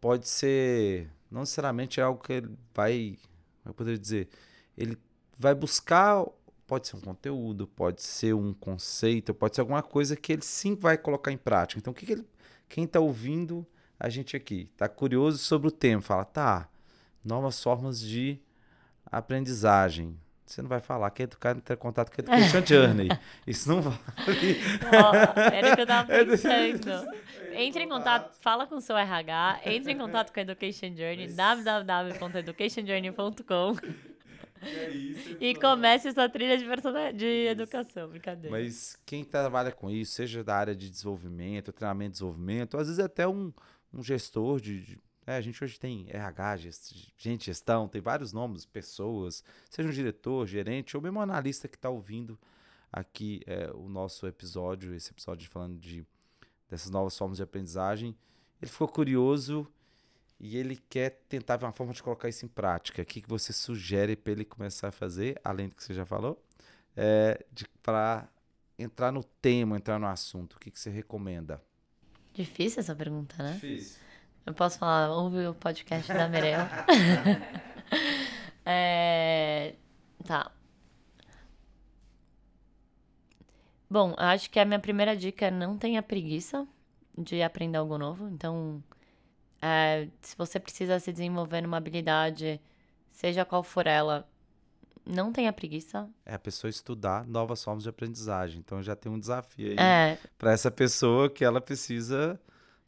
pode 0.01 0.29
ser, 0.29 1.09
não 1.31 1.43
necessariamente 1.43 2.01
é 2.01 2.03
algo 2.03 2.21
que 2.21 2.33
ele 2.33 2.51
vai, 2.75 3.17
eu 3.65 3.73
poderia 3.73 3.99
dizer, 3.99 4.29
ele 4.77 4.99
vai 5.39 5.55
buscar, 5.55 6.27
pode 6.67 6.89
ser 6.89 6.97
um 6.97 7.01
conteúdo, 7.01 7.65
pode 7.69 8.03
ser 8.03 8.35
um 8.35 8.53
conceito, 8.53 9.33
pode 9.33 9.55
ser 9.55 9.61
alguma 9.61 9.85
coisa 9.85 10.17
que 10.17 10.33
ele 10.33 10.43
sim 10.43 10.75
vai 10.75 10.99
colocar 10.99 11.31
em 11.31 11.39
prática. 11.39 11.79
Então, 11.79 11.93
o 11.93 11.95
que, 11.95 12.05
que 12.05 12.13
ele, 12.13 12.27
quem 12.69 12.83
está 12.83 12.99
ouvindo 12.99 13.65
a 14.01 14.09
gente 14.09 14.37
aqui, 14.37 14.69
está 14.73 14.89
curioso 14.89 15.39
sobre 15.39 15.69
o 15.69 15.71
tema, 15.71 16.03
fala, 16.03 16.25
tá, 16.25 16.69
novas 17.25 17.63
formas 17.63 18.01
de 18.01 18.41
aprendizagem. 19.07 20.19
Você 20.47 20.63
não 20.63 20.69
vai 20.69 20.81
falar 20.81 21.11
que 21.11 21.23
é 21.23 21.25
educar 21.25 21.61
ter 21.61 21.77
contato 21.77 22.11
com 22.11 22.21
a 22.21 22.25
Education 22.39 22.65
Journey. 22.87 23.09
Isso 23.47 23.69
não 23.69 23.83
vale. 23.83 23.99
Oh, 24.17 25.41
era 25.41 25.73
o 25.73 25.75
que 25.75 25.81
eu 25.83 25.87
tava 25.87 26.11
é 26.15 26.25
pensando. 26.25 27.07
Entre 27.53 27.83
em 27.83 27.89
contato, 27.89 28.35
fala 28.41 28.65
com 28.67 28.77
o 28.77 28.81
seu 28.81 28.97
RH, 28.97 29.61
entre 29.65 29.93
em 29.93 29.99
contato 29.99 30.33
com 30.33 30.39
a 30.39 30.43
Education 30.43 30.95
Journey, 30.95 31.33
www.educationjourney.com. 31.33 33.77
É 34.63 34.89
isso, 34.89 35.37
e 35.39 35.55
comece 35.55 36.11
sua 36.13 36.31
trilha 36.31 36.57
de, 36.57 36.65
de 37.13 37.47
educação, 37.47 38.09
brincadeira. 38.09 38.51
Mas 38.51 38.99
quem 39.05 39.23
trabalha 39.23 39.71
com 39.71 39.91
isso, 39.91 40.13
seja 40.13 40.43
da 40.43 40.57
área 40.57 40.75
de 40.75 40.89
desenvolvimento, 40.89 41.75
treinamento 41.75 42.13
de 42.13 42.15
desenvolvimento, 42.15 42.79
às 42.79 42.87
vezes 42.87 42.99
até 42.99 43.29
um, 43.29 43.53
um 43.93 44.03
gestor 44.03 44.59
de, 44.59 44.81
de 44.81 44.99
É, 45.27 45.37
a 45.37 45.41
gente 45.41 45.63
hoje 45.63 45.79
tem 45.79 46.07
RH, 46.09 46.57
gente, 47.17 47.47
gestão, 47.47 47.89
tem 47.89 48.01
vários 48.01 48.33
nomes, 48.33 48.65
pessoas, 48.65 49.43
seja 49.69 49.89
um 49.89 49.93
diretor, 49.93 50.47
gerente 50.47 50.97
ou 50.97 51.03
mesmo 51.03 51.19
um 51.19 51.23
analista 51.23 51.67
que 51.67 51.77
está 51.77 51.91
ouvindo 51.91 52.39
aqui 52.93 53.43
é, 53.45 53.71
o 53.75 53.89
nosso 53.89 54.27
episódio, 54.27 54.95
esse 54.95 55.11
episódio 55.11 55.51
falando 55.51 55.79
de 55.79 56.07
dessas 56.69 56.91
novas 56.91 57.17
formas 57.19 57.39
de 57.39 57.43
aprendizagem. 57.43 58.17
Ele 58.63 58.71
ficou 58.71 58.89
curioso 58.89 59.67
e 60.39 60.57
ele 60.57 60.77
quer 60.89 61.23
tentar 61.29 61.57
ver 61.57 61.67
uma 61.67 61.73
forma 61.73 61.93
de 61.93 62.03
colocar 62.03 62.29
isso 62.29 62.45
em 62.45 62.49
prática. 62.49 63.03
O 63.03 63.05
que, 63.05 63.21
que 63.21 63.29
você 63.29 63.53
sugere 63.53 64.15
para 64.15 64.33
ele 64.33 64.45
começar 64.45 64.89
a 64.89 64.93
fazer, 64.93 65.41
além 65.43 65.69
do 65.69 65.75
que 65.75 65.83
você 65.83 65.95
já 65.95 66.07
falou, 66.07 66.41
é, 66.97 67.45
para 67.83 68.29
entrar 68.79 69.11
no 69.11 69.25
tema, 69.25 69.77
entrar 69.77 69.99
no 69.99 70.07
assunto? 70.07 70.55
O 70.55 70.59
que, 70.59 70.71
que 70.71 70.79
você 70.79 70.91
recomenda? 70.91 71.61
Difícil 72.33 72.81
essa 72.81 72.95
pergunta, 72.95 73.43
né? 73.43 73.55
Difícil. 73.55 74.06
Eu 74.47 74.55
posso 74.55 74.79
falar, 74.79 75.11
ouve 75.11 75.45
o 75.49 75.55
podcast 75.55 76.13
da 76.13 76.29
Merel. 76.29 76.61
é, 78.65 79.75
tá. 80.25 80.53
Bom, 83.91 84.15
acho 84.17 84.49
que 84.49 84.61
a 84.61 84.65
minha 84.65 84.79
primeira 84.79 85.17
dica 85.17 85.47
é 85.47 85.51
não 85.51 85.77
tenha 85.77 86.01
preguiça 86.01 86.65
de 87.19 87.43
aprender 87.43 87.79
algo 87.79 87.99
novo. 87.99 88.29
Então, 88.29 88.81
é, 89.61 90.07
se 90.23 90.37
você 90.37 90.61
precisa 90.61 91.01
se 91.01 91.13
desenvolver 91.13 91.63
numa 91.63 91.79
habilidade, 91.79 92.61
seja 93.11 93.45
qual 93.45 93.65
for 93.65 93.89
ela, 93.89 94.29
não 95.05 95.33
tenha 95.33 95.53
preguiça. 95.53 96.09
É 96.25 96.35
a 96.35 96.39
pessoa 96.39 96.69
estudar 96.69 97.27
novas 97.27 97.65
formas 97.65 97.83
de 97.83 97.89
aprendizagem. 97.89 98.61
Então 98.61 98.81
já 98.81 98.95
tem 98.95 99.11
um 99.11 99.19
desafio 99.19 99.71
aí 99.71 99.77
é. 99.77 100.19
para 100.39 100.53
essa 100.53 100.71
pessoa 100.71 101.29
que 101.29 101.45
ela 101.45 101.61
precisa 101.61 102.41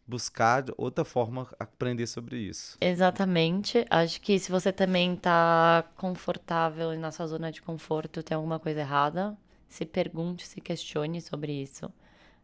buscar 0.09 0.65
outra 0.79 1.05
forma 1.05 1.47
aprender 1.61 2.07
sobre 2.07 2.39
isso. 2.39 2.79
Exatamente. 2.81 3.85
Acho 3.91 4.19
que 4.23 4.39
se 4.39 4.51
você 4.51 4.73
também 4.73 5.13
está 5.13 5.85
confortável 5.97 6.99
na 6.99 7.13
sua 7.13 7.27
zona 7.27 7.53
de 7.53 7.61
conforto, 7.61 8.23
tem 8.23 8.35
alguma 8.35 8.59
coisa 8.59 8.81
errada, 8.81 9.37
se 9.69 9.85
pergunte, 9.85 10.47
se 10.47 10.63
questione 10.63 11.21
sobre 11.21 11.53
isso. 11.53 11.93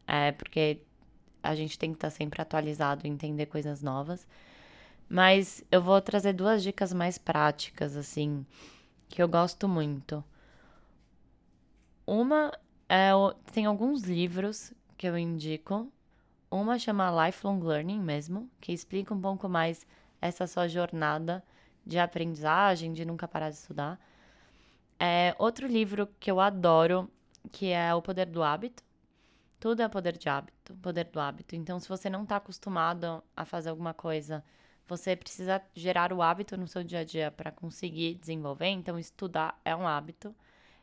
É, 0.06 0.30
porque 0.32 0.82
a 1.42 1.54
gente 1.54 1.78
tem 1.78 1.90
que 1.90 1.96
estar 1.96 2.10
tá 2.10 2.14
sempre 2.14 2.42
atualizado 2.42 3.06
entender 3.06 3.46
coisas 3.46 3.82
novas. 3.82 4.26
Mas 5.08 5.64
eu 5.72 5.80
vou 5.80 6.00
trazer 6.02 6.34
duas 6.34 6.62
dicas 6.62 6.92
mais 6.92 7.16
práticas, 7.16 7.96
assim, 7.96 8.44
que 9.08 9.22
eu 9.22 9.28
gosto 9.28 9.66
muito. 9.66 10.22
Uma 12.06 12.52
é. 12.88 13.10
Tem 13.52 13.64
alguns 13.64 14.02
livros 14.02 14.72
que 14.98 15.06
eu 15.06 15.16
indico 15.16 15.90
uma 16.60 16.78
chama 16.78 17.26
Lifelong 17.26 17.60
Learning 17.60 18.00
mesmo, 18.00 18.50
que 18.60 18.72
explica 18.72 19.12
um 19.14 19.20
pouco 19.20 19.48
mais 19.48 19.86
essa 20.20 20.46
sua 20.46 20.68
jornada 20.68 21.42
de 21.84 21.98
aprendizagem, 21.98 22.92
de 22.92 23.04
nunca 23.04 23.28
parar 23.28 23.50
de 23.50 23.56
estudar. 23.56 23.98
É 24.98 25.34
outro 25.38 25.66
livro 25.66 26.08
que 26.18 26.30
eu 26.30 26.40
adoro, 26.40 27.10
que 27.52 27.66
é 27.66 27.94
O 27.94 28.00
Poder 28.00 28.26
do 28.26 28.42
Hábito. 28.42 28.82
Tudo 29.64 29.80
é 29.80 29.88
poder 29.88 30.18
de 30.18 30.28
hábito, 30.28 30.74
poder 30.82 31.04
do 31.06 31.18
hábito. 31.18 31.56
Então, 31.56 31.80
se 31.80 31.88
você 31.88 32.10
não 32.10 32.24
está 32.24 32.36
acostumado 32.36 33.24
a 33.34 33.46
fazer 33.46 33.70
alguma 33.70 33.94
coisa, 33.94 34.44
você 34.86 35.16
precisa 35.16 35.62
gerar 35.74 36.12
o 36.12 36.20
hábito 36.20 36.54
no 36.58 36.68
seu 36.68 36.84
dia 36.84 36.98
a 36.98 37.04
dia 37.04 37.30
para 37.30 37.50
conseguir 37.50 38.16
desenvolver. 38.16 38.66
Então, 38.66 38.98
estudar 38.98 39.58
é 39.64 39.74
um 39.74 39.88
hábito. 39.88 40.34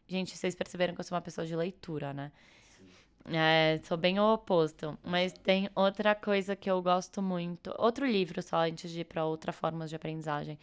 Gente, 0.08 0.36
vocês 0.36 0.56
perceberam 0.56 0.96
que 0.96 1.00
eu 1.00 1.04
sou 1.06 1.16
uma 1.16 1.22
pessoa 1.22 1.46
de 1.46 1.56
leitura, 1.56 2.12
né? 2.12 2.32
É, 3.26 3.80
sou 3.84 3.98
bem 3.98 4.20
o 4.20 4.34
oposto. 4.34 4.98
Mas 5.04 5.34
tem 5.34 5.70
outra 5.76 6.16
coisa 6.16 6.56
que 6.56 6.70
eu 6.70 6.82
gosto 6.82 7.22
muito. 7.22 7.74
Outro 7.78 8.06
livro, 8.06 8.42
só 8.42 8.58
antes 8.68 8.92
de 8.92 9.02
ir 9.02 9.06
para 9.06 9.26
outra 9.26 9.52
forma 9.52 9.88
de 9.88 9.96
aprendizagem. 9.96 10.58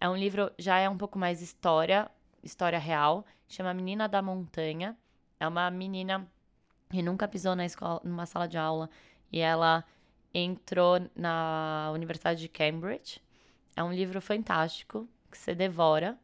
É 0.00 0.08
um 0.08 0.16
livro, 0.16 0.50
já 0.58 0.78
é 0.78 0.88
um 0.88 0.96
pouco 0.98 1.18
mais 1.18 1.40
história, 1.40 2.10
história 2.42 2.78
real. 2.78 3.24
Chama 3.48 3.72
Menina 3.74 4.08
da 4.08 4.20
Montanha. 4.20 4.96
É 5.38 5.46
uma 5.46 5.70
menina 5.70 6.26
que 6.90 7.02
nunca 7.02 7.26
pisou 7.28 7.56
na 7.56 7.64
escola, 7.64 8.00
numa 8.04 8.26
sala 8.26 8.46
de 8.46 8.58
aula. 8.58 8.90
E 9.32 9.40
ela 9.40 9.84
entrou 10.34 10.98
na 11.16 11.90
Universidade 11.94 12.40
de 12.40 12.48
Cambridge. 12.48 13.20
É 13.76 13.82
um 13.82 13.92
livro 13.92 14.20
fantástico, 14.20 15.08
que 15.30 15.38
você 15.38 15.54
devora. 15.54 16.18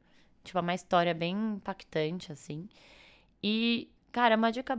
Tipo, 0.44 0.58
é 0.58 0.60
uma 0.62 0.74
história 0.74 1.14
bem 1.14 1.34
impactante, 1.54 2.32
assim. 2.32 2.68
E, 3.42 3.90
cara, 4.12 4.34
é 4.34 4.36
uma 4.36 4.50
dica 4.50 4.78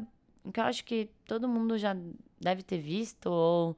que 0.51 0.59
eu 0.59 0.63
acho 0.63 0.83
que 0.85 1.09
todo 1.25 1.47
mundo 1.47 1.77
já 1.77 1.95
deve 2.39 2.63
ter 2.63 2.79
visto, 2.79 3.27
ou... 3.27 3.77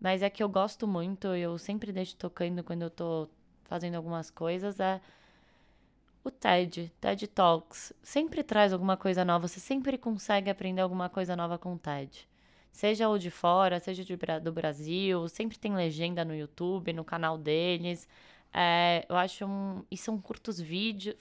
mas 0.00 0.22
é 0.22 0.30
que 0.30 0.42
eu 0.42 0.48
gosto 0.48 0.86
muito, 0.86 1.28
eu 1.28 1.58
sempre 1.58 1.92
deixo 1.92 2.16
tocando 2.16 2.64
quando 2.64 2.82
eu 2.82 2.90
tô 2.90 3.28
fazendo 3.64 3.94
algumas 3.94 4.30
coisas, 4.30 4.80
é 4.80 5.00
o 6.24 6.30
TED, 6.30 6.92
TED 7.00 7.26
Talks. 7.28 7.92
Sempre 8.02 8.42
traz 8.42 8.72
alguma 8.72 8.96
coisa 8.96 9.24
nova, 9.24 9.48
você 9.48 9.60
sempre 9.60 9.96
consegue 9.98 10.50
aprender 10.50 10.80
alguma 10.80 11.08
coisa 11.08 11.36
nova 11.36 11.58
com 11.58 11.74
o 11.74 11.78
TED. 11.78 12.28
Seja 12.72 13.08
o 13.08 13.18
de 13.18 13.30
fora, 13.30 13.80
seja 13.80 14.04
de, 14.04 14.16
do 14.42 14.52
Brasil, 14.52 15.28
sempre 15.28 15.58
tem 15.58 15.74
legenda 15.74 16.24
no 16.24 16.34
YouTube, 16.34 16.92
no 16.92 17.04
canal 17.04 17.36
deles. 17.36 18.08
É, 18.52 19.04
eu 19.08 19.16
acho 19.16 19.44
um. 19.46 19.84
E 19.90 19.96
são 19.96 20.20
curtos 20.20 20.60
vídeos, 20.60 21.16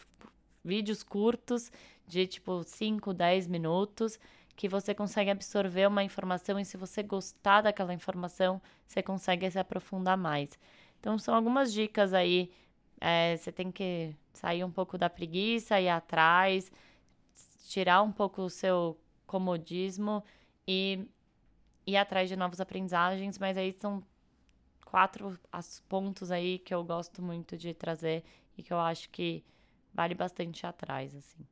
vídeos 0.63 1.03
curtos, 1.03 1.71
de 2.07 2.27
tipo 2.27 2.63
5, 2.63 3.13
10 3.13 3.47
minutos 3.47 4.19
que 4.59 4.67
você 4.67 4.93
consegue 4.93 5.29
absorver 5.29 5.87
uma 5.87 6.03
informação 6.03 6.59
e 6.59 6.65
se 6.65 6.75
você 6.75 7.01
gostar 7.01 7.61
daquela 7.61 7.93
informação, 7.93 8.61
você 8.85 9.01
consegue 9.01 9.49
se 9.49 9.57
aprofundar 9.57 10.17
mais. 10.17 10.59
Então, 10.99 11.17
são 11.17 11.33
algumas 11.33 11.71
dicas 11.71 12.13
aí. 12.13 12.51
É, 12.99 13.37
você 13.37 13.53
tem 13.53 13.71
que 13.71 14.13
sair 14.33 14.65
um 14.65 14.69
pouco 14.69 14.97
da 14.97 15.09
preguiça, 15.09 15.79
ir 15.79 15.87
atrás, 15.87 16.69
tirar 17.69 18.01
um 18.01 18.11
pouco 18.11 18.41
o 18.41 18.49
seu 18.49 18.99
comodismo 19.25 20.21
e 20.67 21.07
ir 21.87 21.95
atrás 21.95 22.27
de 22.27 22.35
novas 22.35 22.59
aprendizagens, 22.59 23.39
mas 23.39 23.57
aí 23.57 23.71
são 23.71 24.03
quatro 24.83 25.39
pontos 25.87 26.31
aí 26.31 26.59
que 26.59 26.75
eu 26.75 26.83
gosto 26.83 27.21
muito 27.21 27.57
de 27.57 27.73
trazer 27.73 28.25
e 28.57 28.61
que 28.61 28.73
eu 28.73 28.79
acho 28.79 29.09
que 29.09 29.41
vale 29.93 30.15
bastante 30.15 30.67
atrás, 30.67 31.15
assim. 31.15 31.47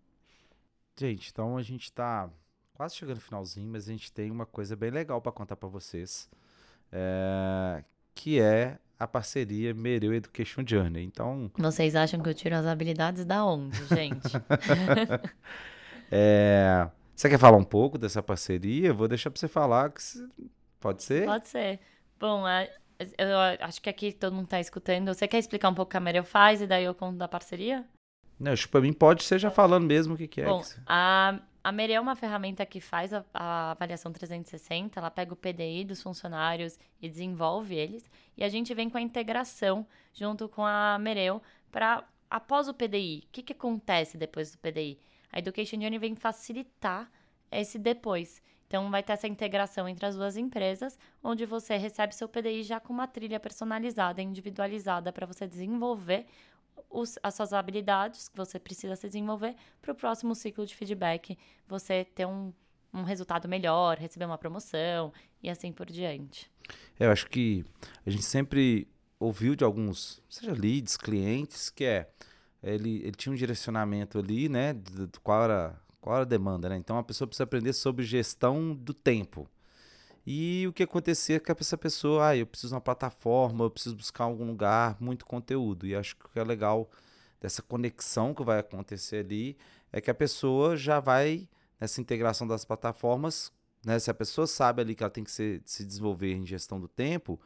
Gente, 0.99 1.29
então 1.29 1.55
a 1.55 1.61
gente 1.61 1.89
tá 1.89 2.29
quase 2.77 2.95
chegando 2.95 3.15
no 3.15 3.21
finalzinho, 3.21 3.67
mas 3.71 3.89
a 3.89 3.91
gente 3.91 4.11
tem 4.11 4.29
uma 4.29 4.45
coisa 4.45 4.75
bem 4.75 4.91
legal 4.91 5.19
para 5.19 5.31
contar 5.31 5.55
para 5.55 5.67
vocês, 5.67 6.29
é, 6.91 7.83
que 8.13 8.39
é 8.39 8.77
a 8.99 9.07
parceria 9.07 9.73
Mereu 9.73 10.13
Education 10.13 10.63
Journey. 10.63 11.03
Então, 11.03 11.49
vocês 11.57 11.95
acham 11.95 12.21
que 12.21 12.29
eu 12.29 12.35
tiro 12.35 12.55
as 12.55 12.67
habilidades 12.67 13.25
da 13.25 13.43
onde, 13.43 13.75
gente? 13.87 14.31
é, 16.11 16.87
você 17.15 17.27
quer 17.27 17.39
falar 17.39 17.57
um 17.57 17.63
pouco 17.63 17.97
dessa 17.97 18.21
parceria? 18.21 18.93
Vou 18.93 19.07
deixar 19.07 19.31
para 19.31 19.39
você 19.39 19.47
falar, 19.47 19.91
que 19.91 20.03
pode 20.79 21.01
ser? 21.01 21.25
Pode 21.25 21.47
ser. 21.47 21.79
Bom, 22.19 22.43
eu 23.17 23.37
acho 23.59 23.81
que 23.81 23.89
aqui 23.89 24.11
todo 24.11 24.33
mundo 24.33 24.45
está 24.45 24.59
escutando. 24.59 25.11
Você 25.11 25.27
quer 25.27 25.39
explicar 25.39 25.69
um 25.69 25.73
pouco 25.73 25.89
o 25.89 25.91
que 25.91 25.97
a 25.97 25.99
Mereu 25.99 26.23
faz 26.23 26.61
e 26.61 26.67
daí 26.67 26.83
eu 26.83 26.93
conto 26.93 27.17
da 27.17 27.27
parceria? 27.27 27.83
Não, 28.39 28.51
acho 28.51 28.67
que 28.67 28.71
para 28.71 28.81
mim 28.81 28.93
pode 28.93 29.23
ser 29.23 29.39
já 29.39 29.49
falando 29.49 29.87
mesmo 29.87 30.13
o 30.13 30.17
que, 30.17 30.27
que 30.27 30.41
é. 30.41 30.45
Bom, 30.45 30.61
a 30.85 31.39
a 31.67 31.71
Mere 31.73 31.91
é 31.91 31.99
uma 31.99 32.15
ferramenta 32.15 32.65
que 32.65 32.79
faz 32.79 33.13
a, 33.13 33.25
a, 33.33 33.71
avaliação 33.71 34.13
360, 34.13 34.97
ela 34.97 35.11
pega 35.11 35.33
o 35.33 35.35
PDI 35.35 35.83
dos 35.83 36.01
funcionários 36.01 36.79
e 37.01 37.09
desenvolve 37.09 37.75
eles, 37.75 38.09
e 38.37 38.43
a 38.45 38.47
gente 38.47 38.73
vem 38.73 38.89
com 38.89 38.97
a 38.97 39.01
integração 39.01 39.85
junto 40.13 40.47
com 40.47 40.65
a 40.65 40.97
Mereu 40.97 41.41
para 41.69 42.05
após 42.29 42.69
o 42.69 42.73
PDI. 42.73 43.25
O 43.27 43.31
que, 43.33 43.43
que 43.43 43.51
acontece 43.51 44.17
depois 44.17 44.49
do 44.49 44.57
PDI? 44.59 44.97
A 45.29 45.39
Education 45.39 45.81
Journey 45.81 45.99
vem 45.99 46.15
facilitar 46.15 47.11
esse 47.51 47.77
depois. 47.77 48.41
Então, 48.65 48.89
vai 48.89 49.03
ter 49.03 49.11
essa 49.11 49.27
integração 49.27 49.89
entre 49.89 50.05
as 50.05 50.15
duas 50.15 50.37
empresas, 50.37 50.97
onde 51.21 51.45
você 51.45 51.75
recebe 51.75 52.15
seu 52.15 52.29
PDI 52.29 52.63
já 52.63 52.79
com 52.79 52.93
uma 52.93 53.07
trilha 53.07 53.41
personalizada, 53.41 54.21
individualizada, 54.21 55.11
para 55.11 55.25
você 55.25 55.45
desenvolver 55.45 56.27
os, 56.89 57.17
as 57.21 57.35
suas 57.35 57.53
habilidades 57.53 58.29
que 58.29 58.37
você 58.37 58.59
precisa 58.59 58.95
se 58.95 59.07
desenvolver 59.07 59.55
para 59.81 59.91
o 59.91 59.95
próximo 59.95 60.33
ciclo 60.35 60.65
de 60.65 60.75
feedback, 60.75 61.37
você 61.67 62.05
ter 62.05 62.25
um, 62.25 62.53
um 62.93 63.03
resultado 63.03 63.47
melhor, 63.47 63.97
receber 63.97 64.25
uma 64.25 64.37
promoção 64.37 65.13
e 65.41 65.49
assim 65.49 65.71
por 65.71 65.87
diante. 65.87 66.51
Eu 66.99 67.11
acho 67.11 67.27
que 67.27 67.63
a 68.05 68.09
gente 68.09 68.23
sempre 68.23 68.87
ouviu 69.19 69.55
de 69.55 69.63
alguns, 69.63 70.21
seja 70.29 70.53
leads, 70.53 70.97
clientes, 70.97 71.69
que 71.69 71.85
é 71.85 72.09
ele, 72.61 72.97
ele 72.97 73.11
tinha 73.11 73.31
um 73.31 73.35
direcionamento 73.35 74.19
ali, 74.19 74.49
né, 74.49 74.73
de, 74.73 75.07
de 75.07 75.19
qual 75.21 75.43
era 75.43 75.79
qual 76.07 76.21
a 76.21 76.23
demanda, 76.23 76.69
né? 76.69 76.77
Então 76.77 76.97
a 76.97 77.03
pessoa 77.03 77.27
precisa 77.27 77.43
aprender 77.43 77.73
sobre 77.73 78.05
gestão 78.05 78.73
do 78.73 78.93
tempo. 78.93 79.47
E 80.29 80.67
o 80.67 80.73
que 80.73 80.83
acontecia 80.83 81.37
é 81.37 81.39
que 81.39 81.49
essa 81.49 81.77
pessoa, 81.77 82.27
ah, 82.27 82.35
eu 82.35 82.45
preciso 82.45 82.71
de 82.71 82.73
uma 82.73 82.81
plataforma, 82.81 83.63
eu 83.63 83.71
preciso 83.71 83.95
buscar 83.95 84.25
algum 84.25 84.45
lugar, 84.45 84.97
muito 84.99 85.25
conteúdo. 85.25 85.87
E 85.87 85.95
acho 85.95 86.17
que 86.17 86.25
o 86.25 86.29
que 86.29 86.37
é 86.37 86.43
legal 86.43 86.89
dessa 87.39 87.61
conexão 87.61 88.33
que 88.33 88.43
vai 88.43 88.59
acontecer 88.59 89.23
ali 89.23 89.57
é 89.89 90.01
que 90.01 90.11
a 90.11 90.13
pessoa 90.13 90.75
já 90.75 90.99
vai, 90.99 91.47
nessa 91.79 92.01
integração 92.01 92.45
das 92.45 92.65
plataformas, 92.65 93.53
né, 93.85 93.97
se 93.99 94.11
a 94.11 94.13
pessoa 94.13 94.45
sabe 94.45 94.81
ali 94.81 94.95
que 94.95 95.01
ela 95.01 95.09
tem 95.09 95.23
que 95.23 95.31
se, 95.31 95.61
se 95.63 95.85
desenvolver 95.85 96.33
em 96.33 96.45
gestão 96.45 96.77
do 96.77 96.89
tempo, 96.89 97.39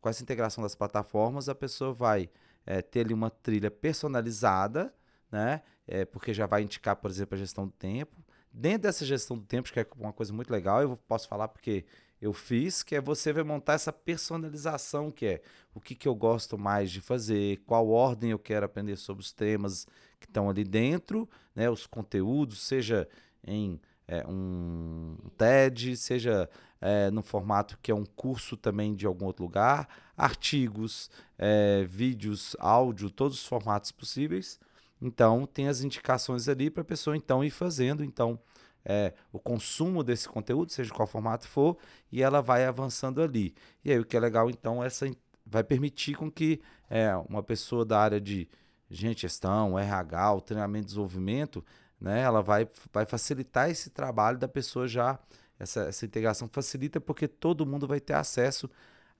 com 0.00 0.08
essa 0.08 0.20
integração 0.20 0.60
das 0.60 0.74
plataformas, 0.74 1.48
a 1.48 1.54
pessoa 1.54 1.92
vai 1.92 2.28
é, 2.66 2.82
ter 2.82 3.02
ali 3.02 3.14
uma 3.14 3.30
trilha 3.30 3.70
personalizada, 3.70 4.92
né? 5.30 5.62
É, 5.86 6.04
porque 6.04 6.34
já 6.34 6.46
vai 6.46 6.62
indicar, 6.62 6.96
por 6.96 7.10
exemplo, 7.12 7.36
a 7.36 7.38
gestão 7.38 7.66
do 7.66 7.72
tempo. 7.72 8.16
Dentro 8.52 8.82
dessa 8.82 9.04
gestão 9.04 9.38
do 9.38 9.44
tempo, 9.44 9.72
que 9.72 9.78
é 9.78 9.86
uma 9.96 10.12
coisa 10.12 10.32
muito 10.32 10.50
legal, 10.50 10.82
eu 10.82 10.96
posso 10.96 11.28
falar 11.28 11.46
porque 11.48 11.84
eu 12.24 12.32
fiz, 12.32 12.82
que 12.82 12.96
é 12.96 13.02
você 13.02 13.34
vai 13.34 13.42
montar 13.42 13.74
essa 13.74 13.92
personalização, 13.92 15.10
que 15.10 15.26
é 15.26 15.42
o 15.74 15.80
que, 15.80 15.94
que 15.94 16.08
eu 16.08 16.14
gosto 16.14 16.56
mais 16.56 16.90
de 16.90 17.02
fazer, 17.02 17.58
qual 17.66 17.90
ordem 17.90 18.30
eu 18.30 18.38
quero 18.38 18.64
aprender 18.64 18.96
sobre 18.96 19.22
os 19.22 19.30
temas 19.30 19.86
que 20.18 20.24
estão 20.26 20.48
ali 20.48 20.64
dentro, 20.64 21.28
né, 21.54 21.68
os 21.68 21.86
conteúdos, 21.86 22.62
seja 22.62 23.06
em 23.46 23.78
é, 24.08 24.24
um 24.26 25.16
TED, 25.36 25.98
seja 25.98 26.48
é, 26.80 27.10
no 27.10 27.22
formato 27.22 27.78
que 27.82 27.90
é 27.90 27.94
um 27.94 28.06
curso 28.06 28.56
também 28.56 28.94
de 28.94 29.04
algum 29.04 29.26
outro 29.26 29.44
lugar, 29.44 29.86
artigos, 30.16 31.10
é, 31.36 31.84
vídeos, 31.84 32.56
áudio, 32.58 33.10
todos 33.10 33.38
os 33.40 33.46
formatos 33.46 33.92
possíveis. 33.92 34.58
Então, 34.98 35.44
tem 35.44 35.68
as 35.68 35.82
indicações 35.82 36.48
ali 36.48 36.70
para 36.70 36.80
a 36.80 36.86
pessoa 36.86 37.16
então 37.16 37.44
ir 37.44 37.50
fazendo. 37.50 38.02
Então, 38.02 38.38
é, 38.84 39.14
o 39.32 39.38
consumo 39.38 40.02
desse 40.02 40.28
conteúdo, 40.28 40.70
seja 40.70 40.92
qual 40.92 41.06
formato 41.06 41.48
for, 41.48 41.76
e 42.12 42.22
ela 42.22 42.40
vai 42.40 42.64
avançando 42.64 43.22
ali. 43.22 43.54
E 43.84 43.90
aí 43.90 43.98
o 43.98 44.04
que 44.04 44.16
é 44.16 44.20
legal, 44.20 44.50
então, 44.50 44.82
essa 44.82 45.10
vai 45.46 45.62
permitir 45.62 46.14
com 46.14 46.30
que 46.30 46.60
é, 46.88 47.14
uma 47.28 47.42
pessoa 47.42 47.84
da 47.84 47.98
área 47.98 48.20
de 48.20 48.48
gestão, 48.90 49.78
RH, 49.78 50.40
treinamento 50.42 50.84
e 50.84 50.86
desenvolvimento, 50.86 51.64
né, 52.00 52.20
ela 52.20 52.42
vai, 52.42 52.68
vai 52.92 53.06
facilitar 53.06 53.70
esse 53.70 53.90
trabalho 53.90 54.38
da 54.38 54.48
pessoa 54.48 54.86
já, 54.86 55.18
essa, 55.58 55.82
essa 55.84 56.04
integração 56.04 56.48
facilita 56.48 57.00
porque 57.00 57.26
todo 57.26 57.66
mundo 57.66 57.86
vai 57.86 58.00
ter 58.00 58.14
acesso 58.14 58.68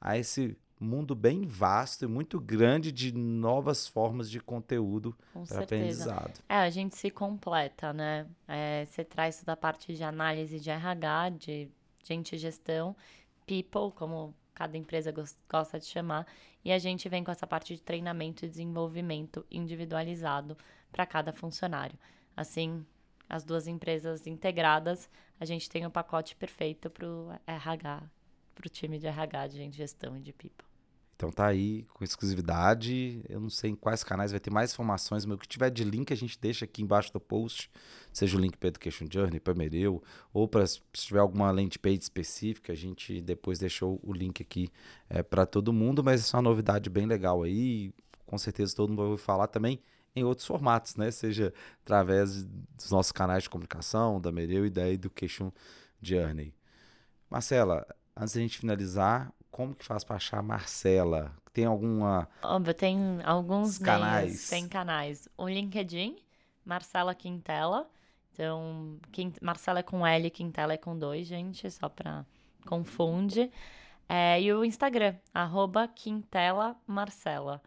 a 0.01 0.19
esse 0.19 0.57
mundo 0.79 1.15
bem 1.15 1.47
vasto 1.47 2.05
e 2.05 2.09
muito 2.09 2.41
grande 2.41 2.91
de 2.91 3.13
novas 3.13 3.87
formas 3.87 4.31
de 4.31 4.41
conteúdo 4.41 5.17
para 5.49 5.63
aprendizado. 5.63 6.41
É, 6.49 6.57
a 6.57 6.71
gente 6.71 6.97
se 6.97 7.11
completa, 7.11 7.93
né? 7.93 8.27
É, 8.47 8.85
você 8.85 9.05
traz 9.05 9.39
toda 9.39 9.53
a 9.53 9.57
parte 9.57 9.95
de 9.95 10.03
análise 10.03 10.59
de 10.59 10.71
RH, 10.71 11.31
de 11.31 11.71
gente 12.03 12.37
gestão, 12.37 12.97
people, 13.47 13.93
como 13.95 14.35
cada 14.55 14.77
empresa 14.77 15.13
gosta 15.49 15.79
de 15.79 15.87
chamar, 15.87 16.27
e 16.65 16.73
a 16.73 16.79
gente 16.79 17.09
vem 17.09 17.25
com 17.25 17.31
essa 17.31 17.47
parte 17.47 17.75
de 17.75 17.83
treinamento 17.83 18.45
e 18.45 18.49
desenvolvimento 18.49 19.45
individualizado 19.51 20.57
para 20.93 21.05
cada 21.05 21.33
funcionário. 21.33 21.99
Assim, 22.37 22.87
as 23.29 23.45
duas 23.45 23.67
empresas 23.67 24.27
integradas, 24.27 25.11
a 25.41 25.45
gente 25.45 25.69
tem 25.69 25.85
o 25.85 25.89
um 25.89 25.91
pacote 25.91 26.37
perfeito 26.37 26.89
para 26.89 27.07
o 27.07 27.33
RH, 27.47 28.03
para 28.55 28.67
o 28.67 28.71
time 28.71 28.99
de 28.99 29.07
RH, 29.07 29.49
de 29.49 29.71
gestão 29.71 30.17
e 30.17 30.21
de 30.21 30.33
people. 30.33 30.65
Então 31.17 31.31
tá 31.31 31.47
aí 31.47 31.85
com 31.95 32.03
exclusividade. 32.03 33.25
Eu 33.29 33.41
não 33.41 33.49
sei 33.49 33.71
em 33.71 33.75
quais 33.77 34.03
canais 34.03 34.33
vai 34.33 34.41
ter 34.41 34.51
mais 34.51 34.73
informações, 34.73 35.25
mas 35.25 35.37
o 35.37 35.39
que 35.39 35.47
tiver 35.47 35.71
de 35.71 35.85
link 35.85 36.13
a 36.13 36.17
gente 36.17 36.39
deixa 36.39 36.65
aqui 36.65 36.83
embaixo 36.83 37.13
do 37.13 37.21
post, 37.21 37.71
seja 38.13 38.37
o 38.37 38.41
link 38.41 38.57
para 38.57 38.69
Education 38.69 39.07
Journey, 39.11 39.39
para 39.39 39.55
Mereu, 39.55 40.03
ou 40.33 40.49
para 40.49 40.67
se 40.67 40.81
tiver 40.93 41.21
alguma 41.21 41.51
landing 41.51 41.79
page 41.81 42.01
específica, 42.01 42.73
a 42.73 42.77
gente 42.77 43.21
depois 43.21 43.59
deixou 43.59 44.01
o 44.03 44.13
link 44.13 44.43
aqui 44.43 44.69
é, 45.09 45.23
para 45.23 45.47
todo 45.47 45.73
mundo, 45.73 46.03
mas 46.03 46.33
é 46.33 46.37
uma 46.37 46.43
novidade 46.43 46.91
bem 46.91 47.07
legal 47.07 47.43
aí. 47.43 47.93
Com 48.27 48.37
certeza 48.37 48.75
todo 48.75 48.91
mundo 48.91 48.99
vai 48.99 49.07
ouvir 49.07 49.23
falar 49.23 49.47
também 49.47 49.81
em 50.17 50.25
outros 50.25 50.47
formatos, 50.47 50.97
né? 50.97 51.11
Seja 51.11 51.53
através 51.83 52.45
dos 52.45 52.91
nossos 52.91 53.13
canais 53.13 53.45
de 53.45 53.51
comunicação, 53.51 54.21
da 54.21 54.33
Mereu 54.33 54.67
e 54.67 54.71
da 54.71 54.89
Education 54.89 55.53
Journey. 56.03 56.55
Marcela, 57.31 57.87
antes 58.17 58.35
da 58.35 58.41
gente 58.41 58.59
finalizar, 58.59 59.33
como 59.51 59.75
que 59.75 59.85
faz 59.85 60.05
para 60.05 60.17
achar 60.17 60.39
a 60.39 60.43
Marcela? 60.43 61.33
Tem 61.53 61.65
alguma. 61.65 62.29
Óbvio, 62.43 62.75
tem 62.75 62.99
alguns 63.25 63.79
canais. 63.79 64.25
Meios, 64.25 64.49
tem 64.49 64.69
canais. 64.69 65.29
O 65.39 65.49
LinkedIn, 65.49 66.17
Marcela 66.65 67.15
Quintela. 67.15 67.89
Então, 68.33 68.99
Quint... 69.13 69.37
Marcela 69.41 69.79
é 69.79 69.83
com 69.83 70.05
L, 70.05 70.29
Quintela 70.31 70.73
é 70.73 70.77
com 70.77 70.99
dois, 70.99 71.27
gente, 71.27 71.71
só 71.71 71.89
para 71.89 72.27
confunde. 72.67 73.51
É, 74.09 74.41
e 74.43 74.53
o 74.53 74.65
Instagram, 74.65 75.15
arroba 75.33 75.87
Quintela 75.87 76.77
Marcela. 76.87 77.63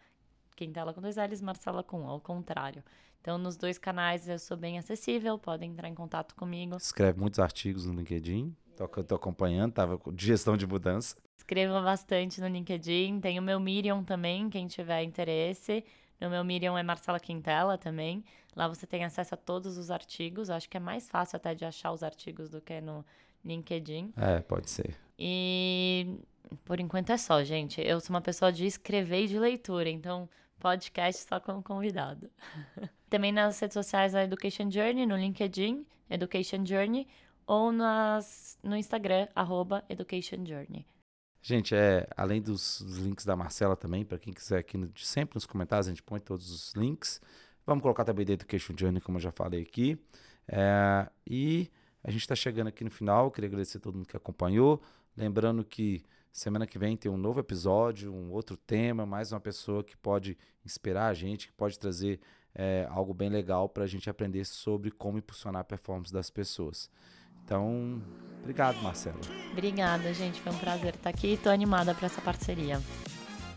Quintela 0.56 0.94
com 0.94 1.02
dois 1.02 1.16
L's, 1.16 1.42
Marcela 1.42 1.84
com 1.84 2.02
um, 2.02 2.08
ao 2.08 2.20
contrário. 2.20 2.84
Então, 3.22 3.38
nos 3.38 3.56
dois 3.56 3.78
canais 3.78 4.28
eu 4.28 4.40
sou 4.40 4.58
bem 4.58 4.78
acessível, 4.78 5.38
podem 5.38 5.72
entrar 5.72 5.88
em 5.88 5.96
contato 5.96 6.36
comigo. 6.36 6.76
Escreve 6.78 7.20
muitos 7.20 7.40
artigos 7.40 7.86
no 7.86 7.94
LinkedIn. 7.94 8.56
Tô, 8.78 8.88
tô 8.88 9.16
acompanhando, 9.16 9.74
tava 9.74 10.00
de 10.14 10.26
gestão 10.28 10.56
de 10.56 10.68
mudança. 10.68 11.16
Escreva 11.36 11.82
bastante 11.82 12.40
no 12.40 12.48
LinkedIn. 12.48 13.20
Tem 13.20 13.40
o 13.40 13.42
meu 13.42 13.60
Miriam 13.60 14.04
também, 14.04 14.50
quem 14.50 14.68
tiver 14.68 15.02
interesse. 15.02 15.84
No 16.22 16.30
meu 16.30 16.44
Miriam 16.44 16.78
é 16.78 16.84
Marcela 16.84 17.20
Quintela 17.20 17.76
também. 17.76 18.24
Lá 18.56 18.68
você 18.68 18.86
tem 18.86 19.04
acesso 19.04 19.34
a 19.34 19.38
todos 19.38 19.78
os 19.78 19.90
artigos. 19.90 20.52
Acho 20.52 20.70
que 20.70 20.78
é 20.78 20.80
mais 20.80 21.10
fácil 21.10 21.38
até 21.38 21.56
de 21.56 21.66
achar 21.66 21.92
os 21.92 22.04
artigos 22.04 22.50
do 22.50 22.62
que 22.62 22.80
no 22.80 23.04
LinkedIn. 23.44 24.14
É, 24.16 24.42
pode 24.42 24.70
ser. 24.70 24.96
E 25.18 26.20
por 26.64 26.80
enquanto 26.80 27.12
é 27.12 27.18
só, 27.18 27.44
gente. 27.44 27.82
Eu 27.82 28.00
sou 28.00 28.16
uma 28.16 28.22
pessoa 28.22 28.52
de 28.52 28.66
escrever 28.66 29.24
e 29.24 29.28
de 29.28 29.40
leitura, 29.40 29.90
então 29.90 30.30
podcast 30.60 31.28
só 31.28 31.40
como 31.40 31.64
convidado. 31.64 32.30
também 33.10 33.32
nas 33.32 33.60
redes 33.60 33.74
sociais 33.74 34.14
a 34.14 34.24
Education 34.24 34.70
Journey, 34.70 35.06
no 35.06 35.16
LinkedIn, 35.16 35.86
Education 36.10 36.66
Journey, 36.66 37.08
ou 37.48 37.72
nas, 37.72 38.60
no 38.62 38.76
Instagram, 38.76 39.28
arroba 39.34 39.84
Education 39.90 40.46
Journey. 40.46 40.86
Gente, 41.42 41.74
é, 41.74 42.06
além 42.18 42.42
dos, 42.42 42.82
dos 42.82 42.98
links 42.98 43.24
da 43.24 43.36
Marcela 43.36 43.76
também, 43.78 44.04
para 44.04 44.20
quem 44.20 44.34
quiser 44.34 44.58
aqui 44.58 44.78
no, 44.78 44.92
sempre 44.98 45.36
nos 45.36 45.46
comentários, 45.46 45.88
a 45.88 45.92
gente 45.92 46.04
põe 46.04 46.20
todos 46.20 46.52
os 46.52 46.74
links. 46.74 47.22
Vamos 47.66 47.82
colocar 47.82 48.04
também 48.04 48.26
da 48.26 48.34
Education 48.34 48.74
Journey, 48.78 49.00
como 49.00 49.18
eu 49.18 49.22
já 49.22 49.32
falei 49.32 49.62
aqui. 49.62 49.98
É, 50.48 51.10
e 51.26 51.72
a 52.04 52.12
gente 52.12 52.22
está 52.22 52.36
chegando 52.36 52.68
aqui 52.68 52.84
no 52.84 52.92
final. 52.92 53.32
Queria 53.32 53.48
agradecer 53.48 53.78
a 53.78 53.82
todo 53.82 53.96
mundo 53.96 54.08
que 54.08 54.18
acompanhou. 54.18 54.82
Lembrando 55.16 55.64
que 55.64 56.04
semana 56.34 56.68
que 56.68 56.78
vem 56.78 56.98
tem 56.98 57.10
um 57.10 57.18
novo 57.18 57.40
episódio, 57.40 58.14
um 58.14 58.32
outro 58.32 58.58
tema, 58.58 59.06
mais 59.06 59.32
uma 59.32 59.40
pessoa 59.40 59.84
que 59.84 59.96
pode 59.96 60.38
inspirar 60.66 61.08
a 61.08 61.14
gente, 61.14 61.48
que 61.48 61.54
pode 61.54 61.80
trazer 61.80 62.20
é, 62.54 62.88
algo 62.90 63.14
bem 63.14 63.30
legal 63.30 63.70
para 63.70 63.86
a 63.86 63.88
gente 63.88 64.10
aprender 64.10 64.46
sobre 64.46 64.92
como 64.92 65.18
impulsionar 65.18 65.62
a 65.62 65.66
performance 65.66 66.12
das 66.12 66.30
pessoas. 66.30 66.90
Então, 67.48 68.02
obrigado, 68.42 68.76
Marcelo. 68.82 69.22
Obrigada, 69.54 70.14
gente. 70.14 70.42
Foi 70.42 70.52
um 70.52 70.58
prazer 70.58 70.96
estar 70.96 71.10
aqui. 71.10 71.30
Estou 71.30 71.50
animada 71.50 71.96
para 71.96 72.08
essa 72.08 72.20
parceria. 72.20 72.82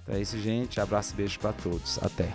Então 0.04 0.14
é 0.14 0.20
isso, 0.20 0.38
gente. 0.38 0.80
Abraço 0.80 1.12
e 1.12 1.16
beijo 1.16 1.40
para 1.40 1.52
todos. 1.52 1.98
Até. 1.98 2.32